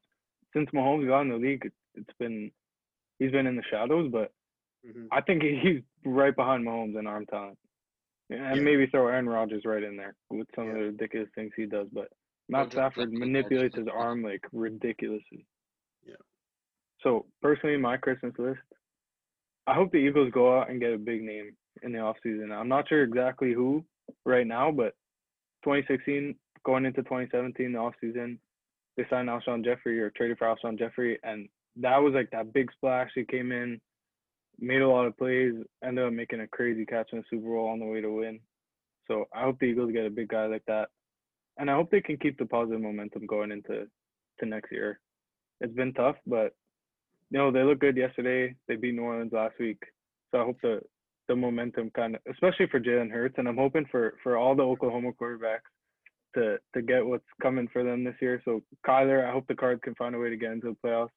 since 0.53 0.69
Mahomes 0.71 1.07
got 1.07 1.21
in 1.21 1.29
the 1.29 1.37
league, 1.37 1.65
it- 1.65 1.73
it's 1.95 2.13
been 2.19 2.51
he's 3.17 3.31
been 3.31 3.47
in 3.47 3.55
the 3.57 3.63
shadows, 3.63 4.09
but 4.11 4.31
mhm. 4.87 5.07
I 5.11 5.19
think 5.21 5.43
he's 5.43 5.83
right 6.05 6.33
behind 6.35 6.65
Mahomes 6.65 6.97
in 6.97 7.05
arm 7.07 7.25
talent. 7.25 7.57
And 8.29 8.55
Yeah. 8.57 8.61
maybe 8.61 8.85
throw 8.87 9.07
Aaron 9.07 9.27
Rodgers 9.27 9.65
right 9.65 9.83
in 9.83 9.97
there 9.97 10.15
with 10.29 10.47
some 10.55 10.69
of 10.69 10.75
the 10.75 10.83
ridiculous 10.83 11.29
things 11.35 11.51
he 11.55 11.65
does. 11.65 11.89
But 11.89 12.09
Matt 12.47 12.65
just- 12.67 12.73
Stafford 12.75 13.11
manipulates 13.11 13.75
his 13.75 13.87
arm 13.87 14.21
like 14.23 14.45
ridiculously. 14.53 15.45
So 17.03 17.25
personally, 17.41 17.77
my 17.77 17.97
Christmas 17.97 18.33
list, 18.37 18.59
I 19.67 19.73
hope 19.73 19.91
the 19.91 19.97
Eagles 19.97 20.31
go 20.33 20.59
out 20.59 20.69
and 20.69 20.79
get 20.79 20.93
a 20.93 20.97
big 20.97 21.23
name 21.23 21.51
in 21.83 21.91
the 21.91 21.99
offseason. 21.99 22.51
I'm 22.51 22.67
not 22.67 22.89
sure 22.89 23.03
exactly 23.03 23.53
who 23.53 23.83
right 24.25 24.47
now, 24.47 24.71
but 24.71 24.93
2016 25.63 26.35
going 26.65 26.85
into 26.85 27.03
2017, 27.03 27.71
the 27.71 27.77
offseason, 27.79 28.37
they 28.97 29.05
signed 29.09 29.29
Alshon 29.29 29.63
Jeffery 29.63 29.99
or 29.99 30.09
traded 30.09 30.37
for 30.37 30.47
Alshon 30.47 30.77
Jeffery, 30.77 31.19
and 31.23 31.47
that 31.77 31.97
was 31.97 32.13
like 32.13 32.29
that 32.31 32.53
big 32.53 32.71
splash. 32.73 33.09
He 33.15 33.23
came 33.23 33.51
in, 33.51 33.79
made 34.59 34.81
a 34.81 34.89
lot 34.89 35.05
of 35.05 35.17
plays, 35.17 35.53
ended 35.83 36.05
up 36.05 36.13
making 36.13 36.41
a 36.41 36.47
crazy 36.47 36.85
catch 36.85 37.09
in 37.13 37.19
the 37.19 37.23
Super 37.29 37.47
Bowl 37.47 37.67
on 37.67 37.79
the 37.79 37.85
way 37.85 38.01
to 38.01 38.11
win. 38.11 38.39
So 39.07 39.25
I 39.33 39.43
hope 39.43 39.59
the 39.59 39.67
Eagles 39.67 39.91
get 39.93 40.05
a 40.05 40.09
big 40.09 40.27
guy 40.27 40.47
like 40.47 40.63
that, 40.67 40.89
and 41.57 41.69
I 41.69 41.75
hope 41.75 41.91
they 41.91 42.01
can 42.01 42.17
keep 42.17 42.37
the 42.37 42.45
positive 42.45 42.81
momentum 42.81 43.25
going 43.25 43.51
into 43.51 43.87
to 44.39 44.45
next 44.45 44.71
year. 44.71 44.99
It's 45.61 45.73
been 45.73 45.93
tough, 45.93 46.15
but 46.27 46.53
know 47.31 47.51
they 47.51 47.63
look 47.63 47.79
good 47.79 47.97
yesterday. 47.97 48.55
They 48.67 48.75
beat 48.75 48.95
New 48.95 49.03
Orleans 49.03 49.33
last 49.33 49.55
week, 49.59 49.81
so 50.31 50.41
I 50.41 50.45
hope 50.45 50.57
the 50.61 50.81
the 51.27 51.35
momentum 51.35 51.91
kind 51.95 52.15
of, 52.15 52.21
especially 52.29 52.67
for 52.67 52.79
Jalen 52.79 53.11
Hurts, 53.11 53.35
and 53.37 53.47
I'm 53.47 53.57
hoping 53.57 53.85
for 53.91 54.15
for 54.23 54.37
all 54.37 54.55
the 54.55 54.63
Oklahoma 54.63 55.11
quarterbacks 55.19 55.69
to 56.35 56.57
to 56.73 56.81
get 56.81 57.05
what's 57.05 57.23
coming 57.41 57.67
for 57.71 57.83
them 57.83 58.03
this 58.03 58.15
year. 58.21 58.41
So 58.45 58.61
Kyler, 58.85 59.27
I 59.27 59.31
hope 59.31 59.45
the 59.47 59.55
Cards 59.55 59.81
can 59.83 59.95
find 59.95 60.15
a 60.15 60.19
way 60.19 60.29
to 60.29 60.37
get 60.37 60.51
into 60.51 60.75
the 60.75 60.87
playoffs. 60.87 61.09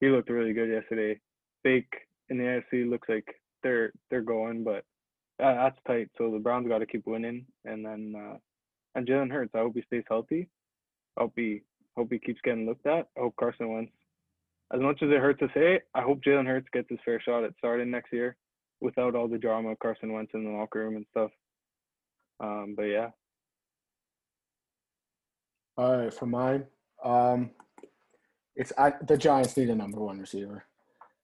He 0.00 0.08
looked 0.08 0.30
really 0.30 0.52
good 0.52 0.70
yesterday. 0.70 1.20
Bake 1.62 1.92
in 2.28 2.38
the 2.38 2.44
AFC 2.44 2.88
looks 2.88 3.08
like 3.08 3.26
they're 3.62 3.92
they're 4.10 4.22
going, 4.22 4.64
but 4.64 4.84
uh, 5.42 5.54
that's 5.54 5.78
tight. 5.86 6.10
So 6.18 6.30
the 6.30 6.38
Browns 6.38 6.68
got 6.68 6.78
to 6.78 6.86
keep 6.86 7.06
winning, 7.06 7.46
and 7.64 7.84
then 7.84 8.14
uh, 8.16 8.36
and 8.94 9.06
Jalen 9.06 9.30
Hurts, 9.30 9.52
I 9.54 9.58
hope 9.58 9.74
he 9.74 9.82
stays 9.82 10.04
healthy. 10.08 10.48
I 11.16 11.22
hope 11.22 11.32
he 11.36 11.62
hope 11.96 12.08
he 12.10 12.18
keeps 12.18 12.40
getting 12.42 12.66
looked 12.66 12.86
at. 12.86 13.08
I 13.16 13.20
hope 13.20 13.36
Carson 13.36 13.72
Wentz. 13.72 13.92
As 14.72 14.80
much 14.80 15.02
as 15.02 15.10
it 15.10 15.20
hurts 15.20 15.40
to 15.40 15.48
say, 15.48 15.74
it, 15.74 15.82
I 15.94 16.00
hope 16.00 16.22
Jalen 16.22 16.46
Hurts 16.46 16.68
gets 16.72 16.88
his 16.88 16.98
fair 17.04 17.20
shot 17.20 17.44
at 17.44 17.52
starting 17.58 17.90
next 17.90 18.12
year, 18.12 18.36
without 18.80 19.14
all 19.14 19.28
the 19.28 19.38
drama 19.38 19.70
of 19.70 19.78
Carson 19.78 20.12
Wentz 20.12 20.32
in 20.34 20.44
the 20.44 20.50
locker 20.50 20.80
room 20.80 20.96
and 20.96 21.06
stuff. 21.10 21.30
Um, 22.40 22.74
but 22.76 22.84
yeah, 22.84 23.08
All 25.76 25.96
right, 25.96 26.12
for 26.12 26.26
mine, 26.26 26.64
um, 27.04 27.50
it's 28.56 28.72
I, 28.76 28.94
the 29.06 29.16
Giants 29.16 29.56
need 29.56 29.70
a 29.70 29.74
number 29.74 30.00
one 30.00 30.18
receiver. 30.18 30.64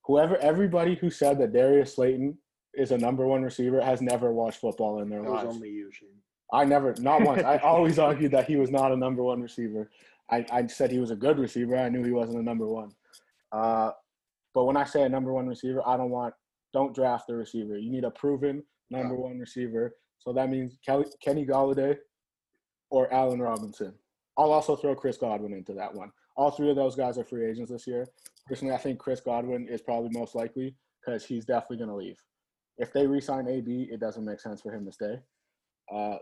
Whoever, 0.05 0.37
everybody 0.39 0.95
who 0.95 1.11
said 1.11 1.39
that 1.39 1.53
Darius 1.53 1.95
Slayton 1.95 2.39
is 2.75 2.93
a 2.93 2.99
number 2.99 3.27
one 3.27 3.43
receiver 3.43 3.81
has 3.81 4.01
never 4.01 4.33
watched 4.33 4.61
football 4.61 5.01
in 5.01 5.09
their 5.09 5.23
That 5.23 5.31
was 5.31 5.57
only 5.57 5.71
you, 5.71 5.91
Shane. 5.93 6.09
I 6.53 6.65
never, 6.65 6.95
not 7.01 7.23
once. 7.23 7.43
I 7.43 7.57
always 7.63 7.99
argued 7.99 8.33
that 8.33 8.47
he 8.47 8.57
was 8.57 8.71
not 8.71 8.93
a 8.93 8.97
number 8.97 9.23
one 9.23 9.43
receiver. 9.43 9.91
I, 10.31 10.47
I 10.51 10.67
said 10.67 10.91
he 10.91 10.99
was 10.99 11.11
a 11.11 11.17
good 11.17 11.39
receiver. 11.39 11.77
I 11.77 11.89
knew 11.89 12.05
he 12.05 12.13
wasn't 12.13 12.39
a 12.39 12.43
number 12.43 12.67
one. 12.67 12.93
Uh, 13.53 13.93
but 14.55 14.65
when 14.65 14.77
I 14.77 14.85
say 14.85 15.03
a 15.03 15.09
number 15.09 15.33
one 15.33 15.47
receiver, 15.47 15.83
I 15.87 15.97
don't 15.97 16.11
want, 16.11 16.35
don't 16.73 16.95
draft 16.95 17.31
a 17.31 17.35
receiver. 17.35 17.79
You 17.79 17.91
need 17.91 18.05
a 18.05 18.11
proven 18.11 18.63
number 18.91 19.15
Yeah. 19.15 19.21
one 19.21 19.39
receiver. 19.39 19.95
So 20.19 20.33
that 20.33 20.51
means 20.51 20.79
Kelly, 20.85 21.07
Kenny 21.23 21.47
Golladay 21.47 21.97
or 22.91 23.13
Allen 23.13 23.41
Robinson. 23.41 23.95
I'll 24.37 24.53
also 24.53 24.77
throw 24.77 24.95
Chris 24.95 25.17
Godwin 25.17 25.53
into 25.53 25.75
that 25.75 25.93
one. 25.95 26.13
All 26.37 26.51
three 26.51 26.71
of 26.71 26.77
those 26.77 26.95
guys 26.95 27.19
are 27.19 27.25
free 27.25 27.49
agents 27.49 27.71
this 27.71 27.87
year. 27.87 28.07
Personally, 28.47 28.75
I 28.75 28.79
think 28.79 28.99
Chris 28.99 29.21
Godwin 29.21 29.69
is 29.69 29.83
probably 29.83 30.11
most 30.13 30.35
likely 30.35 30.77
because 31.05 31.25
he's 31.25 31.45
definitely 31.45 31.79
going 31.79 31.91
to 31.91 31.97
leave. 31.97 32.19
If 32.79 32.93
they 32.93 33.07
re-sign 33.07 33.49
AB, 33.49 33.89
it 33.91 33.99
doesn't 34.01 34.25
make 34.25 34.41
sense 34.41 34.61
for 34.61 34.73
him 34.73 34.85
to 34.87 34.93
stay. 34.93 35.17
Uh, 35.93 36.19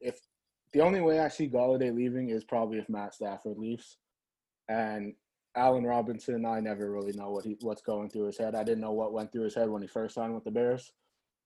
if 0.00 0.18
the 0.72 0.80
only 0.80 1.00
way 1.00 1.20
I 1.20 1.28
see 1.28 1.48
Galladay 1.48 1.94
leaving 1.94 2.30
is 2.30 2.44
probably 2.44 2.78
if 2.78 2.88
Matt 2.88 3.14
Stafford 3.14 3.58
leaves, 3.58 3.98
and 4.68 5.14
Allen 5.56 5.84
Robinson, 5.84 6.44
I 6.44 6.60
never 6.60 6.90
really 6.90 7.12
know 7.12 7.30
what 7.30 7.44
he 7.44 7.56
what's 7.60 7.82
going 7.82 8.10
through 8.10 8.26
his 8.26 8.38
head. 8.38 8.54
I 8.54 8.64
didn't 8.64 8.80
know 8.80 8.92
what 8.92 9.12
went 9.12 9.32
through 9.32 9.44
his 9.44 9.54
head 9.54 9.68
when 9.68 9.82
he 9.82 9.88
first 9.88 10.14
signed 10.14 10.34
with 10.34 10.44
the 10.44 10.50
Bears, 10.50 10.92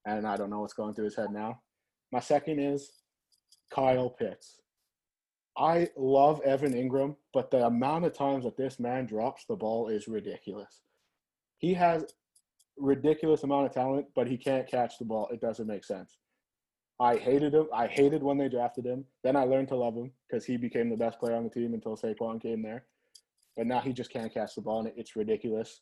and 0.07 0.27
I 0.27 0.37
don't 0.37 0.51
know 0.51 0.61
what's 0.61 0.75
going 0.75 0.95
through 0.95 1.07
his 1.07 1.17
head 1.17 1.31
now. 1.33 1.61
My 2.12 2.21
second 2.21 2.59
is 2.59 2.93
Kyle 3.71 4.11
Pitts. 4.11 4.61
I 5.57 5.88
love 5.97 6.41
Evan 6.43 6.73
Engram, 6.73 7.17
but 7.33 7.51
the 7.51 7.67
amount 7.67 8.05
of 8.05 8.17
times 8.17 8.45
that 8.45 8.57
this 8.57 8.81
man 8.81 9.07
drops 9.07 9.45
the 9.45 9.57
ball 9.57 9.88
is 9.88 10.09
ridiculous. 10.09 10.83
He 11.59 11.75
has 11.75 12.05
ridiculous 12.79 13.43
amount 13.43 13.67
of 13.67 13.73
talent, 13.73 14.07
but 14.15 14.27
he 14.27 14.37
can't 14.37 14.67
catch 14.67 14.99
the 14.99 15.05
ball. 15.05 15.29
It 15.31 15.41
doesn't 15.41 15.67
make 15.67 15.85
sense. 15.85 16.19
I 17.01 17.17
hated 17.17 17.55
him. 17.55 17.69
I 17.75 17.87
hated 17.87 18.23
when 18.23 18.38
they 18.38 18.49
drafted 18.49 18.87
him. 18.87 19.05
Then 19.25 19.37
I 19.37 19.45
learned 19.45 19.69
to 19.69 19.77
love 19.77 19.95
him 19.95 20.12
because 20.29 20.45
he 20.45 20.57
became 20.57 20.88
the 20.88 20.97
best 20.97 21.19
player 21.19 21.35
on 21.35 21.45
the 21.45 21.51
team 21.51 21.75
until 21.75 21.97
Saquon 21.97 22.41
came 22.41 22.62
there. 22.62 22.85
But 23.57 23.67
now 23.67 23.81
he 23.81 23.93
just 23.93 24.12
can't 24.12 24.33
catch 24.33 24.55
the 24.55 24.62
ball, 24.62 24.81
and 24.81 24.93
it's 24.97 25.17
ridiculous 25.17 25.81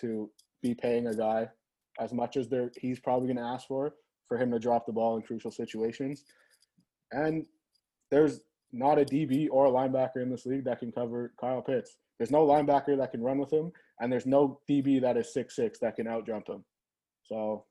to 0.00 0.30
be 0.62 0.74
paying 0.74 1.06
a 1.06 1.14
guy 1.14 1.48
as 2.00 2.12
much 2.12 2.36
as 2.36 2.48
they're, 2.48 2.70
he's 2.76 3.00
probably 3.00 3.26
going 3.26 3.38
to 3.38 3.42
ask 3.42 3.66
for 3.66 3.94
for 4.28 4.38
him 4.38 4.50
to 4.52 4.58
drop 4.58 4.86
the 4.86 4.92
ball 4.92 5.16
in 5.16 5.22
crucial 5.22 5.50
situations. 5.50 6.24
And 7.12 7.46
there's 8.10 8.40
not 8.72 8.98
a 8.98 9.04
DB 9.04 9.48
or 9.50 9.66
a 9.66 9.70
linebacker 9.70 10.22
in 10.22 10.30
this 10.30 10.44
league 10.44 10.64
that 10.64 10.78
can 10.78 10.92
cover 10.92 11.32
Kyle 11.40 11.62
Pitts. 11.62 11.96
There's 12.18 12.30
no 12.30 12.46
linebacker 12.46 12.96
that 12.98 13.10
can 13.10 13.22
run 13.22 13.38
with 13.38 13.52
him, 13.52 13.72
and 14.00 14.12
there's 14.12 14.26
no 14.26 14.60
DB 14.68 15.00
that 15.00 15.16
is 15.16 15.32
six 15.32 15.56
six 15.56 15.78
that 15.80 15.96
can 15.96 16.06
outjump 16.06 16.48
him. 16.48 16.64
So 17.24 17.64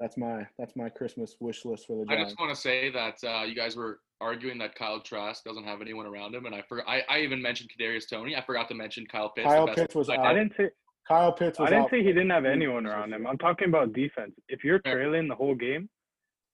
that's 0.00 0.16
my 0.16 0.46
that's 0.58 0.76
my 0.76 0.88
Christmas 0.88 1.36
wish 1.40 1.64
list 1.64 1.86
for 1.86 2.04
the 2.04 2.12
I 2.12 2.22
just 2.22 2.38
want 2.38 2.54
to 2.54 2.60
say 2.60 2.90
that 2.90 3.16
uh, 3.24 3.44
you 3.44 3.54
guys 3.54 3.76
were 3.76 4.00
arguing 4.20 4.58
that 4.58 4.74
Kyle 4.74 5.00
Trask 5.00 5.42
doesn't 5.44 5.64
have 5.64 5.80
anyone 5.80 6.06
around 6.06 6.34
him, 6.34 6.46
and 6.46 6.54
I 6.54 6.62
forgot. 6.68 6.86
I, 6.88 7.02
I 7.08 7.20
even 7.20 7.40
mentioned 7.40 7.70
Kadarius 7.78 8.08
Toney. 8.08 8.36
I 8.36 8.42
forgot 8.44 8.68
to 8.68 8.74
mention 8.74 9.06
Kyle 9.06 9.30
Pitts. 9.30 9.46
Kyle 9.46 9.66
Pitts 9.66 9.94
was 9.94 10.08
I- 10.08 10.16
out. 10.16 10.26
I 10.26 10.34
didn't 10.34 10.52
say 10.56 10.68
Kyle 11.08 11.32
Pitts 11.32 11.58
was 11.58 11.66
I 11.66 11.70
didn't 11.70 11.84
out 11.84 11.90
say 11.90 11.98
he 11.98 12.08
didn't 12.08 12.30
have 12.30 12.44
anyone 12.44 12.86
around 12.86 13.12
him. 13.12 13.26
I'm 13.26 13.38
talking 13.38 13.68
about 13.68 13.92
defense. 13.92 14.32
If 14.48 14.64
you're 14.64 14.80
trailing 14.80 15.28
the 15.28 15.34
whole 15.34 15.54
game, 15.54 15.88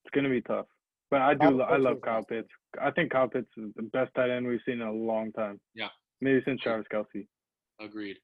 it's 0.04 0.14
gonna 0.14 0.30
be 0.30 0.42
tough. 0.42 0.66
But 1.10 1.20
I 1.22 1.34
do. 1.34 1.40
Kyle 1.40 1.50
lo- 1.52 1.64
I 1.64 1.76
love 1.76 2.00
Kyle. 2.02 2.24
Pitts. 2.24 2.48
I 2.80 2.90
think 2.90 3.12
Kyle 3.12 3.28
Pitts 3.28 3.50
is 3.56 3.70
the 3.76 3.82
best 3.82 4.12
tight 4.14 4.30
end 4.30 4.46
we've 4.46 4.60
seen 4.64 4.80
in 4.80 4.86
a 4.86 4.92
long 4.92 5.32
time. 5.32 5.60
Yeah. 5.74 5.88
Maybe 6.20 6.40
since 6.44 6.60
Travis 6.62 6.86
Kelce. 6.92 7.26
Agreed. 7.80 8.16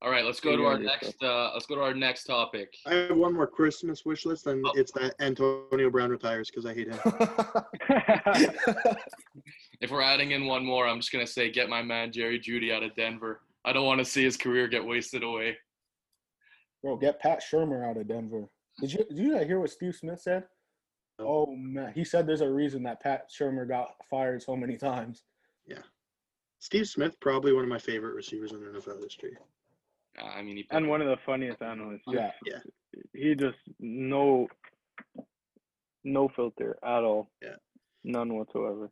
All 0.00 0.10
right, 0.10 0.24
let's 0.24 0.38
go 0.38 0.56
to 0.56 0.64
our 0.64 0.78
next. 0.78 1.20
Uh, 1.22 1.50
let's 1.54 1.66
go 1.66 1.74
to 1.74 1.80
our 1.82 1.92
next 1.94 2.24
topic. 2.24 2.72
I 2.86 2.94
have 2.94 3.16
one 3.16 3.34
more 3.34 3.48
Christmas 3.48 4.04
wish 4.04 4.24
list, 4.26 4.46
and 4.46 4.64
Oh. 4.64 4.72
it's 4.76 4.92
that 4.92 5.14
Antonio 5.20 5.90
Brown 5.90 6.10
retires 6.10 6.48
because 6.50 6.66
I 6.66 6.74
hate 6.74 6.88
him. 6.88 6.98
If 9.80 9.92
we're 9.92 10.02
adding 10.02 10.32
in 10.32 10.46
one 10.46 10.64
more, 10.66 10.88
I'm 10.88 10.98
just 10.98 11.12
gonna 11.12 11.24
say, 11.26 11.50
get 11.52 11.68
my 11.68 11.82
man 11.82 12.10
Jerry 12.10 12.40
Jeudy 12.40 12.72
out 12.74 12.82
of 12.82 12.96
Denver. 12.96 13.42
I 13.64 13.72
don't 13.72 13.86
want 13.86 14.00
to 14.00 14.04
see 14.04 14.24
his 14.24 14.36
career 14.36 14.66
get 14.66 14.84
wasted 14.84 15.22
away. 15.22 15.56
Bro, 16.82 16.96
get 16.96 17.20
Pat 17.20 17.40
Shurmur 17.48 17.88
out 17.88 17.96
of 17.96 18.08
Denver. 18.08 18.48
Did 18.80 18.92
you 18.92 19.04
did 19.04 19.18
you 19.18 19.38
hear 19.38 19.60
what 19.60 19.70
Steve 19.70 19.94
Smith 19.94 20.20
said? 20.20 20.44
No. 21.20 21.26
Oh 21.28 21.54
man, 21.56 21.92
he 21.94 22.02
said 22.02 22.26
there's 22.26 22.40
a 22.40 22.50
reason 22.50 22.82
that 22.84 23.00
Pat 23.00 23.30
Shurmur 23.30 23.68
got 23.68 23.94
fired 24.10 24.42
so 24.42 24.56
many 24.56 24.76
times. 24.88 25.22
Yeah, 25.64 25.82
Steve 26.58 26.88
Smith, 26.88 27.18
probably 27.20 27.52
one 27.52 27.62
of 27.62 27.70
my 27.70 27.78
favorite 27.78 28.14
receivers 28.16 28.50
in 28.50 28.58
NFL 28.58 29.00
history. 29.04 29.36
I 30.22 30.42
mean, 30.42 30.56
he 30.56 30.66
and 30.70 30.88
one 30.88 31.00
of 31.00 31.08
the 31.08 31.16
funniest 31.24 31.62
analysts. 31.62 32.02
Yeah. 32.06 32.30
Yeah. 32.44 32.58
He 33.14 33.34
just 33.34 33.58
no 33.80 34.48
no 36.04 36.28
filter 36.34 36.76
at 36.82 37.04
all. 37.04 37.30
Yeah. 37.42 37.56
None 38.04 38.34
whatsoever. 38.34 38.90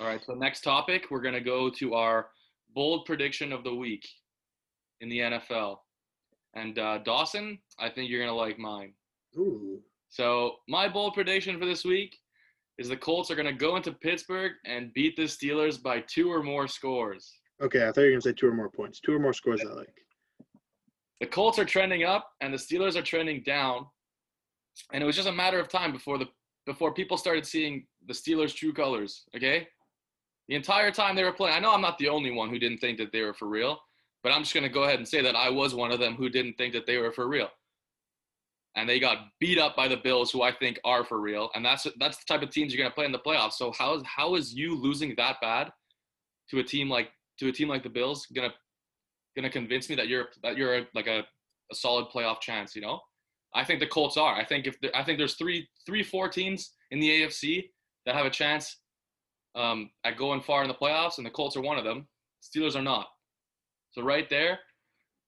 All 0.00 0.06
right, 0.06 0.20
so 0.24 0.32
next 0.32 0.62
topic, 0.62 1.06
we're 1.10 1.20
going 1.20 1.34
to 1.34 1.40
go 1.40 1.68
to 1.68 1.94
our 1.94 2.28
bold 2.74 3.04
prediction 3.04 3.52
of 3.52 3.62
the 3.62 3.74
week 3.74 4.08
in 5.00 5.08
the 5.10 5.18
NFL. 5.18 5.76
And 6.54 6.78
uh, 6.78 6.98
Dawson, 6.98 7.58
I 7.78 7.90
think 7.90 8.10
you're 8.10 8.20
going 8.20 8.30
to 8.30 8.34
like 8.34 8.58
mine. 8.58 8.94
Ooh. 9.36 9.80
So, 10.08 10.56
my 10.68 10.88
bold 10.88 11.14
prediction 11.14 11.58
for 11.58 11.66
this 11.66 11.84
week 11.84 12.16
is 12.78 12.88
the 12.88 12.96
Colts 12.96 13.30
are 13.30 13.34
going 13.34 13.46
to 13.46 13.52
go 13.52 13.76
into 13.76 13.92
Pittsburgh 13.92 14.52
and 14.64 14.92
beat 14.94 15.16
the 15.16 15.24
Steelers 15.24 15.82
by 15.82 16.00
two 16.00 16.30
or 16.32 16.42
more 16.42 16.66
scores. 16.66 17.30
Okay, 17.62 17.82
I 17.86 17.92
thought 17.92 18.00
you 18.00 18.06
were 18.06 18.10
gonna 18.12 18.22
say 18.22 18.32
two 18.32 18.48
or 18.48 18.54
more 18.54 18.70
points. 18.70 18.98
Two 18.98 19.14
or 19.14 19.20
more 19.20 19.32
scores 19.32 19.60
I 19.60 19.72
like. 19.72 19.94
The 21.22 21.28
Colts 21.28 21.56
are 21.60 21.64
trending 21.64 22.02
up 22.02 22.32
and 22.40 22.52
the 22.52 22.58
Steelers 22.58 22.96
are 22.96 23.02
trending 23.02 23.44
down. 23.44 23.86
And 24.92 25.00
it 25.00 25.06
was 25.06 25.14
just 25.14 25.28
a 25.28 25.32
matter 25.32 25.60
of 25.60 25.68
time 25.68 25.92
before 25.92 26.18
the 26.18 26.26
before 26.66 26.92
people 26.92 27.16
started 27.16 27.46
seeing 27.46 27.86
the 28.08 28.12
Steelers' 28.12 28.52
true 28.52 28.72
colors, 28.72 29.22
okay? 29.36 29.68
The 30.48 30.56
entire 30.56 30.90
time 30.90 31.14
they 31.14 31.22
were 31.22 31.32
playing, 31.32 31.54
I 31.54 31.60
know 31.60 31.72
I'm 31.72 31.80
not 31.80 31.96
the 31.98 32.08
only 32.08 32.32
one 32.32 32.50
who 32.50 32.58
didn't 32.58 32.78
think 32.78 32.98
that 32.98 33.12
they 33.12 33.20
were 33.22 33.34
for 33.34 33.46
real, 33.46 33.78
but 34.24 34.32
I'm 34.32 34.42
just 34.42 34.52
going 34.52 34.64
to 34.64 34.68
go 34.68 34.82
ahead 34.82 34.98
and 34.98 35.06
say 35.06 35.22
that 35.22 35.36
I 35.36 35.48
was 35.48 35.76
one 35.76 35.92
of 35.92 36.00
them 36.00 36.14
who 36.14 36.28
didn't 36.28 36.54
think 36.54 36.72
that 36.74 36.86
they 36.86 36.98
were 36.98 37.12
for 37.12 37.28
real. 37.28 37.48
And 38.74 38.88
they 38.88 38.98
got 38.98 39.18
beat 39.38 39.58
up 39.58 39.76
by 39.76 39.86
the 39.86 39.98
Bills, 39.98 40.32
who 40.32 40.42
I 40.42 40.50
think 40.50 40.80
are 40.84 41.04
for 41.04 41.20
real. 41.20 41.50
And 41.54 41.64
that's 41.64 41.86
that's 42.00 42.18
the 42.18 42.24
type 42.26 42.42
of 42.42 42.50
teams 42.50 42.74
you're 42.74 42.82
going 42.82 42.90
to 42.90 42.94
play 42.94 43.06
in 43.06 43.12
the 43.12 43.18
playoffs. 43.20 43.52
So 43.52 43.72
how 43.78 43.94
is 43.94 44.02
how 44.04 44.34
is 44.34 44.52
you 44.54 44.74
losing 44.74 45.14
that 45.18 45.36
bad 45.40 45.72
to 46.50 46.58
a 46.58 46.64
team 46.64 46.90
like 46.90 47.10
to 47.38 47.48
a 47.48 47.52
team 47.52 47.68
like 47.68 47.84
the 47.84 47.90
Bills 47.90 48.26
going 48.34 48.50
to 48.50 48.56
going 49.36 49.44
to 49.44 49.50
convince 49.50 49.88
me 49.88 49.96
that 49.96 50.08
you're 50.08 50.26
that 50.42 50.56
you're 50.56 50.78
a, 50.78 50.86
like 50.94 51.06
a, 51.06 51.20
a 51.70 51.74
solid 51.74 52.06
playoff 52.14 52.40
chance? 52.40 52.74
You 52.74 52.82
know, 52.82 53.00
I 53.54 53.64
think 53.64 53.80
the 53.80 53.86
Colts 53.86 54.16
are. 54.16 54.34
I 54.34 54.44
think 54.44 54.66
if 54.66 54.80
there, 54.80 54.94
I 54.94 55.04
think 55.04 55.18
there's 55.18 55.34
three 55.34 55.68
three 55.86 56.02
four 56.02 56.28
teams 56.28 56.72
in 56.90 57.00
the 57.00 57.08
AFC 57.08 57.64
that 58.06 58.14
have 58.14 58.26
a 58.26 58.30
chance 58.30 58.78
um, 59.54 59.90
at 60.04 60.16
going 60.16 60.40
far 60.40 60.62
in 60.62 60.68
the 60.68 60.74
playoffs, 60.74 61.18
and 61.18 61.26
the 61.26 61.30
Colts 61.30 61.56
are 61.56 61.62
one 61.62 61.78
of 61.78 61.84
them. 61.84 62.06
Steelers 62.42 62.76
are 62.76 62.82
not. 62.82 63.06
So 63.92 64.02
right 64.02 64.28
there, 64.30 64.58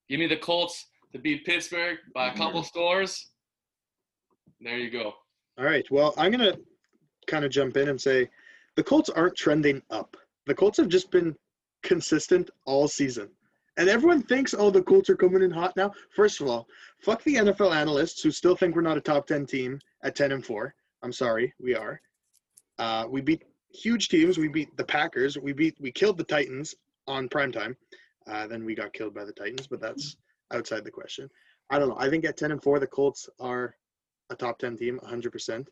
give 0.08 0.18
me 0.18 0.26
the 0.26 0.36
Colts 0.36 0.86
to 1.12 1.18
beat 1.18 1.44
Pittsburgh 1.44 1.98
by 2.14 2.28
a 2.28 2.36
couple 2.36 2.62
scores. 2.62 3.30
There 4.60 4.78
you 4.78 4.90
go. 4.90 5.12
All 5.58 5.64
right. 5.64 5.86
Well, 5.90 6.14
I'm 6.16 6.32
gonna 6.32 6.56
kind 7.26 7.44
of 7.44 7.50
jump 7.50 7.76
in 7.76 7.88
and 7.88 8.00
say 8.00 8.28
the 8.76 8.82
Colts 8.82 9.10
aren't 9.10 9.36
trending 9.36 9.82
up. 9.90 10.16
The 10.46 10.54
Colts 10.54 10.78
have 10.78 10.88
just 10.88 11.10
been 11.10 11.34
consistent 11.82 12.50
all 12.64 12.88
season. 12.88 13.28
And 13.76 13.88
everyone 13.88 14.22
thinks, 14.22 14.54
oh, 14.56 14.70
the 14.70 14.82
Colts 14.82 15.10
are 15.10 15.16
coming 15.16 15.42
in 15.42 15.50
hot 15.50 15.76
now. 15.76 15.92
First 16.14 16.40
of 16.40 16.46
all, 16.46 16.68
fuck 17.00 17.22
the 17.24 17.34
NFL 17.34 17.74
analysts 17.74 18.22
who 18.22 18.30
still 18.30 18.54
think 18.54 18.76
we're 18.76 18.82
not 18.82 18.96
a 18.96 19.00
top 19.00 19.26
10 19.26 19.46
team 19.46 19.80
at 20.02 20.14
10 20.14 20.32
and 20.32 20.44
4. 20.44 20.74
I'm 21.02 21.12
sorry, 21.12 21.52
we 21.60 21.74
are. 21.74 22.00
Uh, 22.78 23.06
we 23.08 23.20
beat 23.20 23.42
huge 23.70 24.08
teams. 24.08 24.38
We 24.38 24.48
beat 24.48 24.76
the 24.76 24.84
Packers. 24.84 25.36
We 25.36 25.52
beat 25.52 25.76
we 25.80 25.90
killed 25.90 26.18
the 26.18 26.24
Titans 26.24 26.74
on 27.06 27.28
prime 27.28 27.52
time. 27.52 27.76
Uh, 28.26 28.46
then 28.46 28.64
we 28.64 28.74
got 28.74 28.92
killed 28.92 29.14
by 29.14 29.24
the 29.24 29.32
Titans, 29.32 29.66
but 29.66 29.80
that's 29.80 30.16
outside 30.52 30.84
the 30.84 30.90
question. 30.90 31.28
I 31.70 31.78
don't 31.78 31.88
know. 31.88 31.98
I 31.98 32.08
think 32.08 32.24
at 32.24 32.36
10 32.36 32.52
and 32.52 32.62
4, 32.62 32.78
the 32.78 32.86
Colts 32.86 33.28
are 33.40 33.74
a 34.30 34.36
top 34.36 34.58
10 34.58 34.76
team, 34.76 35.00
100%. 35.04 35.66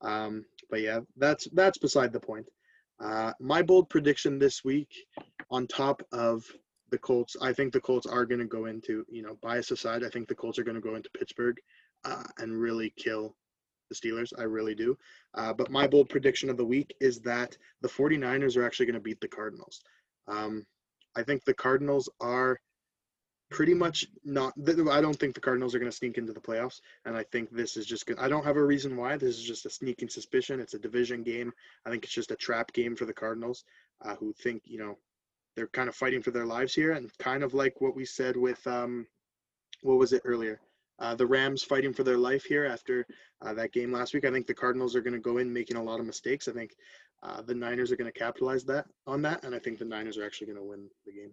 Um, 0.00 0.44
but 0.70 0.80
yeah, 0.80 1.00
that's 1.16 1.48
that's 1.52 1.78
beside 1.78 2.12
the 2.12 2.20
point. 2.20 2.46
Uh, 3.00 3.32
my 3.40 3.62
bold 3.62 3.88
prediction 3.90 4.38
this 4.38 4.64
week, 4.64 4.92
on 5.50 5.66
top 5.66 6.02
of 6.12 6.44
the 6.90 6.98
Colts, 6.98 7.36
I 7.40 7.52
think 7.52 7.72
the 7.72 7.80
Colts 7.80 8.06
are 8.06 8.24
going 8.24 8.40
to 8.40 8.46
go 8.46 8.66
into, 8.66 9.04
you 9.08 9.22
know, 9.22 9.36
bias 9.42 9.70
aside, 9.70 10.04
I 10.04 10.08
think 10.08 10.28
the 10.28 10.34
Colts 10.34 10.58
are 10.58 10.64
going 10.64 10.74
to 10.74 10.80
go 10.80 10.94
into 10.94 11.10
Pittsburgh 11.10 11.58
uh, 12.04 12.24
and 12.38 12.60
really 12.60 12.92
kill 12.96 13.34
the 13.88 13.94
Steelers. 13.94 14.32
I 14.38 14.42
really 14.42 14.74
do. 14.74 14.96
Uh, 15.34 15.52
but 15.52 15.70
my 15.70 15.86
bold 15.86 16.08
prediction 16.08 16.50
of 16.50 16.56
the 16.56 16.64
week 16.64 16.94
is 17.00 17.20
that 17.20 17.56
the 17.80 17.88
49ers 17.88 18.56
are 18.56 18.64
actually 18.64 18.86
going 18.86 18.94
to 18.94 19.00
beat 19.00 19.20
the 19.20 19.28
Cardinals. 19.28 19.80
Um, 20.26 20.66
I 21.16 21.22
think 21.22 21.44
the 21.44 21.54
Cardinals 21.54 22.08
are 22.20 22.60
pretty 23.50 23.74
much 23.74 24.06
not. 24.24 24.52
I 24.66 25.00
don't 25.00 25.18
think 25.18 25.34
the 25.34 25.40
Cardinals 25.40 25.74
are 25.74 25.78
going 25.78 25.90
to 25.90 25.96
sneak 25.96 26.18
into 26.18 26.32
the 26.32 26.40
playoffs, 26.40 26.80
and 27.04 27.16
I 27.16 27.24
think 27.24 27.50
this 27.50 27.76
is 27.76 27.86
just 27.86 28.06
good. 28.06 28.18
I 28.18 28.28
don't 28.28 28.44
have 28.44 28.56
a 28.56 28.64
reason 28.64 28.96
why. 28.96 29.16
This 29.16 29.38
is 29.38 29.44
just 29.44 29.66
a 29.66 29.70
sneaking 29.70 30.10
suspicion. 30.10 30.60
It's 30.60 30.74
a 30.74 30.78
division 30.78 31.22
game. 31.22 31.52
I 31.86 31.90
think 31.90 32.04
it's 32.04 32.12
just 32.12 32.30
a 32.30 32.36
trap 32.36 32.72
game 32.72 32.94
for 32.94 33.06
the 33.06 33.12
Cardinals, 33.12 33.64
uh, 34.04 34.16
who 34.16 34.32
think 34.32 34.62
you 34.66 34.78
know 34.78 34.98
they're 35.58 35.66
kind 35.66 35.88
of 35.88 35.96
fighting 35.96 36.22
for 36.22 36.30
their 36.30 36.46
lives 36.46 36.72
here, 36.72 36.92
and 36.92 37.10
kind 37.18 37.42
of 37.42 37.52
like 37.52 37.80
what 37.80 37.96
we 37.96 38.04
said 38.04 38.36
with 38.36 38.64
um, 38.68 39.04
what 39.82 39.98
was 39.98 40.12
it 40.12 40.22
earlier? 40.24 40.60
Uh, 41.00 41.16
the 41.16 41.26
Rams 41.26 41.64
fighting 41.64 41.92
for 41.92 42.04
their 42.04 42.16
life 42.16 42.44
here 42.44 42.64
after 42.64 43.04
uh, 43.42 43.52
that 43.54 43.72
game 43.72 43.90
last 43.90 44.14
week. 44.14 44.24
I 44.24 44.30
think 44.30 44.46
the 44.46 44.54
Cardinals 44.54 44.94
are 44.94 45.00
going 45.00 45.14
to 45.14 45.18
go 45.18 45.38
in 45.38 45.52
making 45.52 45.76
a 45.76 45.82
lot 45.82 45.98
of 45.98 46.06
mistakes. 46.06 46.46
I 46.46 46.52
think 46.52 46.76
uh, 47.24 47.42
the 47.42 47.56
Niners 47.56 47.90
are 47.90 47.96
going 47.96 48.10
to 48.10 48.16
capitalize 48.16 48.64
that 48.66 48.86
on 49.08 49.20
that, 49.22 49.44
and 49.44 49.52
I 49.52 49.58
think 49.58 49.80
the 49.80 49.84
Niners 49.84 50.16
are 50.16 50.24
actually 50.24 50.46
going 50.46 50.58
to 50.58 50.64
win 50.64 50.88
the 51.04 51.12
game. 51.12 51.32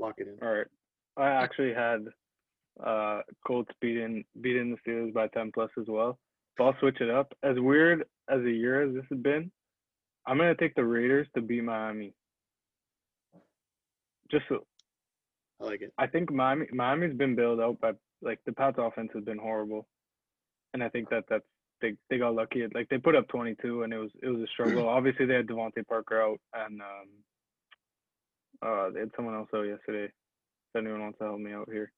Lock 0.00 0.16
it 0.18 0.26
in. 0.26 0.44
All 0.44 0.54
right. 0.54 0.66
I 1.16 1.28
actually 1.28 1.72
had 1.72 2.08
uh, 2.84 3.20
Colts 3.46 3.70
beating 3.80 4.24
beating 4.40 4.72
the 4.72 4.90
Steelers 4.90 5.14
by 5.14 5.28
10 5.28 5.52
plus 5.54 5.70
as 5.78 5.86
well. 5.86 6.18
So 6.58 6.64
I'll 6.64 6.76
switch 6.80 7.00
it 7.00 7.10
up. 7.10 7.32
As 7.44 7.60
weird 7.60 8.04
as 8.28 8.40
a 8.40 8.50
year 8.50 8.82
as 8.82 8.92
this 8.92 9.04
has 9.10 9.20
been, 9.20 9.52
I'm 10.26 10.38
gonna 10.38 10.54
take 10.54 10.74
the 10.74 10.84
Raiders 10.84 11.26
to 11.34 11.40
beat 11.40 11.64
Miami. 11.64 12.12
Just 14.30 14.44
so 14.48 14.64
I 15.60 15.64
like 15.64 15.82
it. 15.82 15.92
I 15.98 16.06
think 16.06 16.32
Miami 16.32 16.66
Miami's 16.72 17.16
been 17.16 17.34
bailed 17.34 17.60
out 17.60 17.80
by 17.80 17.92
like 18.22 18.40
the 18.46 18.52
Pats 18.52 18.76
offense 18.78 19.10
has 19.14 19.24
been 19.24 19.38
horrible, 19.38 19.86
and 20.74 20.82
I 20.82 20.88
think 20.88 21.10
that 21.10 21.24
that's 21.28 21.44
they 21.80 21.94
they 22.10 22.18
got 22.18 22.34
lucky. 22.34 22.66
Like 22.74 22.88
they 22.88 22.98
put 22.98 23.16
up 23.16 23.28
22 23.28 23.82
and 23.82 23.92
it 23.92 23.98
was 23.98 24.10
it 24.22 24.28
was 24.28 24.42
a 24.42 24.46
struggle. 24.52 24.88
Obviously 24.88 25.26
they 25.26 25.34
had 25.34 25.46
DeVante 25.46 25.86
Parker 25.86 26.20
out 26.20 26.40
and 26.54 26.80
um 26.80 27.08
uh 28.62 28.90
they 28.90 29.00
had 29.00 29.10
someone 29.16 29.34
else 29.34 29.48
out 29.54 29.62
yesterday. 29.62 30.06
If 30.06 30.78
anyone 30.78 31.02
wants 31.02 31.18
to 31.18 31.24
help 31.24 31.38
me 31.38 31.52
out 31.52 31.68
here. 31.70 31.92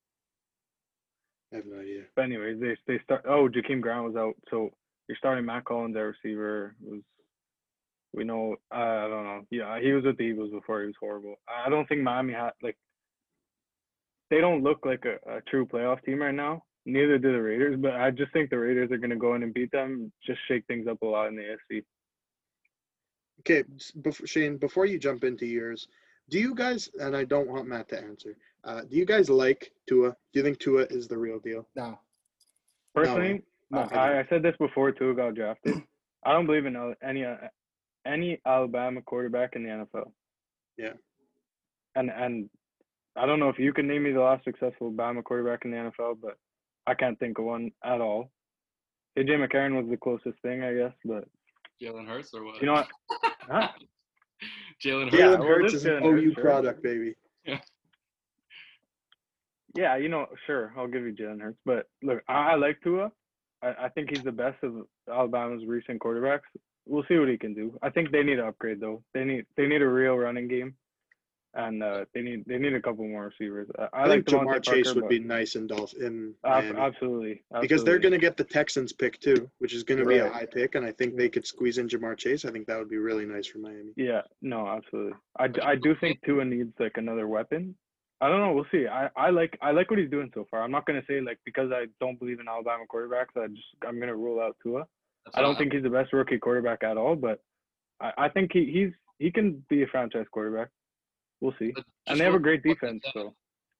I 1.52 1.56
have 1.56 1.66
no 1.66 1.80
idea. 1.80 2.02
But 2.14 2.24
anyways, 2.26 2.60
they 2.60 2.76
they 2.86 3.00
start. 3.04 3.24
Oh, 3.26 3.48
Jakeem 3.48 3.80
Grant 3.80 4.04
was 4.04 4.16
out, 4.16 4.34
so 4.50 4.70
you're 5.08 5.16
starting 5.16 5.46
Mack 5.46 5.64
Hollins 5.66 5.96
at 5.96 6.00
receiver. 6.00 6.74
Was 6.82 7.00
we 8.12 8.24
know? 8.24 8.56
Uh, 8.72 8.76
I 8.76 9.08
don't 9.08 9.24
know. 9.24 9.40
Yeah, 9.50 9.80
he 9.80 9.92
was 9.92 10.04
with 10.04 10.16
the 10.16 10.24
Eagles 10.24 10.50
before. 10.50 10.80
He 10.80 10.86
was 10.86 10.96
horrible. 11.00 11.36
I 11.48 11.68
don't 11.68 11.86
think 11.88 12.02
Miami 12.02 12.32
had 12.32 12.50
like. 12.62 12.76
They 14.30 14.40
don't 14.40 14.62
look 14.62 14.84
like 14.84 15.04
a, 15.04 15.36
a 15.36 15.40
true 15.42 15.66
playoff 15.66 16.04
team 16.04 16.20
right 16.20 16.34
now. 16.34 16.62
Neither 16.84 17.18
do 17.18 17.32
the 17.32 17.42
Raiders, 17.42 17.76
but 17.78 17.92
I 17.92 18.10
just 18.10 18.32
think 18.32 18.50
the 18.50 18.58
Raiders 18.58 18.90
are 18.90 18.98
going 18.98 19.10
to 19.10 19.16
go 19.16 19.34
in 19.34 19.42
and 19.42 19.52
beat 19.52 19.70
them. 19.72 20.12
Just 20.26 20.40
shake 20.48 20.66
things 20.66 20.86
up 20.86 21.02
a 21.02 21.06
lot 21.06 21.28
in 21.28 21.36
the 21.36 21.42
AFC. 21.42 21.82
Okay, 23.40 23.64
before, 24.02 24.26
Shane, 24.26 24.56
before 24.56 24.86
you 24.86 24.98
jump 24.98 25.22
into 25.24 25.46
yours, 25.46 25.86
do 26.28 26.38
you 26.38 26.54
guys? 26.54 26.90
And 26.98 27.16
I 27.16 27.24
don't 27.24 27.48
want 27.48 27.68
Matt 27.68 27.88
to 27.90 27.98
answer. 27.98 28.36
Uh, 28.64 28.82
do 28.82 28.96
you 28.96 29.04
guys 29.04 29.30
like 29.30 29.70
Tua? 29.88 30.10
Do 30.10 30.40
you 30.40 30.42
think 30.42 30.58
Tua 30.58 30.82
is 30.90 31.08
the 31.08 31.16
real 31.16 31.38
deal? 31.38 31.66
No. 31.76 31.98
Personally, 32.94 33.42
No, 33.70 33.84
no, 33.84 33.96
I, 33.96 34.20
I 34.20 34.26
said 34.28 34.42
this 34.42 34.56
before 34.58 34.90
Tua 34.92 35.14
got 35.14 35.34
drafted. 35.34 35.82
I 36.24 36.32
don't 36.32 36.46
believe 36.46 36.66
in 36.66 36.74
uh, 36.76 36.94
any 37.02 37.24
uh, 37.24 37.36
any 38.08 38.40
Alabama 38.46 39.02
quarterback 39.02 39.54
in 39.54 39.64
the 39.64 39.68
NFL. 39.68 40.10
Yeah. 40.76 40.92
And 41.94 42.10
and 42.10 42.48
I 43.16 43.26
don't 43.26 43.40
know 43.40 43.48
if 43.48 43.58
you 43.58 43.72
can 43.72 43.86
name 43.86 44.04
me 44.04 44.12
the 44.12 44.20
last 44.20 44.44
successful 44.44 44.88
Alabama 44.88 45.22
quarterback 45.22 45.64
in 45.64 45.72
the 45.72 45.76
NFL, 45.76 46.18
but 46.22 46.38
I 46.86 46.94
can't 46.94 47.18
think 47.18 47.38
of 47.38 47.44
one 47.44 47.70
at 47.84 48.00
all. 48.00 48.30
AJ 49.18 49.44
McCarron 49.44 49.76
was 49.76 49.88
the 49.90 49.96
closest 49.96 50.40
thing, 50.42 50.62
I 50.62 50.74
guess, 50.74 50.92
but 51.04 51.24
Jalen 51.82 52.06
Hurts 52.06 52.32
or 52.34 52.44
what? 52.44 52.60
you 52.60 52.66
know 52.66 52.74
what? 52.74 52.88
Huh? 53.50 53.68
Jalen 54.84 55.04
Hurts. 55.04 55.14
Yeah, 55.14 55.26
Jalen 55.26 55.46
Hurts 55.46 55.74
is 55.74 55.84
an 55.86 55.92
Jalen 55.92 56.02
Hurts, 56.02 56.22
OU 56.22 56.34
sure. 56.34 56.44
product, 56.44 56.82
baby. 56.82 57.14
Yeah, 59.74 59.96
you 59.96 60.08
know, 60.08 60.26
sure, 60.46 60.72
I'll 60.76 60.88
give 60.88 61.04
you 61.04 61.12
Jalen 61.12 61.40
Hurts. 61.40 61.58
But 61.64 61.86
look, 62.02 62.22
I, 62.26 62.52
I 62.52 62.54
like 62.56 62.80
Tua. 62.82 63.12
I, 63.62 63.74
I 63.84 63.88
think 63.90 64.10
he's 64.10 64.24
the 64.24 64.32
best 64.32 64.56
of 64.64 64.86
Alabama's 65.08 65.64
recent 65.66 66.00
quarterbacks. 66.00 66.40
We'll 66.88 67.05
see 67.07 67.18
what 67.18 67.29
he 67.29 67.37
can 67.37 67.55
do. 67.55 67.79
I 67.83 67.90
think 67.90 68.11
they 68.11 68.22
need 68.22 68.37
to 68.37 68.46
upgrade 68.46 68.81
though. 68.81 69.03
They 69.12 69.24
need 69.24 69.44
they 69.57 69.66
need 69.66 69.83
a 69.83 69.88
real 69.88 70.16
running 70.16 70.48
game, 70.48 70.74
and 71.55 71.83
uh, 71.83 72.07
they 72.14 72.22
need 72.22 72.44
they 72.46 72.57
need 72.57 72.72
a 72.72 72.81
couple 72.81 73.07
more 73.07 73.27
receivers. 73.27 73.68
I, 73.79 73.83
I, 73.92 74.03
I, 74.05 74.09
think 74.09 74.27
Ja'Marr 74.27 74.62
Chase 74.62 74.94
would 74.94 75.09
be 75.09 75.18
nice 75.18 75.55
in 75.55 75.66
Dolph 75.66 75.92
in 75.94 76.35
but- 76.42 76.51
Miami. 76.51 76.70
ab- 76.70 76.94
absolutely, 76.94 77.42
because 77.61 77.85
they're 77.85 77.98
going 77.98 78.12
to 78.12 78.18
get 78.18 78.38
the 78.38 78.44
Texans 78.44 78.92
pick 78.92 79.20
too, 79.20 79.51
which 79.59 79.74
is 79.74 79.83
going 79.83 80.01
to 80.01 80.07
be 80.07 80.18
a 80.18 80.31
high 80.31 80.46
pick, 80.46 80.74
and 80.77 80.87
I 80.87 80.92
think 80.92 81.16
they 81.16 81.29
could 81.29 81.46
squeeze 81.46 81.77
in 81.77 81.88
Ja'Marr 81.88 82.16
Chase. 82.16 82.46
I 82.46 82.51
think 82.51 82.66
that 82.66 82.79
would 82.79 82.90
be 82.90 82.96
really 82.96 83.27
nice 83.27 83.46
for 83.46 83.59
Miami. 83.59 83.92
Yeah, 83.96 84.22
no, 84.40 84.66
absolutely. 84.66 85.12
I, 85.38 85.51
I 85.62 85.74
do 85.77 85.94
think 86.01 86.20
Tua 86.24 86.44
needs 86.44 86.72
like 86.79 86.96
another 86.96 87.29
weapon. 87.29 87.74
I 88.20 88.29
don't 88.29 88.40
know. 88.40 88.53
We'll 88.53 88.66
see. 88.72 88.87
I, 88.88 89.11
I 89.16 89.31
like 89.31 89.57
I 89.62 89.70
like 89.70 89.90
what 89.90 89.98
he's 89.98 90.11
doing 90.11 90.31
so 90.35 90.46
far. 90.51 90.62
I'm 90.62 90.72
not 90.72 90.87
gonna 90.87 91.05
say 91.07 91.20
like 91.20 91.38
because 91.44 91.70
I 91.70 91.87
don't 92.01 92.18
believe 92.18 92.40
in 92.40 92.48
Alabama 92.48 92.85
quarterbacks. 92.92 93.37
I 93.37 93.46
just 93.48 93.62
I'm 93.87 94.01
gonna 94.01 94.16
rule 94.16 94.40
out 94.40 94.57
Tua. 94.62 94.87
I 95.34 95.40
don't 95.42 95.56
think 95.56 95.72
he's 95.72 95.82
the 95.82 95.90
best 95.90 96.12
rookie 96.12 96.38
quarterback 96.38 96.82
at 96.84 96.96
all, 96.96 97.16
but 97.16 97.40
I, 98.00 98.12
I 98.18 98.28
think 98.28 98.50
he, 98.52 98.70
he's 98.72 98.92
he 99.18 99.30
can 99.30 99.64
be 99.68 99.82
a 99.82 99.86
franchise 99.86 100.26
quarterback. 100.30 100.68
We'll 101.40 101.55
see. 101.59 101.72
And 102.07 102.18
they 102.18 102.24
have 102.24 102.34
a 102.34 102.38
great 102.38 102.62
defense, 102.62 103.05
so 103.12 103.34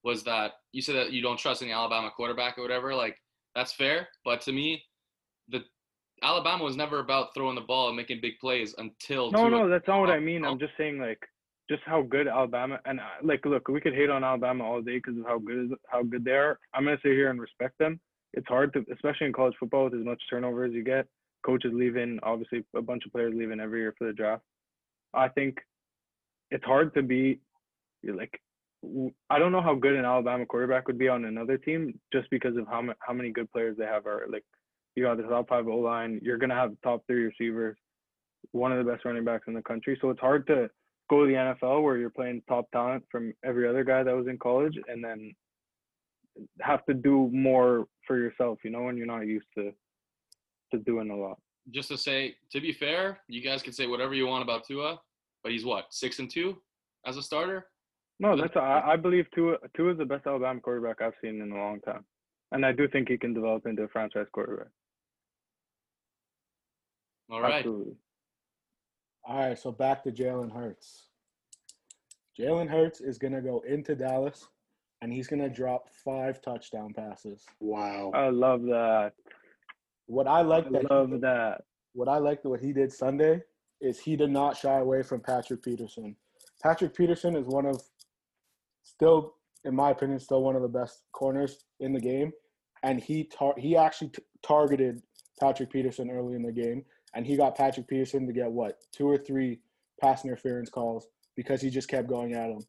Was 0.05 0.23
that 0.25 0.53
you 0.73 0.83
said 0.83 0.97
that 0.97 1.13
you 1.13 1.23
don't 1.23 1.39
trust 1.39 1.63
any 1.63 1.73
Alabama 1.73 2.11
quarterback 2.15 2.59
or 2.59 2.63
whatever? 2.63 2.95
Like 2.95 3.17
that's 3.55 3.73
fair, 3.73 4.09
but 4.25 4.41
to 4.43 4.53
me, 4.53 4.83
the 5.49 5.61
Alabama 6.23 6.65
was 6.65 6.77
never 6.77 6.99
about 7.01 7.35
throwing 7.35 7.55
the 7.55 7.61
ball 7.63 7.89
and 7.89 7.97
making 7.97 8.21
big 8.21 8.39
plays 8.41 8.75
until 8.79 9.31
no, 9.31 9.49
no, 9.49 9.69
that's 9.69 9.87
not 9.87 10.01
what 10.01 10.11
I 10.11 10.17
Oh, 10.17 10.21
mean. 10.21 10.45
oh. 10.45 10.51
I'm 10.51 10.59
just 10.59 10.73
saying 10.77 10.99
like 10.99 11.21
just 11.71 11.83
how 11.85 12.03
good 12.03 12.27
Alabama 12.29 12.81
and 12.87 12.99
uh, 13.01 13.05
like 13.23 13.45
look, 13.45 13.69
we 13.69 13.81
could 13.81 13.95
hate 13.95 14.11
on 14.11 14.25
Alabama 14.25 14.65
all 14.65 14.81
day 14.83 14.97
because 14.97 15.17
of 15.19 15.25
how 15.27 15.39
good 15.39 15.73
how 15.89 16.03
good 16.03 16.25
they 16.25 16.33
are. 16.33 16.59
I'm 16.75 16.85
gonna 16.85 16.97
sit 17.03 17.13
here 17.13 17.31
and 17.31 17.41
respect 17.41 17.79
them. 17.79 18.01
It's 18.35 18.47
hard 18.49 18.73
to, 18.75 18.85
especially 18.93 19.27
in 19.29 19.33
college 19.33 19.55
football, 19.59 19.85
with 19.85 19.95
as 19.95 20.05
much 20.05 20.21
turnover 20.29 20.65
as 20.65 20.73
you 20.73 20.85
get. 20.85 21.07
Coaches 21.49 21.73
leaving, 21.73 22.19
obviously 22.23 22.63
a 22.77 22.83
bunch 22.83 23.07
of 23.07 23.13
players 23.13 23.33
leaving 23.35 23.59
every 23.59 23.81
year 23.81 23.95
for 23.97 24.07
the 24.07 24.13
draft. 24.13 24.43
I 25.15 25.29
think 25.29 25.57
it's 26.51 26.65
hard 26.65 26.93
to 26.95 27.03
be 27.03 27.41
like 28.05 28.39
I 29.31 29.39
don't 29.39 29.51
know 29.51 29.63
how 29.63 29.75
good 29.75 29.97
an 29.97 30.05
Alabama 30.05 30.45
quarterback 30.45 30.87
would 30.87 30.99
be 30.99 31.09
on 31.09 31.25
another 31.25 31.57
team 31.57 31.99
just 32.13 32.29
because 32.31 32.57
of 32.59 32.67
how 32.69 32.83
how 33.01 33.15
many 33.15 33.31
good 33.31 33.51
players 33.51 33.77
they 33.79 33.87
have 33.87 34.07
are 34.07 34.27
like 34.31 34.45
you 34.95 35.05
got 35.05 35.17
the 35.17 35.23
top 35.23 35.49
five 35.49 35.67
O 35.67 35.77
line, 35.77 36.21
you're 36.23 36.37
gonna 36.37 36.55
have 36.55 36.75
top 36.83 37.03
three 37.07 37.25
receivers. 37.25 37.77
one 38.53 38.71
of 38.73 38.79
the 38.79 38.91
best 38.91 39.05
running 39.05 39.25
backs 39.25 39.49
in 39.49 39.55
the 39.55 39.63
country. 39.63 39.97
So 40.01 40.11
it's 40.11 40.21
hard 40.21 40.47
to 40.49 40.69
go 41.11 41.25
to 41.25 41.27
the 41.27 41.39
NFL 41.39 41.83
where 41.83 41.97
you're 41.97 42.11
playing 42.11 42.43
top 42.47 42.71
talent 42.71 43.05
from 43.11 43.33
every 43.43 43.67
other 43.67 43.85
guy 43.85 44.03
that 44.03 44.15
was 44.15 44.29
in 44.29 44.39
college 44.39 44.77
and 44.89 45.03
then 45.03 45.33
have 46.61 46.85
to 46.87 46.95
do 46.95 47.31
more 47.33 47.87
for 48.07 48.17
yourself, 48.19 48.59
you 48.65 48.71
know, 48.71 48.83
when 48.83 48.97
you're 48.97 49.07
not 49.07 49.27
used 49.27 49.49
to 49.57 49.73
to 50.71 50.79
doing 50.79 51.11
a 51.11 51.17
lot. 51.17 51.39
Just 51.71 51.89
to 51.89 51.99
say, 51.99 52.37
to 52.53 52.61
be 52.61 52.73
fair, 52.73 53.21
you 53.29 53.43
guys 53.43 53.63
can 53.63 53.73
say 53.73 53.87
whatever 53.87 54.15
you 54.15 54.27
want 54.27 54.43
about 54.43 54.67
Tua, 54.67 55.01
but 55.43 55.53
he's 55.53 55.65
what 55.65 55.87
six 55.91 56.19
and 56.19 56.31
two 56.31 56.57
as 57.07 57.17
a 57.17 57.23
starter. 57.23 57.67
No, 58.21 58.37
that's 58.37 58.57
I, 58.57 58.83
I 58.85 58.97
believe 58.97 59.27
Tua 59.35 59.57
Tua 59.77 59.93
is 59.93 59.99
the 59.99 60.05
best 60.05 60.27
Alabama 60.27 60.61
quarterback 60.61 61.01
I've 61.01 61.15
seen 61.23 61.41
in 61.41 61.53
a 61.53 61.57
long 61.57 61.81
time, 61.81 62.05
and 62.53 62.65
I 62.65 62.73
do 62.73 62.89
think 62.89 63.09
he 63.09 63.19
can 63.19 63.35
develop 63.35 63.67
into 63.67 63.83
a 63.83 63.89
franchise 63.89 64.27
quarterback. 64.33 64.69
All 67.31 67.43
right. 67.43 67.55
Absolutely. 67.55 67.95
All 69.25 69.37
right, 69.37 69.59
so 69.59 69.71
back 69.71 70.03
to 70.05 70.11
Jalen 70.11 70.51
Hurts. 70.51 71.09
Jalen 72.39 72.69
Hurts 72.69 73.01
is 73.01 73.19
gonna 73.19 73.43
go 73.43 73.61
into 73.69 73.95
Dallas, 73.95 74.49
and 75.03 75.13
he's 75.13 75.27
gonna 75.27 75.51
drop 75.51 75.91
five 76.03 76.41
touchdown 76.41 76.95
passes. 76.95 77.45
Wow. 77.61 78.11
I 78.15 78.31
love 78.31 78.63
that. 78.63 79.13
What 80.09 80.27
I 80.27 80.41
like 80.43 80.67
I 80.67 80.71
that 80.71 80.91
love 80.91 81.11
did- 81.11 81.21
that. 81.21 81.63
what 81.93 82.09
I 82.09 82.19
liked 82.19 82.45
what 82.45 82.61
he 82.61 82.73
did 82.73 82.93
Sunday 82.93 83.43
is 83.81 84.01
he 84.01 84.17
did 84.17 84.31
not 84.31 84.57
shy 84.57 84.79
away 84.79 85.03
from 85.03 85.21
Patrick 85.21 85.63
Peterson. 85.63 86.17
Patrick 86.63 86.95
Peterson 86.97 87.37
is 87.37 87.47
one 87.47 87.67
of 87.67 87.81
still, 88.83 89.35
in 89.65 89.75
my 89.75 89.91
opinion, 89.91 90.19
still 90.19 90.43
one 90.43 90.57
of 90.57 90.63
the 90.63 90.69
best 90.69 91.03
corners 91.13 91.59
in 91.81 91.93
the 91.93 92.01
game, 92.01 92.33
and 92.83 93.01
he 93.01 93.25
tar- 93.25 93.55
he 93.59 93.77
actually 93.77 94.09
t- 94.09 94.23
targeted 94.43 95.03
Patrick 95.41 95.71
Peterson 95.71 96.11
early 96.11 96.35
in 96.35 96.43
the 96.43 96.53
game, 96.53 96.85
and 97.15 97.27
he 97.27 97.37
got 97.37 97.55
Patrick 97.57 97.87
Peterson 97.87 98.27
to 98.27 98.33
get 98.33 98.51
what 98.51 98.79
two 98.93 99.09
or 99.09 99.19
three 99.19 99.61
pass 100.01 100.25
interference 100.25 100.71
calls 100.71 101.07
because 101.37 101.61
he 101.61 101.71
just 101.71 101.89
kept 101.89 102.09
going 102.09 102.33
at 102.35 102.51
him. 102.51 102.61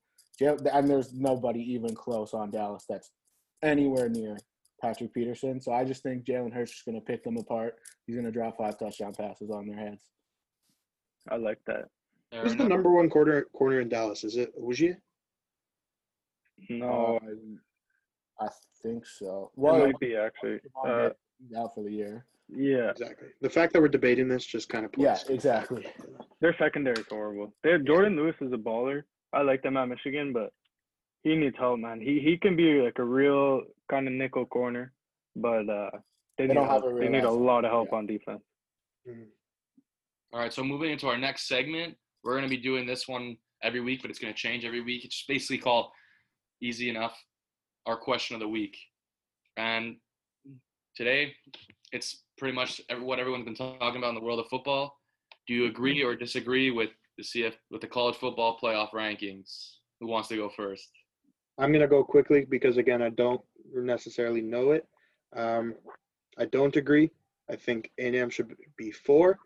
And 0.41 0.89
there's 0.89 1.13
nobody 1.13 1.59
even 1.73 1.95
close 1.95 2.33
on 2.33 2.51
Dallas 2.51 2.85
that's 2.87 3.11
anywhere 3.61 4.07
near 4.09 4.37
Patrick 4.81 5.13
Peterson. 5.13 5.59
So 5.61 5.71
I 5.73 5.83
just 5.83 6.03
think 6.03 6.23
Jalen 6.25 6.53
Hurts 6.53 6.71
is 6.73 6.81
going 6.85 6.99
to 6.99 7.05
pick 7.05 7.23
them 7.23 7.37
apart. 7.37 7.75
He's 8.07 8.15
going 8.15 8.25
to 8.25 8.31
drop 8.31 8.57
five 8.57 8.77
touchdown 8.79 9.13
passes 9.13 9.49
on 9.49 9.67
their 9.67 9.77
heads. 9.77 10.03
I 11.29 11.35
like 11.35 11.59
that. 11.67 11.85
Fair 12.31 12.43
Who's 12.43 12.55
the 12.55 12.63
number 12.67 12.91
one 12.91 13.09
corner 13.09 13.45
corner 13.53 13.81
in 13.81 13.89
Dallas? 13.89 14.23
Is 14.23 14.37
it 14.37 14.53
Uji? 14.57 14.95
No, 16.69 17.19
Uh, 18.39 18.45
I 18.45 18.49
think 18.83 19.05
so. 19.05 19.51
it 19.57 19.61
might 19.61 19.99
be 19.99 20.15
actually. 20.15 20.59
Uh, 20.85 21.09
he's 21.39 21.57
out 21.57 21.73
for 21.75 21.83
the 21.83 21.91
year. 21.91 22.25
yeah, 22.49 22.91
Exactly. 22.91 23.29
The 23.41 23.49
fact 23.49 23.73
that 23.73 23.81
we're 23.81 23.87
debating 23.87 24.27
this 24.27 24.45
just 24.45 24.69
kind 24.69 24.85
of 24.85 24.91
Yeah, 24.97 25.17
exactly. 25.29 25.85
their 26.41 26.55
secondary 26.57 26.99
is 26.99 27.07
horrible. 27.09 27.53
They're, 27.63 27.79
Jourdan 27.79 28.15
Lewis 28.15 28.35
is 28.41 28.51
a 28.53 28.57
baller. 28.57 29.03
I 29.33 29.41
like 29.41 29.61
them 29.61 29.77
at 29.77 29.87
Michigan, 29.89 30.33
but 30.33 30.51
he 31.23 31.35
needs 31.35 31.55
help, 31.57 31.79
man. 31.79 31.99
He 32.01 32.19
he 32.21 32.37
can 32.37 32.55
be 32.55 32.81
like 32.81 32.97
a 32.99 33.03
real 33.03 33.63
kind 33.89 34.07
of 34.07 34.13
nickel 34.13 34.45
corner, 34.45 34.93
but 35.35 35.67
uh, 35.69 35.89
they, 36.37 36.45
They 36.45 36.47
need 36.47 36.53
don't 36.53 36.67
have 36.67 36.81
help. 36.83 36.95
a 36.95 36.99
they 36.99 37.09
need 37.09 37.23
a 37.23 37.29
lot 37.31 37.65
of 37.65 37.71
help 37.71 37.89
yeah. 37.91 37.97
on 37.97 38.07
defense. 38.07 38.43
Mhm. 39.07 39.25
All 40.31 40.39
right, 40.39 40.53
so 40.53 40.63
moving 40.63 40.91
into 40.91 41.07
our 41.07 41.17
next 41.17 41.47
segment, 41.47 41.97
we're 42.23 42.33
going 42.37 42.43
to 42.43 42.55
be 42.55 42.61
doing 42.61 42.85
this 42.85 43.07
one 43.07 43.35
every 43.63 43.81
week, 43.81 44.01
but 44.01 44.11
it's 44.11 44.19
going 44.19 44.33
to 44.33 44.37
change 44.39 44.63
every 44.63 44.81
week. 44.81 45.03
It's 45.03 45.25
basically 45.27 45.57
called 45.57 45.87
Easy 46.61 46.89
Enough, 46.89 47.17
our 47.87 47.97
question 47.97 48.35
of 48.35 48.39
the 48.39 48.47
week. 48.47 48.77
And 49.57 49.95
today, 50.95 51.33
it's 51.91 52.23
pretty 52.37 52.53
much 52.53 52.79
what 52.99 53.17
everyone's 53.19 53.45
been 53.45 53.55
talking 53.55 53.97
about 53.97 54.09
in 54.09 54.15
the 54.15 54.21
world 54.21 54.39
of 54.39 54.45
football. 54.49 54.95
Do 55.47 55.55
you 55.55 55.65
agree 55.65 56.03
or 56.03 56.15
disagree 56.15 56.69
with 56.69 56.91
the 57.17 57.23
CF 57.23 57.55
with 57.71 57.81
the 57.81 57.87
college 57.87 58.15
football 58.15 58.59
playoff 58.61 58.91
rankings? 58.91 59.77
Who 59.99 60.07
wants 60.07 60.27
to 60.29 60.35
go 60.35 60.49
first? 60.55 60.89
I'm 61.57 61.73
gonna 61.73 61.87
go 61.87 62.03
quickly 62.03 62.45
because 62.47 62.77
again, 62.77 63.01
I 63.01 63.09
don't 63.09 63.41
necessarily 63.73 64.41
know 64.41 64.71
it. 64.71 64.87
Um, 65.35 65.75
I 66.37 66.45
don't 66.45 66.75
agree. 66.75 67.11
I 67.49 67.55
think 67.55 67.91
A&M 67.97 68.29
should 68.29 68.55
be 68.77 68.91
four, 68.91 69.39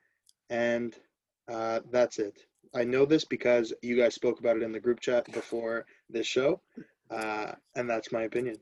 and 0.49 0.95
uh, 1.51 1.79
that's 1.91 2.19
it. 2.19 2.39
I 2.75 2.83
know 2.83 3.05
this 3.05 3.23
because 3.25 3.73
you 3.81 3.95
guys 3.97 4.15
spoke 4.15 4.39
about 4.39 4.57
it 4.57 4.63
in 4.63 4.71
the 4.71 4.79
group 4.79 4.99
chat 4.99 5.31
before 5.31 5.85
this 6.09 6.27
show, 6.27 6.59
uh, 7.09 7.53
and 7.75 7.89
that's 7.89 8.11
my 8.11 8.23
opinion. 8.23 8.57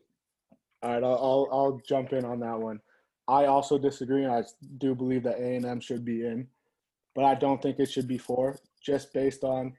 All 0.84 0.92
right, 0.92 1.04
I'll, 1.04 1.18
I'll 1.18 1.48
I'll 1.52 1.82
jump 1.88 2.14
in 2.14 2.26
on 2.26 2.40
that 2.40 2.60
one. 2.60 2.80
I 3.28 3.46
also 3.46 3.78
disagree. 3.78 4.24
and 4.24 4.34
I 4.34 4.44
do 4.78 4.96
believe 4.96 5.24
that 5.24 5.40
A 5.40 5.56
and 5.56 5.66
M 5.66 5.80
should 5.80 6.04
be 6.04 6.26
in, 6.26 6.48
but 7.16 7.24
I 7.24 7.36
don't 7.36 7.62
think 7.62 7.80
it 7.80 7.90
should 7.90 8.08
be 8.08 8.18
four. 8.18 8.58
Just 8.82 9.14
based 9.14 9.44
on 9.44 9.74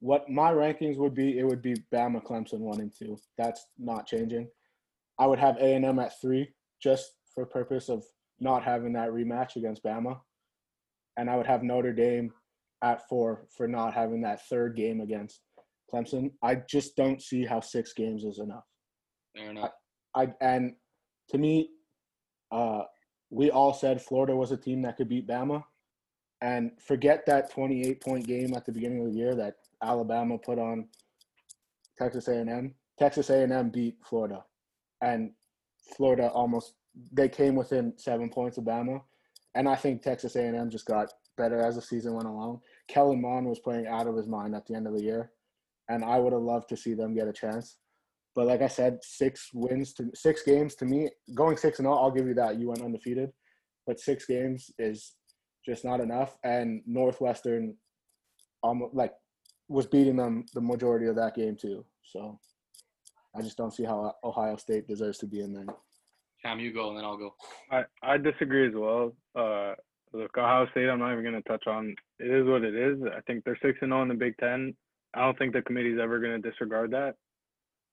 what 0.00 0.28
my 0.30 0.50
rankings 0.50 0.96
would 0.96 1.14
be, 1.14 1.38
it 1.38 1.44
would 1.44 1.62
be 1.62 1.74
Bama, 1.92 2.22
Clemson 2.24 2.60
one 2.60 2.80
and 2.80 2.92
two. 2.96 3.18
That's 3.36 3.66
not 3.78 4.06
changing. 4.06 4.48
I 5.22 5.26
would 5.26 5.38
have 5.38 5.56
A 5.58 5.74
and 5.74 5.84
M 5.84 6.00
at 6.00 6.20
three, 6.20 6.48
just 6.82 7.12
for 7.32 7.46
purpose 7.46 7.88
of 7.88 8.02
not 8.40 8.64
having 8.64 8.92
that 8.94 9.10
rematch 9.10 9.54
against 9.54 9.84
Bama, 9.84 10.18
and 11.16 11.30
I 11.30 11.36
would 11.36 11.46
have 11.46 11.62
Notre 11.62 11.92
Dame 11.92 12.32
at 12.82 13.08
four 13.08 13.46
for 13.56 13.68
not 13.68 13.94
having 13.94 14.22
that 14.22 14.44
third 14.48 14.74
game 14.74 15.00
against 15.00 15.40
Clemson. 15.94 16.32
I 16.42 16.56
just 16.68 16.96
don't 16.96 17.22
see 17.22 17.46
how 17.46 17.60
six 17.60 17.92
games 17.92 18.24
is 18.24 18.40
enough. 18.40 18.64
Fair 19.36 19.50
enough. 19.50 19.70
I 20.16 20.32
and 20.40 20.74
to 21.28 21.38
me, 21.38 21.68
uh, 22.50 22.82
we 23.30 23.52
all 23.52 23.74
said 23.74 24.02
Florida 24.02 24.34
was 24.34 24.50
a 24.50 24.56
team 24.56 24.82
that 24.82 24.96
could 24.96 25.08
beat 25.08 25.28
Bama, 25.28 25.62
and 26.40 26.72
forget 26.84 27.24
that 27.26 27.52
28 27.52 28.02
point 28.02 28.26
game 28.26 28.54
at 28.56 28.66
the 28.66 28.72
beginning 28.72 29.06
of 29.06 29.12
the 29.12 29.16
year 29.16 29.36
that 29.36 29.54
Alabama 29.84 30.36
put 30.36 30.58
on 30.58 30.88
Texas 31.96 32.26
A&M. 32.26 32.74
Texas 32.98 33.30
A&M 33.30 33.70
beat 33.70 33.94
Florida, 34.04 34.44
and 35.02 35.30
Florida 35.96 36.30
almost 36.30 36.74
they 37.12 37.28
came 37.28 37.54
within 37.54 37.92
seven 37.96 38.30
points 38.30 38.58
of 38.58 38.64
Bama, 38.64 39.02
and 39.54 39.68
I 39.68 39.74
think 39.74 40.02
Texas 40.02 40.36
A&M 40.36 40.70
just 40.70 40.86
got 40.86 41.12
better 41.36 41.60
as 41.60 41.74
the 41.74 41.82
season 41.82 42.14
went 42.14 42.28
along. 42.28 42.60
Kellen 42.88 43.20
Mond 43.20 43.46
was 43.46 43.58
playing 43.58 43.86
out 43.86 44.06
of 44.06 44.16
his 44.16 44.26
mind 44.26 44.54
at 44.54 44.66
the 44.66 44.74
end 44.74 44.86
of 44.86 44.94
the 44.94 45.02
year, 45.02 45.32
and 45.88 46.04
I 46.04 46.18
would 46.18 46.32
have 46.32 46.42
loved 46.42 46.68
to 46.70 46.76
see 46.76 46.94
them 46.94 47.14
get 47.14 47.28
a 47.28 47.32
chance. 47.32 47.78
But 48.34 48.46
like 48.46 48.62
I 48.62 48.68
said, 48.68 48.98
six 49.02 49.50
wins 49.52 49.92
to 49.94 50.10
six 50.14 50.42
games 50.42 50.74
to 50.76 50.86
me, 50.86 51.10
going 51.34 51.56
six 51.56 51.78
and 51.78 51.88
all, 51.88 51.98
I'll 52.02 52.10
give 52.10 52.26
you 52.26 52.34
that. 52.34 52.58
You 52.58 52.68
went 52.68 52.82
undefeated, 52.82 53.30
but 53.86 54.00
six 54.00 54.24
games 54.26 54.70
is 54.78 55.14
just 55.66 55.84
not 55.84 56.00
enough. 56.00 56.36
And 56.44 56.82
Northwestern, 56.86 57.76
almost 58.62 58.94
like 58.94 59.12
was 59.68 59.86
beating 59.86 60.16
them 60.16 60.44
the 60.54 60.60
majority 60.60 61.06
of 61.06 61.16
that 61.16 61.34
game 61.34 61.56
too. 61.60 61.84
So 62.04 62.38
I 63.34 63.42
just 63.42 63.56
don't 63.56 63.72
see 63.72 63.84
how 63.84 64.14
Ohio 64.22 64.56
State 64.56 64.86
deserves 64.86 65.18
to 65.18 65.26
be 65.26 65.40
in 65.40 65.52
there. 65.52 65.66
Cam, 66.42 66.58
you 66.58 66.72
go, 66.72 66.88
and 66.88 66.98
then 66.98 67.04
I'll 67.04 67.16
go. 67.16 67.34
I, 67.70 67.84
I 68.02 68.18
disagree 68.18 68.66
as 68.66 68.74
well. 68.74 69.14
Uh, 69.34 69.74
look, 70.12 70.36
Ohio 70.36 70.66
State, 70.72 70.88
I'm 70.88 70.98
not 70.98 71.12
even 71.12 71.24
going 71.24 71.40
to 71.40 71.48
touch 71.48 71.66
on. 71.66 71.94
It 72.18 72.30
is 72.30 72.46
what 72.46 72.64
it 72.64 72.74
is. 72.74 72.98
I 73.16 73.20
think 73.26 73.44
they're 73.44 73.58
6 73.62 73.78
and 73.80 73.90
0 73.90 74.02
in 74.02 74.08
the 74.08 74.14
Big 74.14 74.36
Ten. 74.38 74.74
I 75.14 75.20
don't 75.20 75.38
think 75.38 75.52
the 75.52 75.62
committee's 75.62 75.98
ever 76.02 76.18
going 76.18 76.40
to 76.40 76.50
disregard 76.50 76.90
that. 76.92 77.14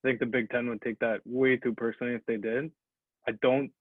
I 0.03 0.07
think 0.07 0.19
the 0.19 0.25
Big 0.25 0.49
Ten 0.49 0.67
would 0.69 0.81
take 0.81 0.99
that 0.99 1.19
way 1.25 1.57
too 1.57 1.73
personally 1.73 2.15
if 2.15 2.25
they 2.25 2.37
did. 2.37 2.71
I 3.27 3.31
don't. 3.41 3.71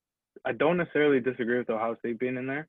I 0.45 0.53
don't 0.53 0.77
necessarily 0.77 1.21
disagree 1.21 1.59
with 1.59 1.71
Ohio 1.71 1.97
State 1.99 2.19
being 2.19 2.37
in 2.37 2.47
there. 2.47 2.69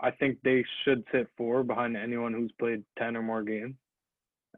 I 0.00 0.10
think 0.10 0.38
they 0.42 0.64
should 0.84 1.04
sit 1.12 1.28
four 1.36 1.62
behind 1.62 1.96
anyone 1.96 2.32
who's 2.32 2.52
played 2.58 2.82
ten 2.98 3.16
or 3.16 3.22
more 3.22 3.42
games. 3.42 3.76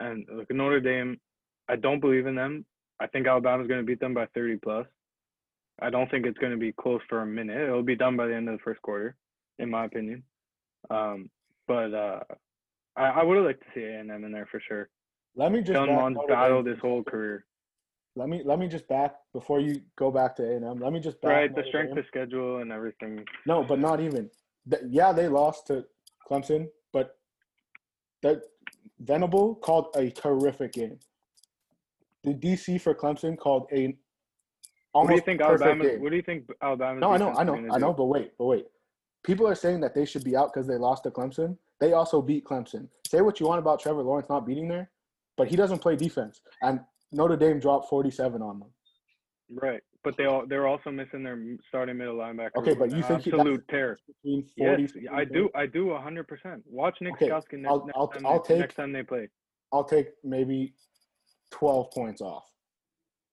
And 0.01 0.27
look, 0.33 0.51
Notre 0.51 0.81
Dame, 0.81 1.21
I 1.69 1.77
don't 1.77 2.01
believe 2.01 2.27
in 2.27 2.35
them. 2.35 2.65
I 3.01 3.07
think 3.07 3.27
Alabama's 3.27 3.67
going 3.67 3.81
to 3.81 3.87
beat 3.87 4.01
them 4.01 4.15
by 4.15 4.27
30 4.35 4.57
plus. 4.59 4.87
I 5.81 5.91
don't 5.91 6.11
think 6.11 6.27
it's 6.27 6.39
going 6.39 6.53
to 6.53 6.59
be 6.59 6.73
close 6.73 7.01
for 7.09 7.23
a 7.23 7.27
minute. 7.27 7.61
It'll 7.61 7.83
be 7.83 7.97
done 7.97 8.17
by 8.17 8.27
the 8.27 8.35
end 8.35 8.49
of 8.49 8.57
the 8.57 8.63
first 8.63 8.81
quarter, 8.83 9.17
in 9.59 9.71
my 9.71 9.85
opinion. 9.85 10.23
Um, 10.91 11.31
but 11.67 11.93
uh, 11.93 12.21
I, 12.97 13.07
I 13.07 13.23
would 13.23 13.37
have 13.37 13.47
liked 13.47 13.63
to 13.63 13.67
see 13.75 13.85
A 13.85 13.99
and 13.99 14.11
M 14.11 14.25
in 14.25 14.33
there 14.33 14.47
for 14.51 14.61
sure. 14.61 14.89
Let 15.37 15.51
me 15.51 15.61
just 15.61 15.73
Kellen 15.73 15.89
back 15.89 15.99
Mond's 15.99 16.17
Notre 16.19 16.35
battled 16.35 16.67
his 16.67 16.79
whole 16.79 17.03
career. 17.03 17.45
Let 18.17 18.29
me 18.29 18.43
let 18.45 18.61
me 18.61 18.69
just 18.69 18.87
back 18.87 19.17
before 19.33 19.59
you 19.59 19.81
go 19.97 20.13
back 20.13 20.37
to 20.37 20.45
A 20.45 20.57
and 20.57 20.65
M. 20.65 20.79
Let 20.79 20.93
me 20.93 21.01
just 21.01 21.21
back 21.21 21.31
Right, 21.31 21.55
the 21.55 21.65
strength 21.67 21.99
of 21.99 22.05
schedule 22.07 22.59
and 22.59 22.71
everything. 22.71 23.25
No, 23.45 23.65
but 23.65 23.81
not 23.81 24.01
even. 24.01 24.31
Yeah, 24.87 25.13
they 25.13 25.27
lost 25.27 25.67
to 25.67 25.85
Clemson, 26.31 26.69
but 26.93 27.19
that 28.23 28.43
Venable 29.01 29.57
called 29.57 29.89
a 29.97 30.11
terrific 30.11 30.73
game. 30.75 30.99
The 32.25 32.35
DC 32.35 32.81
for 32.81 32.95
Clemson 32.95 33.37
called 33.39 33.67
a 33.73 33.89
What 33.89 33.95
almost 34.95 35.11
do 35.11 35.15
you 35.17 35.21
think 35.23 35.41
perfect 35.41 35.63
Alabama? 35.63 35.85
game. 35.91 36.01
What 36.03 36.11
do 36.11 36.17
you 36.17 36.23
think 36.23 36.45
Alabama? 36.63 37.01
No, 37.01 37.13
I 37.13 37.17
know, 37.19 37.35
I 37.37 37.45
know, 37.45 37.55
I 37.71 37.79
know, 37.79 37.93
but 37.93 38.05
wait, 38.07 38.33
but 38.39 38.47
wait. 38.47 38.67
People 39.25 39.47
are 39.47 39.55
saying 39.55 39.81
that 39.81 39.95
they 39.95 40.05
should 40.05 40.25
be 40.25 40.37
out 40.37 40.53
because 40.53 40.67
they 40.67 40.77
lost 40.77 41.03
to 41.05 41.11
Clemson. 41.11 41.57
They 41.81 41.93
also 41.93 42.23
beat 42.23 42.45
Clemson. 42.45 42.89
Say 43.07 43.21
what 43.21 43.41
you 43.41 43.47
want 43.47 43.59
about 43.59 43.81
Trevor 43.81 44.03
Lawrence 44.03 44.29
not 44.29 44.47
beating 44.47 44.69
there, 44.69 44.91
but 45.37 45.49
he 45.49 45.57
doesn't 45.57 45.79
play 45.81 45.97
defense. 45.97 46.41
And 46.63 46.81
Notre 47.13 47.37
Dame 47.37 47.59
dropped 47.61 47.89
47 47.89 48.41
on 48.43 48.61
them. 48.61 48.69
Right, 49.51 49.83
but 50.03 50.17
they 50.17 50.25
all 50.25 50.47
they're 50.47 50.67
also 50.67 50.91
missing 50.91 51.23
their 51.23 51.39
starting 51.69 51.99
middle 51.99 52.17
linebacker. 52.17 52.57
Okay, 52.57 52.75
but 52.75 52.91
you 52.91 53.03
think 53.03 53.27
absolute 53.27 53.67
tear? 53.69 53.99
Between 54.23 54.47
Yes, 54.57 54.93
40 54.93 55.09
I 55.09 55.25
do. 55.25 55.51
I 55.55 55.67
do 55.67 55.89
100. 55.89 56.27
percent 56.29 56.63
Watch 56.67 56.97
Nick 57.03 57.15
Okay, 57.15 57.29
next, 57.29 57.47
I'll- 57.67 57.85
next, 57.87 57.97
I'll- 57.97 58.13
I'll 58.27 58.41
take- 58.41 58.59
next 58.61 58.75
time 58.77 58.93
they 58.93 59.03
play. 59.03 59.29
I'll 59.73 59.85
take 59.85 60.09
maybe 60.25 60.75
12 61.55 61.91
points 61.93 62.21
off. 62.21 62.45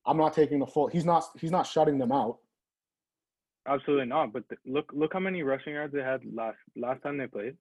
I'm 0.06 0.18
not 0.18 0.34
taking 0.34 0.60
the 0.60 0.68
full. 0.68 0.88
He's 0.88 1.06
not. 1.06 1.24
He's 1.40 1.52
not 1.52 1.68
shutting 1.68 1.98
them 1.98 2.12
out. 2.12 2.38
Absolutely 3.68 4.06
not. 4.06 4.32
But 4.34 4.44
look, 4.66 4.92
look 4.94 5.14
how 5.14 5.20
many 5.20 5.44
rushing 5.44 5.74
yards 5.74 5.94
they 5.94 6.02
had 6.02 6.22
last 6.34 6.58
last 6.76 7.02
time 7.04 7.18
they 7.18 7.28
played. 7.28 7.56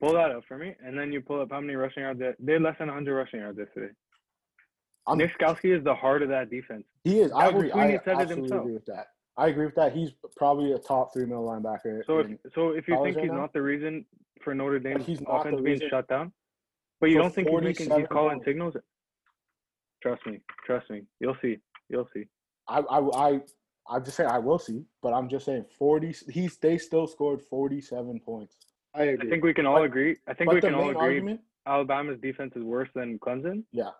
Pull 0.00 0.14
that 0.14 0.30
up 0.30 0.44
for 0.46 0.56
me, 0.56 0.74
and 0.84 0.98
then 0.98 1.12
you 1.12 1.20
pull 1.20 1.40
up 1.40 1.50
how 1.50 1.60
many 1.60 1.74
rushing 1.74 2.02
yards 2.02 2.20
they, 2.20 2.32
they 2.38 2.52
had 2.54 2.62
less 2.62 2.76
than 2.78 2.88
100 2.88 3.14
rushing 3.14 3.40
yards 3.40 3.58
yesterday. 3.58 3.92
I'm, 5.06 5.18
Nick 5.18 5.36
Skalski 5.38 5.76
is 5.76 5.82
the 5.82 5.94
heart 5.94 6.22
of 6.22 6.28
that 6.28 6.50
defense. 6.50 6.84
he 7.04 7.20
is. 7.20 7.32
I 7.32 7.48
agree. 7.48 7.72
I 7.72 7.98
absolutely 8.06 8.56
agree 8.56 8.74
with 8.74 8.86
that. 8.86 9.06
I 9.36 9.48
agree 9.48 9.66
with 9.66 9.74
that. 9.76 9.92
He's 9.92 10.10
probably 10.36 10.72
a 10.72 10.78
top 10.78 11.12
three 11.12 11.24
middle 11.24 11.44
linebacker. 11.46 12.04
So 12.06 12.18
if 12.18 12.28
so, 12.54 12.70
if 12.70 12.86
you 12.88 13.02
think 13.02 13.16
right 13.16 13.24
he's 13.24 13.32
now? 13.32 13.38
not 13.38 13.52
the 13.52 13.62
reason 13.62 14.04
for 14.42 14.54
Notre 14.54 14.78
Dame's 14.78 15.20
offense 15.26 15.60
being 15.62 15.80
shut 15.88 16.08
down, 16.08 16.32
but 17.00 17.10
you 17.10 17.18
don't 17.18 17.34
think 17.34 17.48
he's 17.48 17.60
making 17.60 17.86
he's 17.86 17.88
47 17.88 18.06
calling 18.08 18.42
signals. 18.44 18.76
Trust 20.02 20.26
me, 20.26 20.40
trust 20.64 20.90
me. 20.90 21.02
You'll 21.20 21.36
see. 21.42 21.58
You'll 21.88 22.08
see. 22.14 22.24
I, 22.68 22.78
I, 22.80 22.98
I, 22.98 23.40
I'm 23.90 24.04
just 24.04 24.16
saying 24.16 24.30
I 24.30 24.38
will 24.38 24.58
see, 24.58 24.84
but 25.02 25.12
I'm 25.12 25.28
just 25.28 25.46
saying 25.46 25.64
40. 25.78 26.14
He's 26.30 26.56
they 26.58 26.78
still 26.78 27.06
scored 27.06 27.40
47 27.42 28.20
points. 28.20 28.56
I 28.94 29.02
agree. 29.04 29.26
I 29.26 29.30
think 29.30 29.44
we 29.44 29.54
can 29.54 29.66
all 29.66 29.76
But- 29.76 29.84
agree. 29.84 30.16
I 30.26 30.34
think 30.34 30.52
we 30.52 30.60
can 30.60 30.74
all 30.74 30.90
agree. 30.90 31.00
argument, 31.00 31.40
Alabama's 31.66 32.18
defense 32.20 32.54
is 32.56 32.62
worse 32.62 32.88
than 32.94 33.18
Clemson. 33.18 33.64
Yeah. 33.72 33.90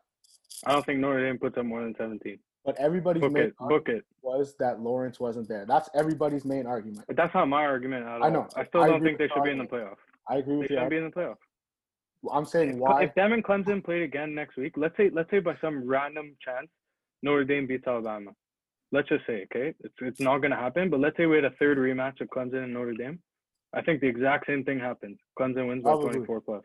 I 0.66 0.72
don't 0.72 0.84
think 0.84 1.00
Notre 1.00 1.24
Dame 1.24 1.38
puts 1.38 1.56
up 1.56 1.64
more 1.64 1.82
than 1.82 1.94
17. 1.96 2.38
but 2.64 2.76
everybody's 2.78 3.22
Book 3.22 3.32
main 3.32 3.42
it. 3.44 3.54
Book 3.58 3.88
it. 3.88 4.04
was 4.22 4.54
that 4.58 4.80
Lawrence 4.80 5.18
wasn't 5.20 5.48
there. 5.48 5.64
That's 5.66 5.88
everybody's 5.94 6.44
main 6.44 6.66
argument. 6.66 7.04
But 7.06 7.16
that's 7.16 7.32
not 7.34 7.48
my 7.48 7.64
argument 7.64 8.04
at 8.06 8.20
all. 8.20 8.24
I 8.24 8.30
know. 8.30 8.46
I 8.56 8.64
still 8.66 8.82
I 8.82 8.88
don't 8.88 9.02
think 9.02 9.18
they 9.18 9.24
with 9.24 9.32
should 9.32 9.44
be 9.44 9.50
in 9.50 9.58
the 9.58 9.64
playoff. 9.64 9.96
I 10.28 10.36
agree 10.36 10.54
They 10.54 10.58
with 10.58 10.70
you. 10.70 10.76
shouldn't 10.76 10.90
be 10.90 10.96
in 10.98 11.04
the 11.04 11.10
playoff. 11.10 11.36
I'm 12.32 12.44
saying 12.44 12.78
why. 12.78 13.04
if 13.04 13.14
them 13.14 13.32
and 13.32 13.44
Clemson 13.44 13.84
played 13.84 14.02
again 14.02 14.34
next 14.34 14.56
week, 14.56 14.74
let's 14.76 14.96
say 14.96 15.10
let's 15.12 15.30
say 15.30 15.38
by 15.38 15.56
some 15.60 15.86
random 15.86 16.36
chance 16.44 16.68
Notre 17.22 17.44
Dame 17.44 17.66
beats 17.66 17.86
Alabama. 17.86 18.32
Let's 18.90 19.08
just 19.08 19.26
say, 19.26 19.44
okay, 19.44 19.74
it's 19.80 19.94
it's 20.00 20.20
not 20.20 20.38
gonna 20.38 20.56
happen. 20.56 20.90
But 20.90 21.00
let's 21.00 21.16
say 21.16 21.26
we 21.26 21.36
had 21.36 21.44
a 21.44 21.50
third 21.58 21.78
rematch 21.78 22.20
of 22.20 22.28
Clemson 22.28 22.64
and 22.64 22.72
Notre 22.72 22.94
Dame. 22.94 23.20
I 23.74 23.82
think 23.82 24.00
the 24.00 24.08
exact 24.08 24.46
same 24.46 24.64
thing 24.64 24.80
happens. 24.80 25.18
Clemson 25.38 25.68
wins 25.68 25.84
by 25.84 25.90
Probably. 25.90 26.14
24 26.14 26.40
plus. 26.40 26.64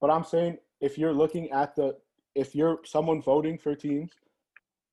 But 0.00 0.10
I'm 0.10 0.24
saying 0.24 0.58
if 0.80 0.96
you're 0.98 1.12
looking 1.12 1.50
at 1.50 1.74
the, 1.74 1.96
if 2.34 2.54
you're 2.54 2.78
someone 2.84 3.20
voting 3.22 3.58
for 3.58 3.74
teams, 3.74 4.12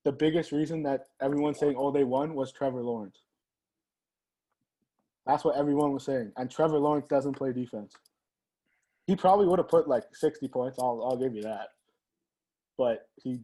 the 0.03 0.11
biggest 0.11 0.51
reason 0.51 0.81
that 0.83 1.07
everyone's 1.21 1.59
saying, 1.59 1.75
oh, 1.77 1.91
they 1.91 2.03
won 2.03 2.33
was 2.33 2.51
Trevor 2.51 2.81
Lawrence. 2.81 3.17
That's 5.27 5.43
what 5.43 5.55
everyone 5.55 5.91
was 5.93 6.03
saying. 6.03 6.31
And 6.37 6.49
Trevor 6.49 6.79
Lawrence 6.79 7.05
doesn't 7.07 7.33
play 7.33 7.53
defense. 7.53 7.93
He 9.07 9.15
probably 9.15 9.47
would 9.47 9.59
have 9.59 9.67
put 9.67 9.87
like 9.87 10.03
60 10.13 10.47
points. 10.47 10.77
I'll, 10.79 11.01
I'll 11.03 11.17
give 11.17 11.35
you 11.35 11.41
that. 11.43 11.69
But 12.77 13.07
he 13.21 13.39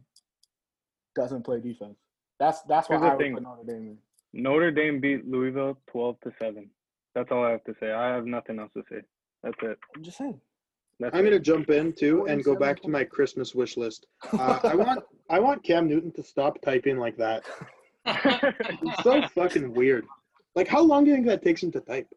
doesn't 1.14 1.44
play 1.44 1.60
defense. 1.60 1.98
That's 2.38 2.62
that's 2.62 2.88
why 2.88 2.96
Here's 2.98 3.02
the 3.02 3.06
I 3.08 3.14
would 3.14 3.18
thing. 3.22 3.34
put 3.34 3.42
Notre 3.42 3.64
Dame 3.66 3.88
in. 3.88 3.98
Notre 4.32 4.70
Dame 4.70 5.00
beat 5.00 5.26
Louisville 5.28 5.78
12 5.90 6.20
to 6.20 6.32
seven. 6.38 6.70
That's 7.14 7.30
all 7.32 7.44
I 7.44 7.50
have 7.50 7.64
to 7.64 7.74
say. 7.80 7.90
I 7.92 8.14
have 8.14 8.26
nothing 8.26 8.58
else 8.60 8.70
to 8.76 8.82
say. 8.90 9.00
That's 9.42 9.56
it. 9.62 9.78
I'm 9.96 10.02
just 10.02 10.18
saying. 10.18 10.40
That's 11.00 11.14
I'm 11.16 11.24
gonna 11.24 11.38
jump 11.38 11.70
in 11.70 11.92
too 11.92 12.26
and 12.26 12.42
go 12.42 12.56
back 12.56 12.82
to 12.82 12.88
my 12.88 13.04
Christmas 13.04 13.54
wish 13.54 13.76
list. 13.76 14.06
Uh, 14.32 14.58
I 14.64 14.74
want 14.74 15.02
I 15.30 15.38
want 15.40 15.62
Cam 15.64 15.88
Newton 15.88 16.12
to 16.12 16.22
stop 16.24 16.60
typing 16.62 16.98
like 16.98 17.16
that. 17.16 17.44
It's 18.06 19.02
so 19.02 19.22
fucking 19.34 19.74
weird. 19.74 20.06
Like, 20.54 20.66
how 20.66 20.80
long 20.80 21.04
do 21.04 21.10
you 21.10 21.16
think 21.16 21.26
that 21.26 21.42
takes 21.42 21.62
him 21.62 21.70
to 21.72 21.80
type? 21.80 22.08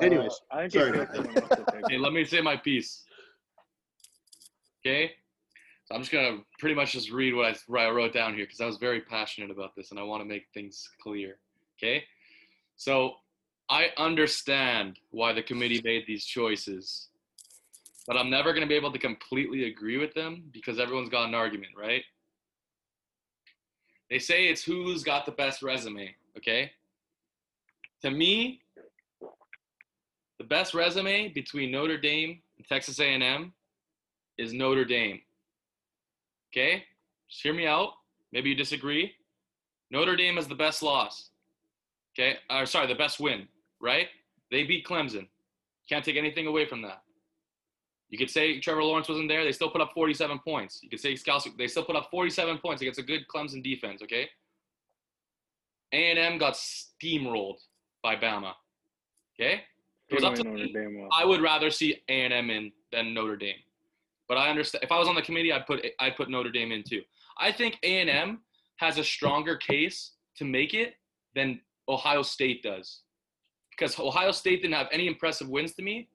Anyways, 0.00 0.40
I 0.50 0.68
think 0.68 0.72
Sorry 0.72 0.90
it's 0.90 0.96
about 0.96 1.14
someone 1.14 1.36
else 1.36 1.48
to 1.50 1.64
take. 1.72 1.84
Okay, 1.84 1.98
let 1.98 2.12
me 2.12 2.24
say 2.24 2.40
my 2.40 2.56
piece. 2.56 3.04
Okay, 4.80 5.12
so 5.84 5.94
I'm 5.94 6.00
just 6.00 6.12
gonna 6.12 6.38
pretty 6.58 6.74
much 6.74 6.92
just 6.92 7.10
read 7.10 7.34
what 7.34 7.46
I 7.46 7.54
what 7.66 7.82
I 7.82 7.90
wrote 7.90 8.12
down 8.12 8.34
here 8.34 8.44
because 8.44 8.60
I 8.60 8.66
was 8.66 8.78
very 8.78 9.00
passionate 9.02 9.50
about 9.50 9.76
this 9.76 9.90
and 9.90 10.00
I 10.00 10.02
want 10.02 10.22
to 10.22 10.24
make 10.24 10.46
things 10.54 10.88
clear. 11.02 11.36
Okay, 11.78 12.04
so 12.76 13.16
I 13.68 13.88
understand 13.98 14.98
why 15.10 15.32
the 15.32 15.42
committee 15.42 15.80
made 15.84 16.04
these 16.06 16.24
choices, 16.24 17.08
but 18.06 18.16
I'm 18.16 18.30
never 18.30 18.54
gonna 18.54 18.66
be 18.66 18.74
able 18.74 18.92
to 18.92 18.98
completely 18.98 19.64
agree 19.64 19.98
with 19.98 20.14
them 20.14 20.44
because 20.52 20.78
everyone's 20.80 21.10
got 21.10 21.28
an 21.28 21.34
argument, 21.34 21.72
right? 21.76 22.02
They 24.08 24.18
say 24.18 24.48
it's 24.48 24.64
who's 24.64 25.04
got 25.04 25.26
the 25.26 25.32
best 25.32 25.62
resume. 25.62 26.14
Okay, 26.38 26.72
to 28.02 28.10
me, 28.10 28.62
the 30.40 30.44
best 30.44 30.72
resume 30.72 31.28
between 31.28 31.70
Notre 31.70 31.98
Dame 31.98 32.40
and 32.56 32.66
Texas 32.66 32.98
A&M 32.98 33.52
is 34.38 34.54
Notre 34.54 34.86
Dame. 34.86 35.20
Okay? 36.50 36.82
Just 37.28 37.42
hear 37.42 37.52
me 37.52 37.66
out. 37.66 37.90
Maybe 38.32 38.48
you 38.48 38.56
disagree. 38.56 39.12
Notre 39.90 40.16
Dame 40.16 40.38
is 40.38 40.48
the 40.48 40.54
best 40.54 40.82
loss. 40.82 41.28
Okay? 42.14 42.38
Or 42.48 42.64
sorry, 42.64 42.86
the 42.86 42.94
best 42.94 43.20
win, 43.20 43.48
right? 43.82 44.06
They 44.50 44.64
beat 44.64 44.86
Clemson. 44.86 45.28
Can't 45.90 46.02
take 46.02 46.16
anything 46.16 46.46
away 46.46 46.64
from 46.64 46.80
that. 46.82 47.02
You 48.08 48.16
could 48.16 48.30
say 48.30 48.60
Trevor 48.60 48.82
Lawrence 48.82 49.10
wasn't 49.10 49.28
there. 49.28 49.44
They 49.44 49.52
still 49.52 49.70
put 49.70 49.82
up 49.82 49.92
47 49.92 50.38
points. 50.38 50.80
You 50.82 50.88
could 50.88 51.00
say 51.00 51.16
Scouts, 51.16 51.48
they 51.58 51.66
still 51.66 51.84
put 51.84 51.96
up 51.96 52.08
47 52.10 52.56
points 52.58 52.80
against 52.80 52.98
a 52.98 53.02
good 53.02 53.26
Clemson 53.28 53.62
defense, 53.62 54.00
okay? 54.02 54.30
A&M 55.92 56.38
got 56.38 56.54
steamrolled 56.54 57.58
by 58.02 58.16
Bama. 58.16 58.54
Okay? 59.38 59.64
It 60.10 60.14
was 60.14 60.24
up 60.24 60.34
to 60.34 60.42
Notre 60.44 60.56
me. 60.56 60.72
Dame 60.72 61.00
will. 61.00 61.08
I 61.16 61.24
would 61.24 61.40
rather 61.40 61.70
see 61.70 61.96
A 62.08 62.24
and 62.24 62.32
M 62.32 62.50
in 62.50 62.72
than 62.92 63.14
Notre 63.14 63.36
Dame. 63.36 63.56
But 64.28 64.38
I 64.38 64.48
understand 64.50 64.84
if 64.84 64.92
I 64.92 64.98
was 64.98 65.08
on 65.08 65.14
the 65.14 65.22
committee, 65.22 65.52
I'd 65.52 65.66
put 65.66 65.84
I'd 65.98 66.16
put 66.16 66.30
Notre 66.30 66.50
Dame 66.50 66.72
in 66.72 66.82
too. 66.82 67.02
I 67.38 67.52
think 67.52 67.78
A 67.82 68.00
and 68.00 68.10
M 68.10 68.40
has 68.76 68.98
a 68.98 69.04
stronger 69.04 69.56
case 69.56 70.12
to 70.36 70.44
make 70.44 70.74
it 70.74 70.94
than 71.34 71.60
Ohio 71.88 72.22
State 72.22 72.62
does, 72.62 73.00
because 73.70 73.98
Ohio 73.98 74.32
State 74.32 74.62
didn't 74.62 74.74
have 74.74 74.88
any 74.92 75.06
impressive 75.06 75.48
wins 75.48 75.74
to 75.74 75.82
me, 75.82 76.08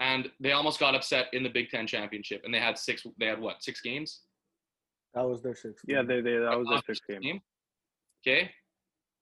and 0.00 0.30
they 0.40 0.52
almost 0.52 0.78
got 0.78 0.94
upset 0.94 1.26
in 1.32 1.42
the 1.42 1.48
Big 1.48 1.70
Ten 1.70 1.86
championship, 1.86 2.42
and 2.44 2.52
they 2.52 2.60
had 2.60 2.78
six. 2.78 3.06
They 3.18 3.26
had 3.26 3.40
what 3.40 3.62
six 3.62 3.80
games? 3.80 4.20
That 5.14 5.22
was 5.22 5.42
their 5.42 5.54
sixth. 5.54 5.84
Yeah, 5.88 6.02
they, 6.02 6.20
they 6.20 6.36
that 6.38 6.58
was 6.58 6.68
their 6.68 6.82
sixth 6.86 7.04
State 7.04 7.22
game. 7.22 7.40
Okay. 8.26 8.50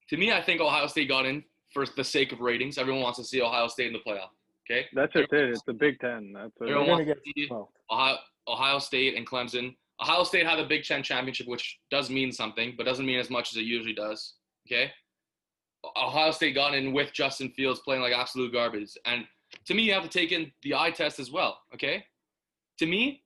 To 0.08 0.16
me, 0.16 0.32
I 0.32 0.42
think 0.42 0.60
Ohio 0.60 0.86
State 0.86 1.08
got 1.08 1.24
in 1.24 1.44
for 1.74 1.84
the 1.96 2.04
sake 2.04 2.32
of 2.32 2.40
ratings. 2.40 2.78
Everyone 2.78 3.02
wants 3.02 3.18
to 3.18 3.24
see 3.24 3.42
Ohio 3.42 3.66
State 3.68 3.88
in 3.88 3.92
the 3.92 3.98
playoff. 3.98 4.30
Okay. 4.70 4.86
That's 4.94 5.12
just 5.12 5.32
it. 5.32 5.50
It's 5.50 5.62
the 5.66 5.74
Big 5.74 5.98
Ten. 6.00 6.32
That's 6.32 6.52
what 6.56 6.66
They're 6.66 6.78
Everyone 6.78 6.86
gonna 6.86 7.04
wants 7.04 7.06
get 7.06 7.24
to 7.24 7.32
see 7.36 7.46
smoked. 7.48 7.76
Ohio, 7.90 8.16
Ohio 8.48 8.78
State 8.78 9.16
and 9.16 9.28
Clemson. 9.28 9.74
Ohio 10.00 10.24
State 10.24 10.46
had 10.46 10.58
the 10.58 10.64
Big 10.64 10.84
Ten 10.84 11.02
championship, 11.02 11.46
which 11.46 11.78
does 11.90 12.08
mean 12.08 12.32
something, 12.32 12.74
but 12.78 12.86
doesn't 12.86 13.04
mean 13.04 13.18
as 13.18 13.28
much 13.28 13.52
as 13.52 13.58
it 13.58 13.64
usually 13.64 13.92
does. 13.92 14.34
Okay. 14.66 14.90
Ohio 15.96 16.30
State 16.30 16.54
got 16.54 16.74
in 16.74 16.92
with 16.94 17.12
Justin 17.12 17.50
Fields 17.50 17.80
playing 17.80 18.00
like 18.00 18.14
absolute 18.14 18.52
garbage, 18.52 18.90
and 19.04 19.24
to 19.66 19.74
me, 19.74 19.82
you 19.82 19.92
have 19.92 20.02
to 20.02 20.08
take 20.08 20.32
in 20.32 20.50
the 20.62 20.74
eye 20.74 20.90
test 20.90 21.20
as 21.20 21.30
well. 21.30 21.58
Okay. 21.74 22.04
To 22.78 22.86
me, 22.86 23.22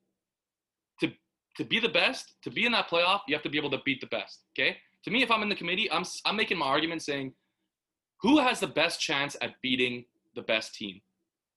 to 1.01 1.11
to 1.57 1.65
be 1.65 1.79
the 1.79 1.89
best, 1.89 2.35
to 2.43 2.51
be 2.51 2.67
in 2.67 2.73
that 2.73 2.89
playoff, 2.89 3.21
you 3.29 3.35
have 3.35 3.45
to 3.45 3.49
be 3.49 3.59
able 3.59 3.71
to 3.71 3.79
beat 3.85 4.01
the 4.01 4.09
best. 4.09 4.43
Okay. 4.59 4.77
To 5.05 5.11
me, 5.11 5.23
if 5.23 5.31
I'm 5.31 5.43
in 5.43 5.49
the 5.49 5.55
committee, 5.55 5.91
I'm 5.91 6.05
I'm 6.25 6.37
making 6.37 6.59
my 6.59 6.67
argument 6.67 7.03
saying, 7.03 7.33
who 8.23 8.39
has 8.39 8.61
the 8.61 8.66
best 8.66 9.01
chance 9.01 9.37
at 9.41 9.61
beating 9.62 10.05
the 10.35 10.43
best 10.43 10.75
team, 10.75 11.01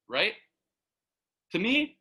right? 0.09 0.33
To 1.51 1.59
me, 1.59 1.97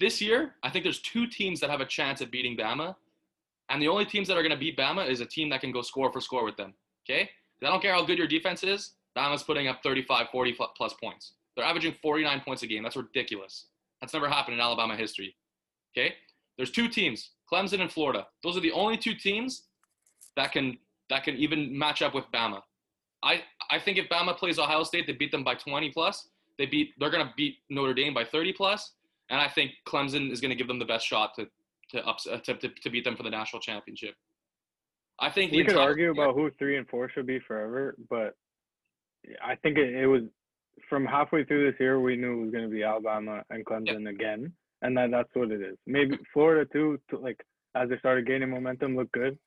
this 0.00 0.20
year, 0.20 0.54
I 0.62 0.70
think 0.70 0.84
there's 0.84 1.00
two 1.00 1.26
teams 1.26 1.60
that 1.60 1.70
have 1.70 1.80
a 1.80 1.86
chance 1.86 2.20
at 2.20 2.30
beating 2.30 2.56
Bama. 2.56 2.96
And 3.70 3.80
the 3.80 3.88
only 3.88 4.04
teams 4.04 4.28
that 4.28 4.36
are 4.36 4.42
going 4.42 4.52
to 4.52 4.58
beat 4.58 4.76
Bama 4.76 5.08
is 5.08 5.20
a 5.20 5.26
team 5.26 5.48
that 5.50 5.60
can 5.60 5.72
go 5.72 5.82
score 5.82 6.12
for 6.12 6.20
score 6.20 6.44
with 6.44 6.56
them. 6.56 6.74
okay? 7.04 7.30
I 7.62 7.70
don't 7.70 7.80
care 7.80 7.94
how 7.94 8.04
good 8.04 8.18
your 8.18 8.26
defense 8.26 8.62
is. 8.62 8.92
Bama's 9.16 9.42
putting 9.42 9.68
up 9.68 9.82
35, 9.82 10.28
40 10.30 10.58
plus 10.76 10.94
points. 10.94 11.32
They're 11.56 11.64
averaging 11.64 11.94
49 12.02 12.40
points 12.40 12.62
a 12.62 12.66
game. 12.66 12.82
That's 12.82 12.96
ridiculous. 12.96 13.66
That's 14.00 14.12
never 14.12 14.28
happened 14.28 14.54
in 14.54 14.60
Alabama 14.60 14.96
history. 14.96 15.34
Okay? 15.96 16.14
There's 16.56 16.70
two 16.70 16.88
teams, 16.88 17.30
Clemson 17.50 17.80
and 17.80 17.90
Florida. 17.90 18.26
Those 18.42 18.56
are 18.56 18.60
the 18.60 18.72
only 18.72 18.96
two 18.96 19.14
teams 19.14 19.62
that 20.36 20.52
can 20.52 20.78
that 21.10 21.24
can 21.24 21.36
even 21.36 21.76
match 21.76 22.02
up 22.02 22.14
with 22.14 22.24
Bama. 22.32 22.62
I 23.24 23.42
I 23.70 23.78
think 23.78 23.98
if 23.98 24.08
Bama 24.08 24.36
plays 24.36 24.58
Ohio 24.58 24.84
State, 24.84 25.06
they 25.06 25.12
beat 25.12 25.32
them 25.32 25.44
by 25.44 25.54
20 25.54 25.90
plus. 25.90 26.28
They 26.58 26.66
beat 26.66 26.90
they're 26.98 27.10
going 27.10 27.26
to 27.26 27.32
beat 27.36 27.56
Notre 27.70 27.94
Dame 27.94 28.14
by 28.14 28.24
30 28.24 28.52
plus, 28.52 28.92
and 29.30 29.40
I 29.40 29.48
think 29.48 29.72
Clemson 29.86 30.30
is 30.30 30.40
going 30.40 30.50
to 30.50 30.56
give 30.56 30.68
them 30.68 30.78
the 30.78 30.84
best 30.84 31.06
shot 31.06 31.34
to 31.36 31.46
to, 31.90 32.06
ups, 32.06 32.26
uh, 32.30 32.38
to, 32.38 32.54
to 32.54 32.68
to 32.68 32.90
beat 32.90 33.04
them 33.04 33.16
for 33.16 33.22
the 33.22 33.30
national 33.30 33.60
championship. 33.60 34.14
I 35.18 35.30
think 35.30 35.52
we 35.52 35.64
could 35.64 35.76
argue 35.76 36.10
about 36.10 36.34
who 36.34 36.50
three 36.58 36.76
and 36.76 36.88
four 36.88 37.08
should 37.08 37.26
be 37.26 37.38
forever, 37.38 37.94
but 38.10 38.34
I 39.42 39.54
think 39.56 39.78
it, 39.78 39.94
it 39.94 40.06
was 40.06 40.22
from 40.88 41.06
halfway 41.06 41.44
through 41.44 41.70
this 41.70 41.78
year 41.78 42.00
we 42.00 42.16
knew 42.16 42.40
it 42.40 42.42
was 42.44 42.50
going 42.50 42.64
to 42.64 42.70
be 42.70 42.82
Alabama 42.82 43.42
and 43.50 43.64
Clemson 43.64 44.08
again, 44.08 44.52
and 44.82 44.96
that 44.96 45.10
that's 45.10 45.30
what 45.34 45.50
it 45.50 45.62
is. 45.62 45.76
Maybe 45.86 46.18
Florida 46.32 46.68
too, 46.72 46.98
to, 47.10 47.18
like 47.18 47.40
as 47.76 47.88
they 47.88 47.98
started 47.98 48.26
gaining 48.26 48.50
momentum, 48.50 48.96
looked 48.96 49.12
good, 49.12 49.38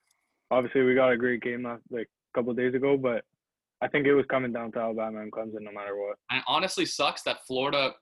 Obviously, 0.49 0.83
we 0.83 0.95
got 0.95 1.11
a 1.11 1.17
great 1.17 1.41
game 1.41 1.63
last 1.63 1.81
like 1.91 2.07
a 2.07 2.37
couple 2.37 2.51
of 2.51 2.57
days 2.57 2.73
ago, 2.73 2.97
but 2.97 3.25
I 3.81 3.87
think 3.87 4.07
it 4.07 4.13
was 4.13 4.25
coming 4.25 4.51
down 4.51 4.71
to 4.73 4.79
Alabama 4.79 5.21
and 5.21 5.31
Clemson 5.31 5.61
no 5.61 5.71
matter 5.71 5.95
what. 5.95 6.17
And 6.29 6.39
it 6.39 6.43
honestly 6.47 6.85
sucks 6.85 7.21
that 7.23 7.37
Florida 7.45 7.93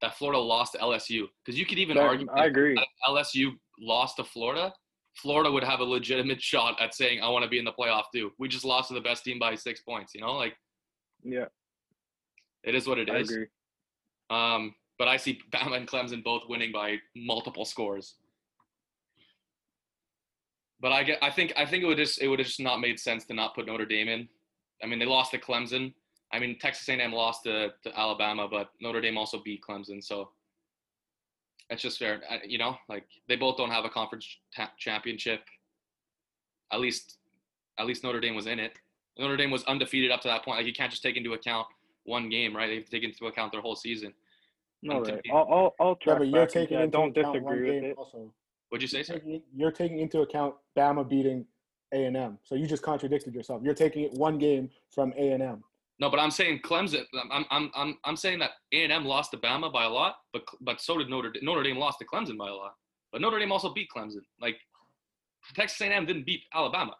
that 0.00 0.16
Florida 0.16 0.38
lost 0.38 0.72
to 0.72 0.78
LSU 0.78 1.24
because 1.44 1.58
you 1.58 1.64
could 1.64 1.78
even 1.78 1.96
argue 1.96 2.26
I 2.36 2.46
agree. 2.46 2.76
LSU 3.08 3.52
lost 3.80 4.16
to 4.16 4.24
Florida, 4.24 4.72
Florida 5.16 5.50
would 5.50 5.64
have 5.64 5.80
a 5.80 5.84
legitimate 5.84 6.40
shot 6.52 6.80
at 6.80 6.94
saying, 6.94 7.20
"I 7.22 7.28
want 7.28 7.42
to 7.44 7.48
be 7.48 7.58
in 7.58 7.64
the 7.64 7.72
playoff 7.72 8.04
too." 8.14 8.32
We 8.38 8.48
just 8.48 8.64
lost 8.64 8.88
to 8.88 8.94
the 8.94 9.00
best 9.00 9.24
team 9.24 9.38
by 9.38 9.54
six 9.54 9.80
points. 9.82 10.14
You 10.14 10.20
know, 10.20 10.32
like 10.32 10.54
Yeah, 11.22 11.46
it 12.62 12.74
is 12.74 12.86
what 12.86 12.98
it 12.98 13.10
I 13.10 13.18
is. 13.18 13.30
agree. 13.30 13.46
Um, 14.30 14.74
but 14.98 15.08
I 15.08 15.16
see 15.16 15.40
Bama 15.50 15.76
and 15.76 15.88
Clemson 15.88 16.22
both 16.22 16.42
winning 16.48 16.70
by 16.72 16.98
multiple 17.16 17.64
scores. 17.64 18.16
But 20.80 20.92
I 20.92 21.02
get, 21.02 21.18
I 21.22 21.30
think, 21.30 21.52
I 21.56 21.64
think 21.64 21.82
it 21.82 21.86
would 21.86 21.96
just, 21.96 22.20
it 22.20 22.28
would 22.28 22.38
have 22.38 22.46
just 22.46 22.60
not 22.60 22.78
made 22.80 22.98
sense 23.00 23.24
to 23.26 23.34
not 23.34 23.54
put 23.54 23.66
Notre 23.66 23.86
Dame 23.86 24.08
in. 24.08 24.28
I 24.82 24.86
mean, 24.86 24.98
they 24.98 25.06
lost 25.06 25.30
to 25.32 25.38
Clemson. 25.38 25.92
I 26.32 26.38
mean, 26.38 26.58
Texas 26.58 26.88
A&M 26.88 27.12
lost 27.12 27.44
to, 27.44 27.72
to 27.84 27.98
Alabama, 27.98 28.48
but 28.50 28.70
Notre 28.80 29.00
Dame 29.00 29.16
also 29.16 29.40
beat 29.42 29.62
Clemson, 29.62 30.02
so 30.02 30.30
that's 31.70 31.80
just 31.82 31.98
fair. 31.98 32.22
I, 32.28 32.40
you 32.46 32.58
know, 32.58 32.76
like 32.88 33.04
they 33.28 33.36
both 33.36 33.56
don't 33.56 33.70
have 33.70 33.84
a 33.84 33.88
conference 33.88 34.26
ta- 34.54 34.72
championship. 34.78 35.40
At 36.72 36.80
least, 36.80 37.18
at 37.78 37.86
least 37.86 38.02
Notre 38.02 38.20
Dame 38.20 38.34
was 38.34 38.46
in 38.46 38.58
it. 38.58 38.72
Notre 39.18 39.36
Dame 39.36 39.50
was 39.50 39.62
undefeated 39.64 40.10
up 40.10 40.20
to 40.22 40.28
that 40.28 40.44
point. 40.44 40.58
Like 40.58 40.66
you 40.66 40.72
can't 40.72 40.90
just 40.90 41.02
take 41.02 41.16
into 41.16 41.34
account 41.34 41.66
one 42.04 42.28
game, 42.28 42.54
right? 42.54 42.66
They 42.66 42.74
have 42.76 42.84
to 42.84 42.90
take 42.90 43.04
into 43.04 43.26
account 43.26 43.52
their 43.52 43.60
whole 43.60 43.76
season. 43.76 44.12
No, 44.82 45.00
right. 45.00 45.20
I'll, 45.32 45.48
I'll, 45.50 45.74
I'll 45.80 45.98
Yeah, 46.06 46.14
track 46.14 46.18
but 46.18 46.28
you're 46.28 46.46
taking 46.46 46.76
say 46.76 46.80
I 46.80 46.82
into 46.84 46.98
don't 46.98 47.16
account 47.16 47.42
one 47.42 47.54
disagree 47.54 47.70
with 47.74 47.82
game 47.82 47.90
it. 47.92 47.96
also. 47.96 48.34
What'd 48.68 48.82
you 48.82 48.88
say, 48.88 48.98
You're 48.98 49.04
sir? 49.04 49.12
taking, 49.14 49.42
you're 49.54 49.72
taking 49.72 49.98
into 50.00 50.20
account 50.20 50.54
Bama 50.76 51.08
beating 51.08 51.46
A 51.94 52.06
and 52.06 52.16
M, 52.16 52.38
so 52.44 52.54
you 52.54 52.66
just 52.66 52.82
contradicted 52.82 53.34
yourself. 53.34 53.62
You're 53.62 53.74
taking 53.74 54.02
it 54.02 54.12
one 54.12 54.38
game 54.38 54.70
from 54.90 55.12
A 55.16 55.30
and 55.30 55.42
M. 55.42 55.62
No, 56.00 56.10
but 56.10 56.18
I'm 56.18 56.30
saying 56.30 56.60
Clemson. 56.64 57.04
I'm 57.30 57.44
I'm 57.50 57.70
I'm 57.74 57.98
I'm 58.04 58.16
saying 58.16 58.40
that 58.40 58.50
A 58.72 58.82
and 58.82 58.92
M 58.92 59.04
lost 59.04 59.30
to 59.30 59.36
Bama 59.36 59.72
by 59.72 59.84
a 59.84 59.88
lot, 59.88 60.16
but 60.32 60.42
but 60.60 60.80
so 60.80 60.98
did 60.98 61.08
Notre 61.08 61.30
Dame. 61.30 61.44
Notre 61.44 61.62
Dame 61.62 61.78
lost 61.78 62.00
to 62.00 62.04
Clemson 62.04 62.36
by 62.36 62.48
a 62.48 62.54
lot, 62.54 62.72
but 63.12 63.20
Notre 63.20 63.38
Dame 63.38 63.52
also 63.52 63.72
beat 63.72 63.88
Clemson. 63.94 64.22
Like 64.40 64.56
Texas 65.54 65.80
A&M 65.80 66.06
didn't 66.06 66.26
beat 66.26 66.40
Alabama. 66.54 66.94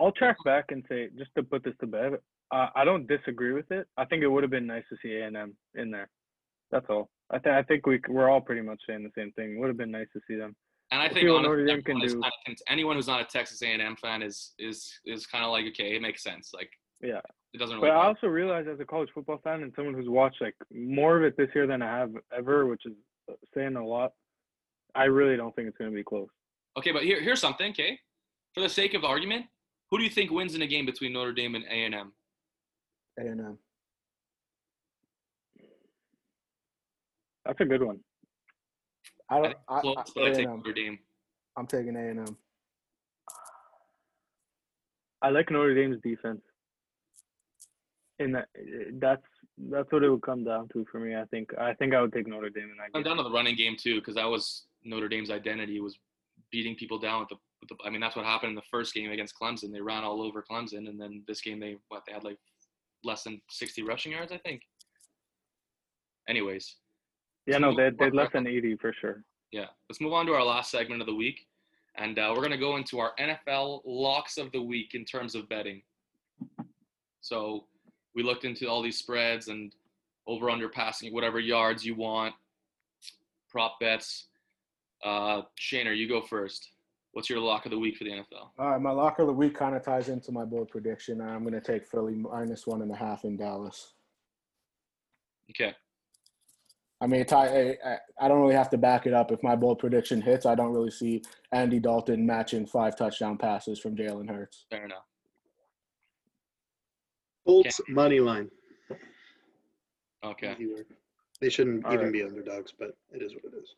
I'll 0.00 0.12
track 0.12 0.36
back 0.44 0.66
and 0.70 0.84
say 0.88 1.08
just 1.18 1.30
to 1.36 1.42
put 1.42 1.64
this 1.64 1.74
to 1.80 1.86
bed. 1.86 2.14
Uh, 2.50 2.68
I 2.74 2.84
don't 2.84 3.06
disagree 3.06 3.52
with 3.52 3.70
it. 3.70 3.86
I 3.96 4.04
think 4.04 4.22
it 4.22 4.28
would 4.28 4.42
have 4.42 4.50
been 4.50 4.66
nice 4.66 4.84
to 4.90 4.96
see 5.02 5.14
A 5.16 5.26
and 5.26 5.36
M 5.36 5.56
in 5.74 5.90
there. 5.90 6.08
That's 6.70 6.86
all. 6.88 7.10
I 7.30 7.38
think 7.38 7.54
I 7.54 7.62
think 7.62 7.86
we 7.86 8.00
we're 8.08 8.30
all 8.30 8.40
pretty 8.40 8.62
much 8.62 8.80
saying 8.88 9.02
the 9.02 9.20
same 9.20 9.32
thing. 9.32 9.58
Would 9.60 9.68
have 9.68 9.76
been 9.76 9.90
nice 9.90 10.08
to 10.14 10.20
see 10.26 10.36
them. 10.36 10.54
And 10.94 11.02
I 11.02 11.08
think 11.08 11.28
honestly, 11.28 11.42
Notre 11.42 11.66
Dame 11.66 11.82
can 11.82 11.98
do. 11.98 12.06
kinda 12.06 12.30
anyone 12.68 12.94
who's 12.94 13.08
not 13.08 13.20
a 13.20 13.24
Texas 13.24 13.60
A&M 13.62 13.96
fan 13.96 14.22
is 14.22 14.52
is 14.60 15.00
is 15.04 15.26
kind 15.26 15.44
of 15.44 15.50
like 15.50 15.66
okay, 15.70 15.96
it 15.96 16.00
makes 16.00 16.22
sense. 16.22 16.52
Like 16.54 16.70
Yeah. 17.02 17.20
it 17.52 17.58
doesn't 17.58 17.80
But 17.80 17.86
really. 17.86 17.96
I 17.98 18.06
also 18.06 18.28
realize 18.28 18.66
as 18.68 18.78
a 18.78 18.84
college 18.84 19.10
football 19.12 19.38
fan 19.38 19.64
and 19.64 19.72
someone 19.74 19.94
who's 19.94 20.08
watched 20.08 20.40
like 20.40 20.54
more 20.72 21.16
of 21.16 21.24
it 21.24 21.36
this 21.36 21.48
year 21.52 21.66
than 21.66 21.82
I 21.82 21.98
have 21.98 22.12
ever, 22.32 22.66
which 22.66 22.86
is 22.86 22.92
uh, 23.28 23.32
saying 23.54 23.74
a 23.74 23.84
lot. 23.84 24.12
I 24.94 25.06
really 25.06 25.36
don't 25.36 25.52
think 25.56 25.66
it's 25.66 25.76
going 25.76 25.90
to 25.90 25.94
be 25.96 26.04
close. 26.04 26.28
Okay, 26.78 26.92
but 26.92 27.02
here 27.02 27.20
here's 27.20 27.40
something. 27.40 27.72
Okay, 27.72 27.98
for 28.54 28.60
the 28.60 28.68
sake 28.68 28.94
of 28.94 29.02
argument, 29.04 29.46
who 29.90 29.98
do 29.98 30.04
you 30.04 30.10
think 30.10 30.30
wins 30.30 30.54
in 30.54 30.62
a 30.62 30.66
game 30.68 30.86
between 30.86 31.12
Notre 31.12 31.32
Dame 31.32 31.56
and 31.56 31.64
A&M? 31.64 32.12
A 33.18 33.20
and 33.20 33.40
M. 33.40 33.58
That's 37.44 37.60
a 37.60 37.64
good 37.64 37.82
one. 37.82 37.98
I 39.30 39.36
I 39.38 39.40
don't. 39.40 39.44
think 39.44 39.56
I, 39.68 39.80
close, 39.80 39.96
I, 39.98 40.02
but 40.14 40.24
I 40.24 40.30
take 40.32 40.46
A&M. 40.46 40.56
Notre 40.56 40.72
Dame. 40.72 40.98
I'm 41.56 41.66
taking 41.66 41.96
A 41.96 42.00
and 42.10 42.20
M. 42.20 42.36
I 45.22 45.30
like 45.30 45.50
Notre 45.50 45.74
Dame's 45.74 46.00
defense. 46.02 46.42
And 48.18 48.34
that 48.34 48.48
that's 48.94 49.26
that's 49.70 49.90
what 49.90 50.04
it 50.04 50.10
would 50.10 50.22
come 50.22 50.44
down 50.44 50.68
to 50.72 50.84
for 50.90 51.00
me. 51.00 51.16
I 51.16 51.24
think 51.26 51.50
I 51.58 51.74
think 51.74 51.94
I 51.94 52.00
would 52.00 52.12
take 52.12 52.26
Notre 52.28 52.50
Dame 52.50 52.70
in 52.70 52.76
that 52.76 52.90
I'm 52.94 53.02
down 53.02 53.16
to 53.16 53.22
the 53.22 53.30
running 53.30 53.56
game 53.56 53.76
too, 53.78 53.96
because 53.96 54.14
that 54.16 54.28
was 54.28 54.66
Notre 54.84 55.08
Dame's 55.08 55.30
identity 55.30 55.80
was 55.80 55.98
beating 56.50 56.76
people 56.76 56.98
down 56.98 57.20
with 57.20 57.30
the, 57.30 57.36
with 57.60 57.70
the. 57.70 57.76
I 57.84 57.90
mean, 57.90 58.00
that's 58.00 58.14
what 58.14 58.24
happened 58.24 58.50
in 58.50 58.56
the 58.56 58.62
first 58.70 58.94
game 58.94 59.10
against 59.10 59.34
Clemson. 59.40 59.72
They 59.72 59.80
ran 59.80 60.04
all 60.04 60.22
over 60.22 60.44
Clemson, 60.48 60.88
and 60.88 61.00
then 61.00 61.24
this 61.26 61.40
game 61.40 61.58
they 61.58 61.76
what 61.88 62.02
they 62.06 62.12
had 62.12 62.22
like 62.22 62.38
less 63.02 63.24
than 63.24 63.40
60 63.50 63.82
rushing 63.82 64.12
yards, 64.12 64.32
I 64.32 64.38
think. 64.38 64.62
Anyways, 66.28 66.76
Yeah, 67.46 67.58
no, 67.58 67.74
they 67.74 67.90
they 67.90 68.10
less 68.10 68.30
than 68.32 68.46
eighty 68.46 68.76
for 68.76 68.92
sure. 68.92 69.22
yeah, 69.52 69.66
let's 69.88 70.00
move 70.00 70.12
on 70.12 70.26
to 70.26 70.32
our 70.32 70.44
last 70.44 70.70
segment 70.70 71.00
of 71.00 71.06
the 71.06 71.14
week, 71.14 71.46
and 71.96 72.18
uh, 72.18 72.32
we're 72.34 72.42
gonna 72.42 72.56
go 72.56 72.76
into 72.76 72.98
our 72.98 73.12
NFL 73.18 73.82
locks 73.84 74.38
of 74.38 74.50
the 74.52 74.62
week 74.62 74.94
in 74.94 75.04
terms 75.04 75.34
of 75.34 75.48
betting. 75.48 75.82
So 77.20 77.64
we 78.14 78.22
looked 78.22 78.44
into 78.44 78.68
all 78.68 78.82
these 78.82 78.98
spreads 78.98 79.48
and 79.48 79.74
over 80.26 80.50
under 80.50 80.68
passing 80.68 81.12
whatever 81.12 81.40
yards 81.40 81.84
you 81.84 81.94
want, 81.94 82.34
prop 83.48 83.78
bets. 83.80 84.28
Uh, 85.02 85.42
Shaner, 85.58 85.96
you 85.96 86.08
go 86.08 86.20
first. 86.20 86.70
What's 87.12 87.30
your 87.30 87.38
lock 87.38 87.64
of 87.64 87.70
the 87.70 87.78
week 87.78 87.96
for 87.96 88.04
the 88.04 88.10
NFL? 88.10 88.50
All 88.58 88.70
right, 88.70 88.80
my 88.80 88.90
lock 88.90 89.20
of 89.20 89.26
the 89.26 89.32
week 89.32 89.54
kind 89.54 89.76
of 89.76 89.84
ties 89.84 90.08
into 90.08 90.32
my 90.32 90.44
bold 90.44 90.68
prediction. 90.68 91.20
I'm 91.20 91.42
going 91.42 91.54
to 91.54 91.60
take 91.60 91.86
Philly 91.86 92.14
minus 92.14 92.66
one 92.66 92.82
and 92.82 92.90
a 92.90 92.96
half 92.96 93.24
in 93.24 93.36
Dallas. 93.36 93.92
Okay. 95.50 95.74
I 97.00 97.06
mean, 97.06 97.24
tie, 97.26 97.76
I, 97.84 97.98
I 98.20 98.28
don't 98.28 98.40
really 98.40 98.54
have 98.54 98.70
to 98.70 98.78
back 98.78 99.06
it 99.06 99.12
up. 99.12 99.30
If 99.30 99.42
my 99.42 99.56
bold 99.56 99.78
prediction 99.78 100.22
hits, 100.22 100.46
I 100.46 100.54
don't 100.54 100.72
really 100.72 100.90
see 100.90 101.22
Andy 101.52 101.78
Dalton 101.78 102.24
matching 102.24 102.66
five 102.66 102.96
touchdown 102.96 103.36
passes 103.36 103.78
from 103.78 103.96
Jalen 103.96 104.30
Hurts. 104.30 104.64
Fair 104.70 104.84
enough. 104.84 105.04
Colts 107.46 107.80
money 107.88 108.20
line. 108.20 108.50
Okay. 110.24 110.56
They 111.40 111.50
shouldn't 111.50 111.84
All 111.84 111.92
even 111.92 112.06
right. 112.06 112.12
be 112.12 112.22
underdogs, 112.22 112.72
but 112.78 112.96
it 113.12 113.22
is 113.22 113.34
what 113.34 113.52
it 113.52 113.56
is. 113.58 113.68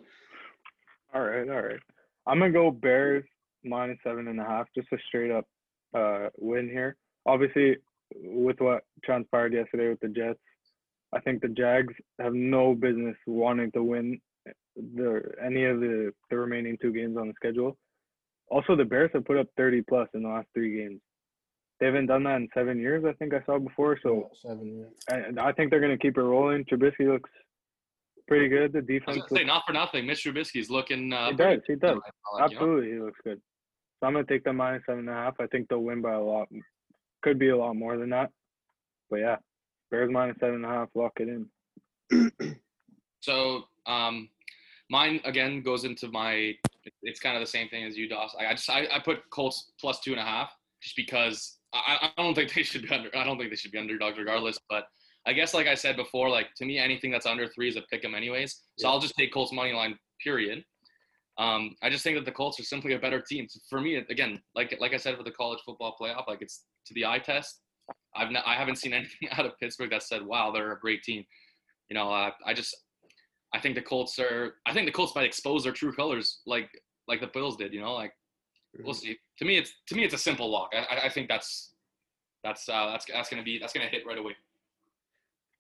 All 1.15 1.23
right, 1.23 1.49
all 1.49 1.63
right. 1.63 1.81
I'm 2.27 2.39
gonna 2.39 2.53
go 2.53 2.71
Bears 2.71 3.25
minus 3.65 3.99
seven 4.05 4.29
and 4.29 4.39
a 4.41 4.45
half, 4.45 4.67
just 4.75 4.89
a 4.93 4.99
straight 5.09 5.31
up 5.31 5.47
uh, 5.95 6.29
win 6.39 6.69
here. 6.69 6.97
Obviously, 7.25 7.79
with 8.15 8.61
what 8.61 8.85
transpired 9.05 9.53
yesterday 9.53 9.89
with 9.89 10.01
the 10.01 10.09
Jets, 10.09 10.39
I 11.15 11.21
think 11.21 11.41
the 11.43 11.49
Jags 11.49 11.95
have 12.21 12.35
no 12.35 12.75
business 12.75 13.17
wanting 13.27 13.71
to 13.73 13.83
win 13.83 14.21
the 14.77 15.23
any 15.45 15.65
of 15.65 15.81
the, 15.81 16.13
the 16.31 16.37
remaining 16.37 16.77
two 16.81 16.93
games 16.93 17.17
on 17.17 17.29
the 17.29 17.35
schedule. 17.35 17.77
Also, 18.49 18.77
the 18.77 18.85
Bears 18.85 19.11
have 19.15 19.25
put 19.25 19.39
up 19.39 19.49
30 19.57 19.83
plus 19.83 20.09
in 20.15 20.23
the 20.23 20.29
last 20.29 20.47
three 20.55 20.77
games. 20.77 21.01
They 21.81 21.87
haven't 21.87 22.07
done 22.07 22.23
that 22.25 22.37
in 22.37 22.49
seven 22.55 22.79
years, 22.79 23.05
I 23.07 23.13
think 23.15 23.35
I 23.35 23.43
saw 23.45 23.59
before. 23.59 23.99
So 24.03 24.31
seven. 24.43 24.87
Yeah. 25.11 25.17
and 25.17 25.39
I 25.41 25.53
think 25.53 25.71
they're 25.71 25.81
gonna 25.81 25.99
keep 25.99 26.17
it 26.17 26.23
rolling. 26.23 26.65
Trubisky 26.65 27.07
looks 27.13 27.31
pretty 28.29 28.49
good. 28.49 28.73
The 28.73 28.79
I 28.79 28.81
was 28.81 28.87
defense 28.87 29.17
gonna 29.29 29.41
say 29.41 29.45
not 29.45 29.65
for 29.67 29.73
nothing. 29.73 30.07
Mitch 30.07 30.25
Trubisky's 30.25 30.71
looking. 30.71 31.13
Uh, 31.13 31.31
He 31.31 31.37
does. 31.37 31.61
He 31.67 31.75
does. 31.75 31.83
right 31.83 31.95
now, 31.95 32.41
like, 32.41 32.51
you 32.51 32.57
know? 32.57 32.63
Absolutely, 32.63 32.93
he 32.93 32.99
looks 33.01 33.21
good. 33.25 33.41
So 34.01 34.07
I'm 34.07 34.13
gonna 34.15 34.25
take 34.25 34.45
the 34.45 34.53
minus 34.53 34.83
seven 34.87 35.01
and 35.01 35.11
a 35.11 35.13
half. 35.13 35.35
I 35.41 35.47
think 35.49 35.69
they'll 35.69 35.83
win 35.83 36.01
by 36.01 36.13
a 36.13 36.21
lot. 36.21 36.49
Could 37.23 37.39
be 37.39 37.49
a 37.49 37.57
lot 37.57 37.75
more 37.77 37.97
than 37.99 38.11
that. 38.11 38.31
But 39.11 39.17
yeah, 39.21 39.37
Bears 39.91 40.11
minus 40.11 40.37
seven 40.41 40.57
and 40.57 40.65
a 40.65 40.69
half. 40.69 40.89
Lock 40.95 41.13
it 41.21 41.29
in. 41.29 42.31
So 43.21 43.65
um, 43.87 44.29
mine 44.89 45.21
again 45.25 45.63
goes 45.63 45.83
into 45.85 46.09
my. 46.09 46.53
It's 47.03 47.19
kind 47.19 47.37
of 47.37 47.41
the 47.41 47.47
same 47.47 47.69
thing 47.69 47.83
as 47.85 47.97
you, 47.97 48.09
Doss. 48.09 48.37
I, 48.39 48.47
I 48.47 48.53
just 48.53 48.71
I, 48.71 48.87
I 48.93 49.01
put 49.05 49.29
Colts 49.31 49.73
plus 49.81 49.99
two 50.01 50.13
and 50.13 50.21
a 50.21 50.25
half 50.25 50.53
just 50.81 50.95
because 50.95 51.59
I, 51.75 52.11
I 52.17 52.23
don't 52.23 52.35
think 52.37 52.55
they 52.55 52.63
should 52.63 52.83
be 52.83 52.91
under. 52.91 53.11
I 53.17 53.25
don't 53.25 53.37
think 53.37 53.51
they 53.51 53.57
should 53.57 53.73
be 53.73 53.79
underdogs 53.79 54.17
regardless. 54.17 54.59
But 54.71 54.85
I 55.27 55.33
guess 55.33 55.55
like 55.55 55.67
I 55.67 55.75
said 55.75 55.97
before, 55.97 56.29
like 56.31 56.49
to 56.59 56.65
me 56.65 56.79
anything 56.79 57.11
that's 57.11 57.27
under 57.27 57.49
three 57.49 57.69
is 57.69 57.75
a 57.77 57.83
pick 57.91 58.05
'em 58.05 58.15
anyways. 58.15 58.63
So 58.79 58.87
Yeah. 58.87 58.93
I'll 58.93 59.01
just 59.01 59.17
take 59.17 59.33
Colts 59.33 59.53
money 59.53 59.73
line. 59.73 59.99
Period. 60.23 60.63
Um, 61.39 61.75
I 61.83 61.91
just 61.91 62.05
think 62.05 62.17
that 62.17 62.25
the 62.25 62.33
Colts 62.33 62.61
are 62.61 62.65
simply 62.65 62.95
a 62.95 62.99
better 62.99 63.21
team. 63.21 63.47
So 63.49 63.59
for 63.69 63.81
me, 63.81 63.97
again, 63.97 64.41
like 64.55 64.77
like 64.79 64.95
I 64.95 64.99
said 64.99 65.17
for 65.17 65.25
the 65.25 65.33
college 65.33 65.59
football 65.67 65.97
playoff, 66.01 66.29
like 66.29 66.43
it's 66.43 66.65
to 66.87 66.95
the 66.95 67.05
eye 67.07 67.19
test. 67.19 67.61
I've 68.17 68.31
not, 68.31 68.45
I 68.47 68.55
haven't 68.55 68.77
seen 68.77 68.93
anything 68.99 69.29
out 69.33 69.47
of 69.47 69.59
Pittsburgh 69.59 69.91
that 69.91 70.03
said, 70.03 70.25
"Wow, 70.25 70.51
they're 70.51 70.73
a 70.73 70.79
great 70.81 71.03
team." 71.03 71.25
You 71.91 71.95
know, 71.95 72.11
uh, 72.11 72.31
I 72.45 72.55
just 72.55 72.75
I 73.55 73.61
think 73.61 73.75
the 73.75 73.83
Colts 73.83 74.19
are. 74.19 74.55
I 74.67 74.73
think 74.73 74.87
the 74.87 74.93
Colts 74.93 75.15
might 75.15 75.25
expose 75.27 75.65
their 75.65 75.73
true 75.73 75.93
colors, 75.93 76.41
like 76.47 76.71
like 77.09 77.21
the 77.21 77.29
Bills 77.29 77.57
did. 77.57 77.73
You 77.73 77.81
know, 77.81 77.95
like 77.95 78.13
we'll 78.85 78.95
see. 78.95 79.17
To 79.39 79.45
me, 79.45 79.57
it's 79.59 79.73
to 79.89 79.95
me 79.95 80.05
it's 80.05 80.15
a 80.15 80.19
simple 80.19 80.51
lock. 80.51 80.71
I, 80.75 80.95
I- 80.97 81.05
I 81.07 81.09
think 81.09 81.29
that's 81.29 81.75
that's 82.45 82.69
uh, 82.69 82.91
that's 82.91 83.07
that's 83.07 83.29
gonna 83.29 83.43
be 83.43 83.59
that's 83.59 83.73
gonna 83.73 83.87
hit 83.89 84.07
right 84.07 84.19
away. 84.19 84.37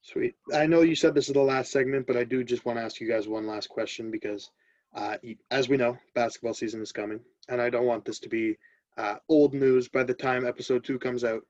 Sweet. 0.02 0.34
I 0.54 0.66
know 0.66 0.82
you 0.82 0.94
said 0.94 1.14
this 1.14 1.26
is 1.28 1.34
the 1.34 1.40
last 1.40 1.72
segment, 1.72 2.07
but 2.07 2.16
I 2.16 2.22
do 2.24 2.44
just 2.44 2.64
want 2.64 2.78
to 2.78 2.82
ask 2.84 3.00
you 3.00 3.09
guys 3.09 3.26
one 3.26 3.44
last 3.46 3.68
question 3.68 4.09
because, 4.11 4.50
uh, 4.94 5.16
as 5.50 5.68
we 5.68 5.76
know, 5.76 5.98
basketball 6.14 6.54
season 6.54 6.80
is 6.80 6.92
coming, 6.92 7.18
and 7.48 7.61
I 7.61 7.70
don't 7.70 7.86
want 7.86 8.04
this 8.04 8.20
to 8.20 8.28
be 8.28 8.57
uh, 8.98 9.16
old 9.28 9.52
news 9.52 9.88
by 9.88 10.04
the 10.04 10.14
time 10.14 10.46
episode 10.46 10.84
two 10.84 10.98
comes 10.98 11.24
out. 11.24 11.42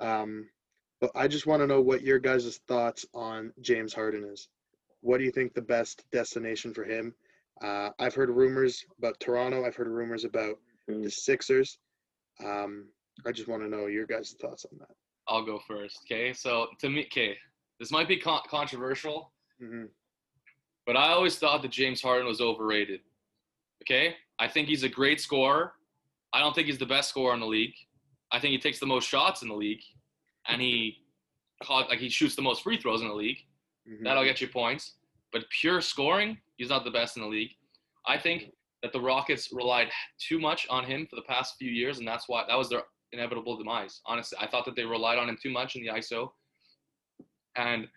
Um, 0.00 0.48
but 1.00 1.10
I 1.14 1.28
just 1.28 1.46
want 1.46 1.62
to 1.62 1.66
know 1.66 1.80
what 1.80 2.02
your 2.02 2.18
guys' 2.18 2.60
thoughts 2.68 3.06
on 3.14 3.52
James 3.60 3.92
Harden 3.94 4.24
is. 4.24 4.48
What 5.00 5.18
do 5.18 5.24
you 5.24 5.30
think 5.30 5.54
the 5.54 5.62
best 5.62 6.04
destination 6.12 6.74
for 6.74 6.84
him? 6.84 7.14
Uh, 7.62 7.90
I've 7.98 8.14
heard 8.14 8.30
rumors 8.30 8.84
about 8.98 9.18
Toronto. 9.20 9.64
I've 9.64 9.76
heard 9.76 9.88
rumors 9.88 10.24
about 10.24 10.56
the 10.88 11.10
Sixers. 11.10 11.78
Um, 12.44 12.86
I 13.26 13.32
just 13.32 13.48
want 13.48 13.62
to 13.62 13.68
know 13.68 13.86
your 13.86 14.06
guys' 14.06 14.34
thoughts 14.40 14.66
on 14.70 14.78
that. 14.78 14.94
I'll 15.28 15.44
go 15.44 15.60
first. 15.66 16.00
Okay, 16.04 16.32
so 16.32 16.66
to 16.80 16.90
me, 16.90 17.04
okay, 17.04 17.36
this 17.78 17.90
might 17.90 18.08
be 18.08 18.16
con- 18.16 18.42
controversial, 18.48 19.32
hmm 19.60 19.84
but 20.86 20.96
I 20.96 21.10
always 21.12 21.36
thought 21.36 21.62
that 21.62 21.70
James 21.70 22.02
Harden 22.02 22.26
was 22.26 22.40
overrated. 22.40 23.00
Okay, 23.84 24.16
I 24.40 24.48
think 24.48 24.66
he's 24.66 24.82
a 24.82 24.88
great 24.88 25.20
scorer. 25.20 25.74
I 26.32 26.40
don't 26.40 26.54
think 26.54 26.66
he's 26.66 26.78
the 26.78 26.86
best 26.86 27.10
scorer 27.10 27.34
in 27.34 27.40
the 27.40 27.46
league. 27.46 27.74
I 28.32 28.38
think 28.38 28.52
he 28.52 28.58
takes 28.58 28.78
the 28.78 28.86
most 28.86 29.08
shots 29.08 29.42
in 29.42 29.48
the 29.48 29.54
league, 29.54 29.82
and 30.48 30.60
he 30.60 30.98
caught 31.62 31.88
like 31.88 31.98
he 31.98 32.08
shoots 32.08 32.36
the 32.36 32.42
most 32.42 32.62
free 32.62 32.78
throws 32.78 33.02
in 33.02 33.08
the 33.08 33.14
league. 33.14 33.38
hmm 33.86 34.04
That'll 34.04 34.24
get 34.24 34.40
you 34.40 34.48
points. 34.48 34.94
But 35.32 35.44
pure 35.60 35.80
scoring, 35.80 36.38
he's 36.56 36.70
not 36.70 36.84
the 36.84 36.90
best 36.90 37.16
in 37.16 37.22
the 37.22 37.28
league. 37.28 37.50
I 38.06 38.18
think 38.18 38.52
that 38.82 38.92
the 38.92 39.00
Rockets 39.00 39.50
relied 39.52 39.88
too 40.18 40.40
much 40.40 40.66
on 40.70 40.84
him 40.84 41.06
for 41.08 41.16
the 41.16 41.22
past 41.22 41.56
few 41.58 41.70
years, 41.70 41.98
and 41.98 42.08
that's 42.08 42.28
why 42.28 42.44
that 42.48 42.56
was 42.58 42.68
their 42.68 42.82
inevitable 43.12 43.56
demise. 43.56 44.00
Honestly, 44.06 44.38
I 44.40 44.46
thought 44.48 44.64
that 44.64 44.74
they 44.74 44.84
relied 44.84 45.18
on 45.18 45.28
him 45.28 45.38
too 45.40 45.50
much 45.50 45.76
in 45.76 45.82
the 45.82 45.92
ISO, 45.92 46.30
and 47.56 47.88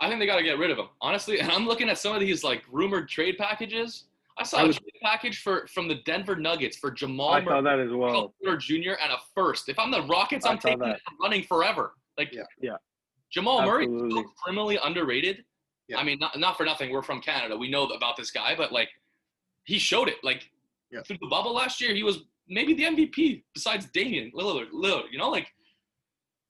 I 0.00 0.08
think 0.08 0.18
they 0.18 0.26
got 0.26 0.36
to 0.36 0.42
get 0.42 0.58
rid 0.58 0.70
of 0.70 0.78
him. 0.78 0.88
Honestly, 1.00 1.38
and 1.40 1.50
I'm 1.50 1.66
looking 1.66 1.88
at 1.88 1.98
some 1.98 2.14
of 2.14 2.20
these 2.20 2.42
like 2.44 2.64
rumored 2.70 3.08
trade 3.08 3.38
packages. 3.38 4.04
I 4.38 4.44
saw 4.44 4.58
I 4.58 4.62
a 4.62 4.66
was- 4.68 4.76
trade 4.78 4.92
package 5.02 5.42
for 5.42 5.66
from 5.68 5.88
the 5.88 5.96
Denver 6.06 6.36
Nuggets 6.36 6.76
for 6.78 6.90
Jamal 6.90 7.30
I 7.34 7.44
saw 7.44 7.60
Murray, 7.60 7.62
that 7.62 7.80
as 7.80 7.92
well. 7.92 8.34
Jr. 8.58 8.92
and 9.02 9.12
a 9.12 9.18
first. 9.34 9.68
If 9.68 9.78
I'm 9.78 9.90
the 9.90 10.02
Rockets, 10.02 10.46
I'm 10.46 10.58
taking 10.58 10.78
that. 10.80 11.00
running 11.20 11.42
forever. 11.44 11.94
Like 12.18 12.32
Yeah. 12.32 12.42
Yeah. 12.60 12.76
Jamal 13.30 13.62
Murray 13.64 13.86
is 13.86 14.24
criminally 14.42 14.78
underrated. 14.82 15.44
Yeah. 15.88 15.98
I 15.98 16.04
mean, 16.04 16.18
not, 16.18 16.38
not 16.38 16.56
for 16.56 16.64
nothing. 16.64 16.90
We're 16.90 17.02
from 17.02 17.20
Canada. 17.20 17.56
We 17.56 17.70
know 17.70 17.84
about 17.86 18.16
this 18.16 18.30
guy, 18.30 18.54
but 18.54 18.72
like, 18.72 18.88
he 19.64 19.78
showed 19.78 20.08
it. 20.08 20.16
Like 20.22 20.50
Yeah. 20.90 21.02
through 21.02 21.18
the 21.20 21.28
bubble 21.28 21.54
last 21.54 21.80
year, 21.80 21.94
he 21.94 22.02
was 22.02 22.20
maybe 22.48 22.74
the 22.74 22.84
MVP 22.84 23.44
besides 23.54 23.86
Damian 23.92 24.30
Lillard. 24.32 24.70
Lillard, 24.72 25.10
you 25.10 25.18
know, 25.18 25.30
like. 25.30 25.48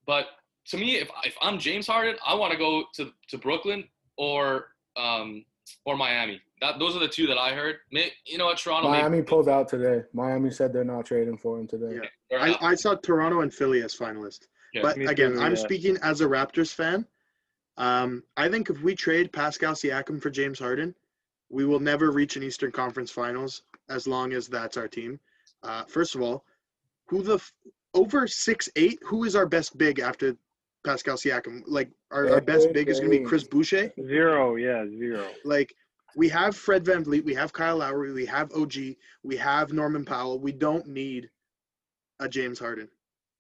But 0.07 0.27
to 0.69 0.77
me, 0.77 0.97
if 0.97 1.09
if 1.25 1.37
I'm 1.41 1.59
James 1.59 1.87
Harden, 1.87 2.17
I 2.27 2.35
want 2.35 2.53
to 2.53 2.59
go 2.59 2.85
to 2.95 3.13
to 3.29 3.39
Brooklyn 3.39 3.85
or 4.17 4.69
um 4.97 5.45
or 5.85 5.97
Miami. 5.97 6.41
That 6.61 6.79
those 6.79 6.95
are 6.97 7.01
the 7.01 7.09
two 7.09 7.27
that 7.27 7.39
I 7.39 7.53
heard. 7.55 7.77
May, 7.91 8.13
you 8.27 8.39
know 8.39 8.47
what, 8.47 8.59
Toronto? 8.59 8.89
maybe- 8.91 9.03
Miami 9.03 9.23
pulled 9.23 9.49
out 9.49 9.69
today. 9.69 10.03
Miami 10.13 10.51
said 10.51 10.73
they're 10.73 10.85
not 10.85 11.07
trading 11.07 11.37
for 11.37 11.59
him 11.59 11.67
today. 11.67 12.01
Yeah. 12.31 12.39
I, 12.61 12.69
I 12.71 12.75
saw 12.75 12.95
Toronto 12.95 13.41
and 13.41 13.53
Philly 13.53 13.83
as 13.83 13.95
finalists. 13.95 14.47
Yeah. 14.75 14.83
but 14.83 14.97
again, 14.97 15.35
too, 15.35 15.41
I'm 15.41 15.55
yeah. 15.55 15.61
speaking 15.61 15.99
as 16.03 16.21
a 16.21 16.27
Raptors 16.27 16.73
fan. 16.73 17.07
Um, 17.77 18.23
I 18.37 18.49
think 18.49 18.71
if 18.71 18.81
we 18.83 18.95
trade 18.95 19.33
Pascal 19.33 19.75
Siakam 19.75 20.21
for 20.21 20.31
James 20.31 20.59
Harden, 20.59 20.95
we 21.51 21.65
will 21.67 21.81
never 21.81 22.11
reach 22.11 22.37
an 22.37 22.43
Eastern 22.43 22.71
Conference 22.73 23.11
Finals 23.11 23.63
as 23.91 24.07
long 24.07 24.33
as 24.33 24.49
that's 24.49 24.77
our 24.77 24.89
team. 24.89 25.21
Uh, 25.63 25.85
first 25.85 26.15
of 26.15 26.23
all, 26.23 26.45
who 27.07 27.23
the 27.23 27.35
f- 27.35 27.53
over 27.95 28.27
six 28.27 28.69
eight? 28.77 28.99
Who 29.05 29.25
is 29.25 29.37
our 29.37 29.47
best 29.47 29.77
big 29.77 29.99
after 29.99 30.37
Pascal 30.85 31.17
Siakam? 31.17 31.63
Like 31.67 31.91
our, 32.11 32.29
our 32.31 32.41
best 32.41 32.73
big 32.73 32.89
is 32.89 33.01
going 33.01 33.13
to 33.13 33.19
be 33.19 33.25
Chris 33.25 33.45
Boucher. 33.45 33.93
Zero, 34.01 34.57
yeah, 34.57 34.85
zero. 34.99 35.29
Like 35.45 35.75
we 36.17 36.29
have 36.29 36.57
Fred 36.57 36.85
VanVleet, 36.85 37.25
we 37.25 37.35
have 37.35 37.53
Kyle 37.53 37.79
Lowry, 37.79 38.13
we 38.13 38.27
have 38.27 38.53
OG, 38.53 38.75
we 39.23 39.37
have 39.37 39.73
Norman 39.73 40.05
Powell. 40.05 40.39
We 40.41 40.53
don't 40.53 40.87
need 40.87 41.31
a 42.21 42.29
James 42.29 42.59
Harden. 42.59 42.89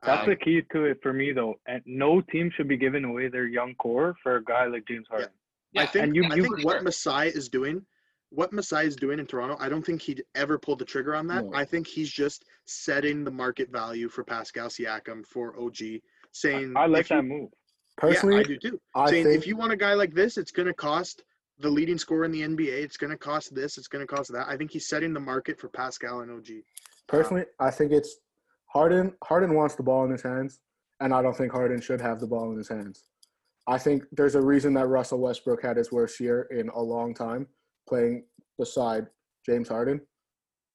That's 0.03 0.25
Um, 0.25 0.31
the 0.31 0.37
key 0.37 0.63
to 0.73 0.85
it 0.87 0.99
for 1.03 1.13
me, 1.13 1.33
though. 1.33 1.61
And 1.67 1.83
no 1.87 2.21
team 2.21 2.51
should 2.57 2.67
be 2.69 2.77
giving 2.77 3.05
away 3.05 3.29
their 3.29 3.47
young 3.47 3.75
core 3.77 4.17
for 4.23 4.37
a 4.37 4.45
guy 4.45 4.67
like 4.67 4.87
James 4.87 5.07
Harden. 5.09 5.29
yeah, 5.73 5.83
I 5.83 5.87
think 5.87 6.05
and 6.07 6.17
you- 6.17 6.25
I 6.25 6.35
you- 6.35 6.43
think 6.43 6.65
what 6.65 6.83
Masai 6.83 7.29
is 7.29 7.49
doing, 7.49 7.87
what 8.31 8.53
Masai 8.53 8.87
is 8.87 8.97
doing 8.97 9.19
in 9.21 9.27
Toronto, 9.27 9.57
I 9.61 9.69
don't 9.69 9.85
think 9.85 10.03
he'd 10.03 10.25
ever 10.35 10.59
pull 10.59 10.75
the 10.77 10.85
trigger 10.85 11.15
on 11.15 11.27
that. 11.29 11.45
No. 11.45 11.55
I 11.55 11.65
think 11.65 11.87
he's 11.87 12.11
just 12.11 12.45
setting 12.65 13.23
the 13.25 13.31
market 13.31 13.71
value 13.71 14.09
for 14.09 14.25
Pascal 14.25 14.69
Siakam 14.69 15.25
for 15.25 15.57
OG, 15.59 16.03
saying 16.33 16.75
I 16.77 16.87
like 16.87 17.03
if 17.03 17.11
you- 17.11 17.17
that 17.17 17.23
move. 17.23 17.51
Personally, 17.99 18.37
yeah, 18.37 18.41
I 18.41 18.45
do 18.45 18.59
too. 18.59 18.81
I 18.95 19.11
saying 19.11 19.25
think 19.27 19.37
if 19.37 19.47
you 19.47 19.55
want 19.57 19.73
a 19.73 19.77
guy 19.77 19.93
like 19.95 20.15
this, 20.15 20.39
it's 20.39 20.51
going 20.51 20.67
to 20.67 20.75
cost 20.75 21.23
the 21.59 21.69
leading 21.69 21.99
scorer 21.99 22.25
in 22.25 22.33
the 22.33 22.41
NBA. 22.41 22.83
It's 22.83 22.97
going 22.97 23.11
to 23.11 23.19
cost 23.19 23.55
this. 23.55 23.77
It's 23.77 23.87
going 23.87 24.05
to 24.05 24.13
cost 24.13 24.33
that. 24.33 24.49
I 24.49 24.57
think 24.57 24.71
he's 24.71 24.89
setting 24.89 25.13
the 25.13 25.21
market 25.21 25.61
for 25.61 25.69
Pascal 25.69 26.21
and 26.21 26.31
OG. 26.31 26.63
personally, 27.07 27.45
I 27.61 27.71
think 27.71 27.93
it's 27.93 28.17
Harden. 28.73 29.13
Harden 29.23 29.55
wants 29.55 29.75
the 29.75 29.83
ball 29.83 30.05
in 30.07 30.11
his 30.11 30.23
hands, 30.23 30.61
and 31.01 31.13
I 31.13 31.21
don't 31.21 31.37
think 31.37 31.53
Harden 31.53 31.81
should 31.83 32.01
have 32.01 32.19
the 32.19 32.27
ball 32.27 32.51
in 32.51 32.57
his 32.57 32.69
hands. 32.69 33.05
I 33.67 33.77
think 33.79 34.05
there's 34.11 34.35
a 34.35 34.41
reason 34.43 34.73
that 34.75 34.87
Russell 34.89 35.21
Westbrook 35.21 35.63
had 35.63 35.77
his 35.77 35.93
worst 35.93 36.19
year 36.19 36.49
in 36.51 36.71
a 36.71 36.81
long 36.81 37.15
time 37.15 37.47
playing 37.87 38.25
beside 38.59 39.07
James 39.45 39.69
Harden. 39.69 40.01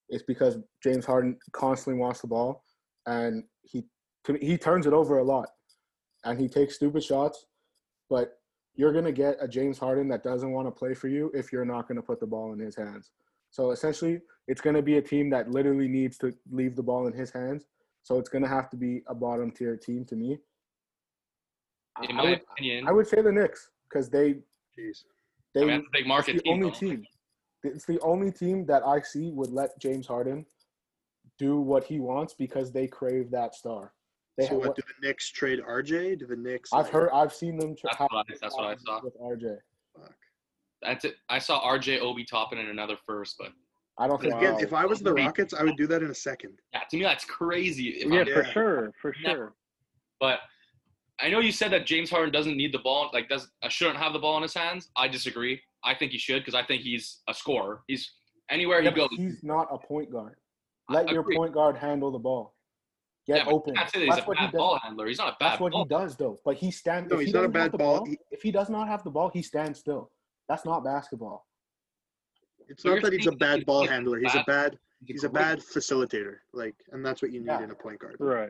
It's 0.10 0.24
because 0.24 0.58
James 0.84 1.06
Harden 1.06 1.38
constantly 1.52 2.00
wants 2.00 2.22
the 2.22 2.28
ball, 2.28 2.64
and 3.08 3.44
he 3.64 3.84
he 4.36 4.58
turns 4.58 4.86
it 4.86 4.94
over 4.94 5.20
a 5.20 5.24
lot, 5.24 5.50
and 6.26 6.40
he 6.40 6.48
takes 6.48 6.76
stupid 6.76 7.04
shots. 7.04 7.46
But 8.10 8.34
you're 8.76 8.94
gonna 8.94 9.12
get 9.12 9.38
a 9.40 9.48
James 9.48 9.78
Harden 9.78 10.08
that 10.10 10.24
doesn't 10.24 10.52
want 10.52 10.68
to 10.68 10.72
play 10.72 10.94
for 10.94 11.08
you 11.08 11.32
if 11.34 11.52
you're 11.52 11.66
not 11.66 11.88
gonna 11.88 12.02
put 12.02 12.20
the 12.20 12.28
ball 12.28 12.54
in 12.54 12.60
his 12.60 12.76
hands. 12.76 13.12
So 13.50 13.72
essentially, 13.72 14.22
it's 14.48 14.62
going 14.62 14.76
to 14.76 14.82
be 14.82 14.98
a 14.98 15.02
team 15.02 15.30
that 15.32 15.50
literally 15.50 15.88
needs 15.88 16.18
to 16.20 16.34
leave 16.52 16.76
the 16.76 16.84
ball 16.84 17.08
in 17.08 17.14
his 17.14 17.32
hands. 17.32 17.66
So 18.04 18.20
it's 18.20 18.30
going 18.30 18.44
to 18.44 18.50
have 18.50 18.70
to 18.72 18.78
be 18.78 19.04
a 19.08 19.16
bottom 19.16 19.52
tier 19.52 19.76
team 19.76 20.06
to 20.06 20.16
me. 20.16 20.38
in 22.04 22.12
I 22.12 22.14
my 22.14 22.30
would, 22.30 22.42
opinion, 22.52 22.88
I 22.88 22.92
would 22.92 23.08
say 23.08 23.22
the 23.22 23.32
Knicks 23.32 23.70
because 23.90 24.10
they 24.10 24.36
Jeez. 24.78 25.04
they 25.54 25.62
I 25.62 25.66
mean, 25.66 25.68
that's 25.68 25.88
a 25.88 25.92
big 25.92 26.02
it's 26.02 26.08
market 26.08 26.36
the 26.36 26.42
team. 26.42 26.54
only 26.54 26.70
though. 26.70 26.76
team. 26.76 27.06
It's 27.64 27.86
the 27.86 28.00
only 28.02 28.32
team 28.32 28.66
that 28.68 28.84
I 28.84 29.02
see 29.02 29.32
would 29.32 29.50
let 29.52 29.80
James 29.80 30.08
Harden 30.08 30.46
do 31.40 31.60
what 31.60 31.84
he 31.84 32.00
wants 32.00 32.34
because 32.34 32.72
they 32.72 32.88
crave 32.88 33.32
that 33.32 33.56
star. 33.56 33.94
They 34.38 34.44
So 34.46 34.50
have, 34.52 34.58
what 34.60 34.76
do 34.76 34.84
the 34.88 35.08
Knicks 35.08 35.30
trade 35.32 35.60
RJ? 35.68 36.20
Do 36.20 36.28
the 36.28 36.36
Knicks? 36.36 36.72
I've 36.72 36.86
like, 36.86 36.94
heard, 36.94 37.10
I've 37.12 37.34
seen 37.34 37.58
them. 37.58 37.76
Tra- 37.76 37.90
That's 37.90 38.00
what 38.00 38.14
I- 38.14 38.24
that's 38.40 38.56
what 38.56 38.66
I 38.68 38.76
saw. 38.78 39.02
with 39.04 39.18
RJ. 39.20 39.58
fuck? 40.00 40.14
That's 40.84 41.06
it. 41.06 41.16
I 41.30 41.40
saw 41.40 41.60
RJ 41.62 42.00
Obi 42.00 42.24
Toppin 42.24 42.60
in 42.60 42.68
another 42.68 42.98
first, 43.06 43.36
but 43.40 43.52
I 43.98 44.08
don't 44.08 44.22
think. 44.22 44.36
Again, 44.36 44.54
Wow. 44.54 44.60
if 44.60 44.74
I 44.74 44.86
was 44.86 45.00
the 45.02 45.12
Rockets, 45.14 45.56
I 45.56 45.64
would 45.64 45.76
do 45.76 45.88
that 45.88 46.04
in 46.04 46.12
a 46.12 46.16
second. 46.16 46.60
yeah, 46.72 46.82
to 46.90 46.98
me 46.98 47.04
that's 47.04 47.26
crazy. 47.26 47.90
If 47.90 48.12
Yeah, 48.12 48.18
I'm- 48.20 48.26
for 48.28 48.44
Yeah. 48.44 48.52
sure, 48.52 48.94
for 49.02 49.16
Never. 49.24 49.36
sure. 49.38 49.56
But 50.20 50.42
I 51.20 51.30
know 51.30 51.40
you 51.40 51.52
said 51.52 51.72
that 51.72 51.88
James 51.88 52.12
Harden 52.12 52.32
doesn't 52.32 52.56
need 52.56 52.72
the 52.72 52.80
ball, 52.80 53.10
like 53.14 53.28
does 53.28 53.50
uh, 53.64 53.70
shouldn't 53.70 53.98
have 53.98 54.14
the 54.14 54.20
ball 54.20 54.38
in 54.38 54.44
his 54.44 54.54
hands. 54.54 54.92
I 54.96 55.08
disagree. 55.08 55.60
I 55.84 55.96
think 55.96 56.12
he 56.12 56.20
should 56.20 56.42
because 56.44 56.54
I 56.54 56.64
think 56.64 56.84
he's 56.84 57.24
a 57.28 57.34
scorer. 57.34 57.84
He's 57.88 58.14
anywhere 58.50 58.82
he 58.82 58.86
Yeah, 58.86 58.92
but 58.92 59.10
goes. 59.10 59.18
he's 59.18 59.44
not 59.44 59.68
a 59.72 59.80
point 59.80 60.12
guard. 60.12 60.38
Let 60.90 61.10
your 61.10 61.24
point 61.24 61.54
guard 61.54 61.76
handle 61.76 62.12
the 62.12 62.20
ball. 62.20 62.54
Get 63.28 63.46
yeah, 63.46 63.52
open. 63.52 63.74
you 63.74 63.78
can't 63.80 63.90
say 63.92 64.00
that 64.00 64.06
he's 64.06 64.16
That's 64.16 64.26
a 64.26 64.30
what 64.30 64.38
he 64.38 64.46
does. 64.46 64.54
ball 64.54 64.80
handler. 64.82 65.08
He's 65.08 65.18
not 65.18 65.28
a 65.34 65.38
bad 65.40 65.52
That's 65.52 65.60
what 65.62 65.72
ball. 65.74 65.84
he 65.84 65.90
does, 65.90 66.16
though. 66.16 66.40
But 66.46 66.56
he 66.58 66.72
stands. 66.72 67.10
No, 67.10 67.16
if 67.16 67.22
he's 67.22 67.30
he 67.30 67.34
not 67.34 67.40
a 67.46 67.48
doesn't 67.48 67.62
have 67.62 67.72
bad 67.72 67.72
the 67.74 67.78
ball. 67.84 67.98
ball. 67.98 68.06
He- 68.06 68.20
If 68.32 68.42
he 68.42 68.52
does 68.52 68.70
not 68.70 68.88
have 68.88 69.04
the 69.04 69.10
ball, 69.12 69.30
he 69.34 69.42
stands 69.42 69.80
still. 69.80 70.12
That's 70.48 70.64
not 70.66 70.84
basketball. 70.84 71.46
It's 72.70 72.84
But 72.84 72.94
not 72.96 73.02
that 73.04 73.14
he's 73.14 73.28
a 73.28 73.32
bad 73.34 73.66
ball 73.66 73.82
like 73.82 73.90
handler. 73.90 74.20
He's 74.20 74.36
a 74.36 74.44
bad. 74.48 74.78
He's 75.06 75.24
a 75.24 75.30
bad 75.30 75.60
facilitator. 75.60 76.38
Like, 76.54 76.74
and 76.92 77.06
that's 77.06 77.22
what 77.22 77.32
you 77.32 77.40
need 77.42 77.46
Yeah. 77.46 77.64
in 77.64 77.70
a 77.70 77.76
point 77.76 78.00
guard. 78.00 78.16
Right. 78.20 78.50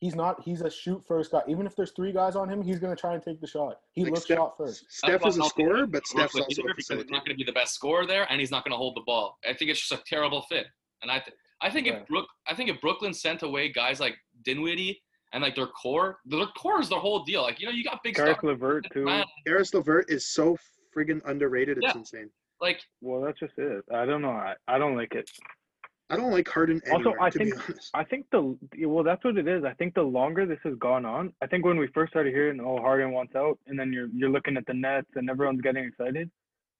He's 0.00 0.16
not. 0.16 0.42
He's 0.42 0.60
a 0.60 0.68
shoot 0.68 1.04
first 1.06 1.30
guy. 1.30 1.42
Even 1.46 1.66
if 1.66 1.76
there's 1.76 1.92
three 1.92 2.10
guys 2.10 2.34
on 2.34 2.48
him, 2.50 2.60
he's 2.62 2.80
gonna 2.80 2.96
try 2.96 3.14
and 3.14 3.22
take 3.22 3.40
the 3.40 3.46
shot. 3.46 3.78
He 3.92 4.02
Like 4.02 4.14
looks 4.14 4.24
Steph- 4.24 4.36
shot 4.38 4.56
first. 4.56 4.84
Steph 4.90 5.24
is 5.24 5.38
a 5.38 5.42
I'll 5.42 5.50
take 5.50 5.66
scorer, 5.66 5.86
but 5.86 6.02
to 6.02 6.08
Steph's 6.08 6.34
also 6.34 6.46
either 6.50 6.70
a 6.70 6.74
because 6.74 6.88
he's 7.02 7.10
not 7.10 7.24
going 7.24 7.36
to 7.36 7.36
be 7.36 7.44
the 7.44 7.52
best 7.52 7.74
scorer 7.74 8.06
there, 8.06 8.26
and 8.28 8.40
he's 8.40 8.50
not 8.50 8.64
going 8.64 8.72
to 8.72 8.76
hold 8.76 8.96
the 8.96 9.02
ball. 9.02 9.38
I 9.48 9.52
think 9.54 9.70
it's 9.70 9.78
just 9.86 9.92
a 9.92 10.02
terrible 10.04 10.42
fit. 10.42 10.66
And 11.02 11.12
I, 11.12 11.20
th- 11.20 11.36
I 11.64 11.70
think 11.70 11.86
Right. 11.88 12.00
if 12.02 12.06
Brook, 12.06 12.26
I 12.46 12.54
think 12.54 12.68
if 12.70 12.78
Brooklyn 12.80 13.14
sent 13.14 13.42
away 13.42 13.70
guys 13.72 13.98
like 13.98 14.16
Dinwiddie 14.44 15.00
and 15.32 15.42
like 15.42 15.54
their 15.56 15.66
core, 15.68 16.18
their 16.26 16.46
core 16.60 16.78
is 16.80 16.88
the 16.90 17.00
whole 17.00 17.24
deal. 17.24 17.42
Like 17.42 17.58
you 17.60 17.66
know, 17.66 17.72
you 17.72 17.82
got 17.82 18.02
big 18.02 18.14
Karis 18.16 18.32
stars. 18.38 18.44
LeVert 18.44 18.86
too. 18.92 19.04
Man, 19.04 19.24
Caris 19.46 19.72
LeVert 19.74 20.10
is 20.10 20.28
so 20.28 20.56
friggin' 20.94 21.22
underrated. 21.24 21.78
It's 21.78 21.86
Yeah. 21.86 21.98
insane. 21.98 22.30
like 22.60 22.80
Well, 23.00 23.20
that's 23.20 23.38
just 23.40 23.54
it. 23.58 23.84
I 23.92 24.04
don't 24.06 24.22
know. 24.22 24.30
I, 24.30 24.54
I 24.68 24.78
don't 24.78 24.96
like 24.96 25.12
it. 25.14 25.28
I 26.10 26.16
don't 26.16 26.30
like 26.30 26.46
Harden 26.48 26.80
Also, 26.92 27.14
I 27.20 27.30
to 27.30 27.38
think- 27.38 27.54
be 27.56 27.60
honest. 27.62 27.90
I 27.94 28.04
think 28.04 28.26
the 28.30 28.42
well, 28.86 29.02
that's 29.02 29.24
what 29.24 29.36
it 29.38 29.48
is. 29.48 29.64
I 29.64 29.72
think 29.74 29.94
the 29.94 30.02
longer 30.02 30.44
this 30.46 30.60
has 30.64 30.74
gone 30.76 31.04
on, 31.06 31.32
I 31.42 31.46
think 31.46 31.64
when 31.64 31.78
we 31.78 31.86
first 31.88 32.10
started 32.12 32.32
hearing, 32.34 32.60
oh, 32.60 32.78
Harden 32.78 33.10
wants 33.10 33.34
out, 33.34 33.58
and 33.66 33.78
then 33.78 33.92
you're 33.92 34.08
you're 34.14 34.30
looking 34.30 34.56
at 34.58 34.66
the 34.66 34.74
Nets 34.74 35.08
and 35.16 35.28
everyone's 35.30 35.62
getting 35.62 35.84
excited. 35.84 36.30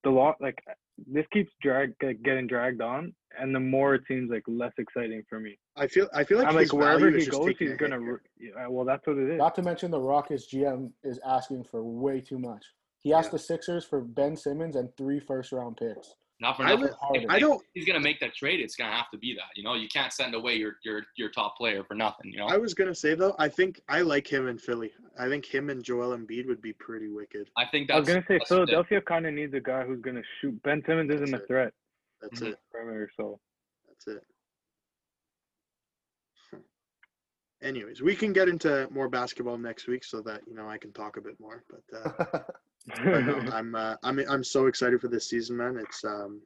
The 0.03 0.11
long 0.11 0.35
like 0.39 0.63
this 1.07 1.25
keeps 1.31 1.51
drag 1.61 1.93
like, 2.01 2.21
getting 2.23 2.47
dragged 2.47 2.81
on, 2.81 3.13
and 3.39 3.53
the 3.53 3.59
more 3.59 3.95
it 3.95 4.03
seems 4.07 4.29
like 4.31 4.43
less 4.47 4.71
exciting 4.77 5.23
for 5.29 5.39
me. 5.39 5.57
I 5.75 5.87
feel 5.87 6.07
I 6.13 6.23
feel 6.23 6.37
like 6.39 6.47
I'm 6.47 6.55
like 6.55 6.71
wherever 6.73 7.09
he 7.11 7.25
goes, 7.25 7.51
he's 7.59 7.73
gonna. 7.77 7.99
re- 7.99 8.19
Yeah, 8.39 8.67
well, 8.67 8.85
that's 8.85 9.05
what 9.05 9.17
it 9.17 9.29
is. 9.29 9.37
Not 9.37 9.55
to 9.55 9.61
mention 9.61 9.91
the 9.91 9.99
Rockets 9.99 10.47
GM 10.53 10.91
is 11.03 11.19
asking 11.25 11.65
for 11.65 11.83
way 11.83 12.21
too 12.21 12.39
much. 12.39 12.63
He 13.01 13.13
asked 13.13 13.27
Yeah. 13.27 13.31
the 13.33 13.39
Sixers 13.39 13.85
for 13.85 14.01
Ben 14.01 14.35
Simmons 14.35 14.75
and 14.75 14.89
three 14.97 15.19
first 15.19 15.51
round 15.51 15.77
picks. 15.77 16.13
Not 16.41 16.57
for 16.57 16.63
I 16.63 16.75
nothing. 16.75 16.89
would- 17.11 17.25
I 17.29 17.39
don't. 17.39 17.63
he's 17.73 17.85
going 17.85 17.97
to 17.97 18.03
make 18.03 18.19
that 18.19 18.33
trade, 18.35 18.59
it's 18.59 18.75
going 18.75 18.89
to 18.89 18.95
have 18.95 19.09
to 19.11 19.17
be 19.17 19.33
that. 19.35 19.47
You 19.55 19.63
know, 19.63 19.73
you 19.75 19.87
can't 19.87 20.11
send 20.11 20.35
away 20.35 20.55
your 20.55 20.73
your 20.83 21.03
your 21.17 21.29
top 21.31 21.55
player 21.57 21.83
for 21.83 21.93
nothing. 21.95 22.31
You 22.31 22.39
know, 22.39 22.47
I 22.47 22.57
was 22.57 22.73
gonna 22.73 22.93
say 22.95 23.15
though, 23.15 23.35
I 23.39 23.47
think 23.47 23.79
I 23.87 24.01
like 24.01 24.27
him 24.31 24.47
in 24.47 24.57
Philly. 24.57 24.91
I 25.17 25.27
think 25.29 25.45
him 25.45 25.69
and 25.69 25.83
Joel 25.83 26.17
Embiid 26.17 26.45
would 26.47 26.61
be 26.61 26.73
pretty 26.73 27.07
wicked. 27.09 27.49
I 27.57 27.65
think 27.65 27.87
that's. 27.87 27.95
I 27.95 27.99
was 27.99 28.09
gonna 28.09 28.25
say 28.27 28.39
Philadelphia 28.47 29.01
kind 29.01 29.25
of 29.25 29.33
needs 29.33 29.53
a 29.53 29.59
guy 29.61 29.83
who's 29.85 30.01
gonna 30.01 30.21
shoot. 30.41 30.61
Ben 30.63 30.83
Simmons 30.85 31.09
isn't 31.13 31.31
That's 31.31 31.41
a 31.41 31.43
it. 31.43 31.47
threat 31.47 31.73
That's 32.21 32.39
Mhm. 32.41 32.47
it. 32.51 32.59
perimeter, 32.71 33.09
so 33.15 33.39
That's 33.87 34.07
it. 34.17 34.23
Anyways, 37.61 38.01
we 38.01 38.15
can 38.15 38.33
get 38.33 38.47
into 38.49 38.87
more 38.91 39.09
basketball 39.09 39.57
next 39.57 39.87
week 39.87 40.03
so 40.03 40.21
that 40.21 40.41
you 40.47 40.55
know 40.55 40.67
I 40.69 40.77
can 40.77 40.91
talk 40.93 41.17
a 41.17 41.21
bit 41.21 41.39
more. 41.39 41.63
But, 41.69 41.97
uh, 41.97 42.39
but 42.87 43.03
no, 43.03 43.39
I'm 43.53 43.75
uh, 43.75 43.95
I'm 44.03 44.19
I'm 44.29 44.43
so 44.43 44.67
excited 44.67 45.01
for 45.01 45.07
this 45.07 45.29
season, 45.29 45.57
man. 45.57 45.77
It's 45.77 46.03
um 46.03 46.41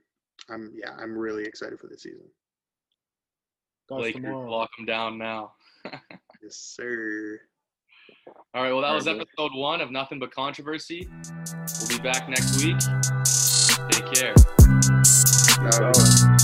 I'm 0.49 0.71
yeah 0.75 0.91
I'm 0.97 1.17
really 1.17 1.43
excited 1.43 1.79
for 1.79 1.87
this 1.87 2.03
season. 2.03 2.25
Starts 3.85 4.03
Lakers 4.03 4.23
lock 4.25 4.69
them 4.77 4.85
down 4.85 5.17
now. 5.17 5.53
Yes, 6.41 6.55
sir. 6.55 7.37
All 8.53 8.63
right. 8.63 8.71
Well, 8.71 8.79
that 8.81 8.87
All 8.87 8.95
was 8.95 9.07
right, 9.07 9.17
boys. 9.17 9.25
episode 9.37 9.51
one 9.59 9.81
of 9.81 9.91
Nothing 9.91 10.19
But 10.19 10.33
Controversy. 10.33 11.09
We'll 11.79 11.97
be 11.97 12.01
back 12.01 12.29
next 12.29 12.63
week. 12.63 12.77
Take 13.91 14.13
care. 14.13 14.33
So- 15.03 16.38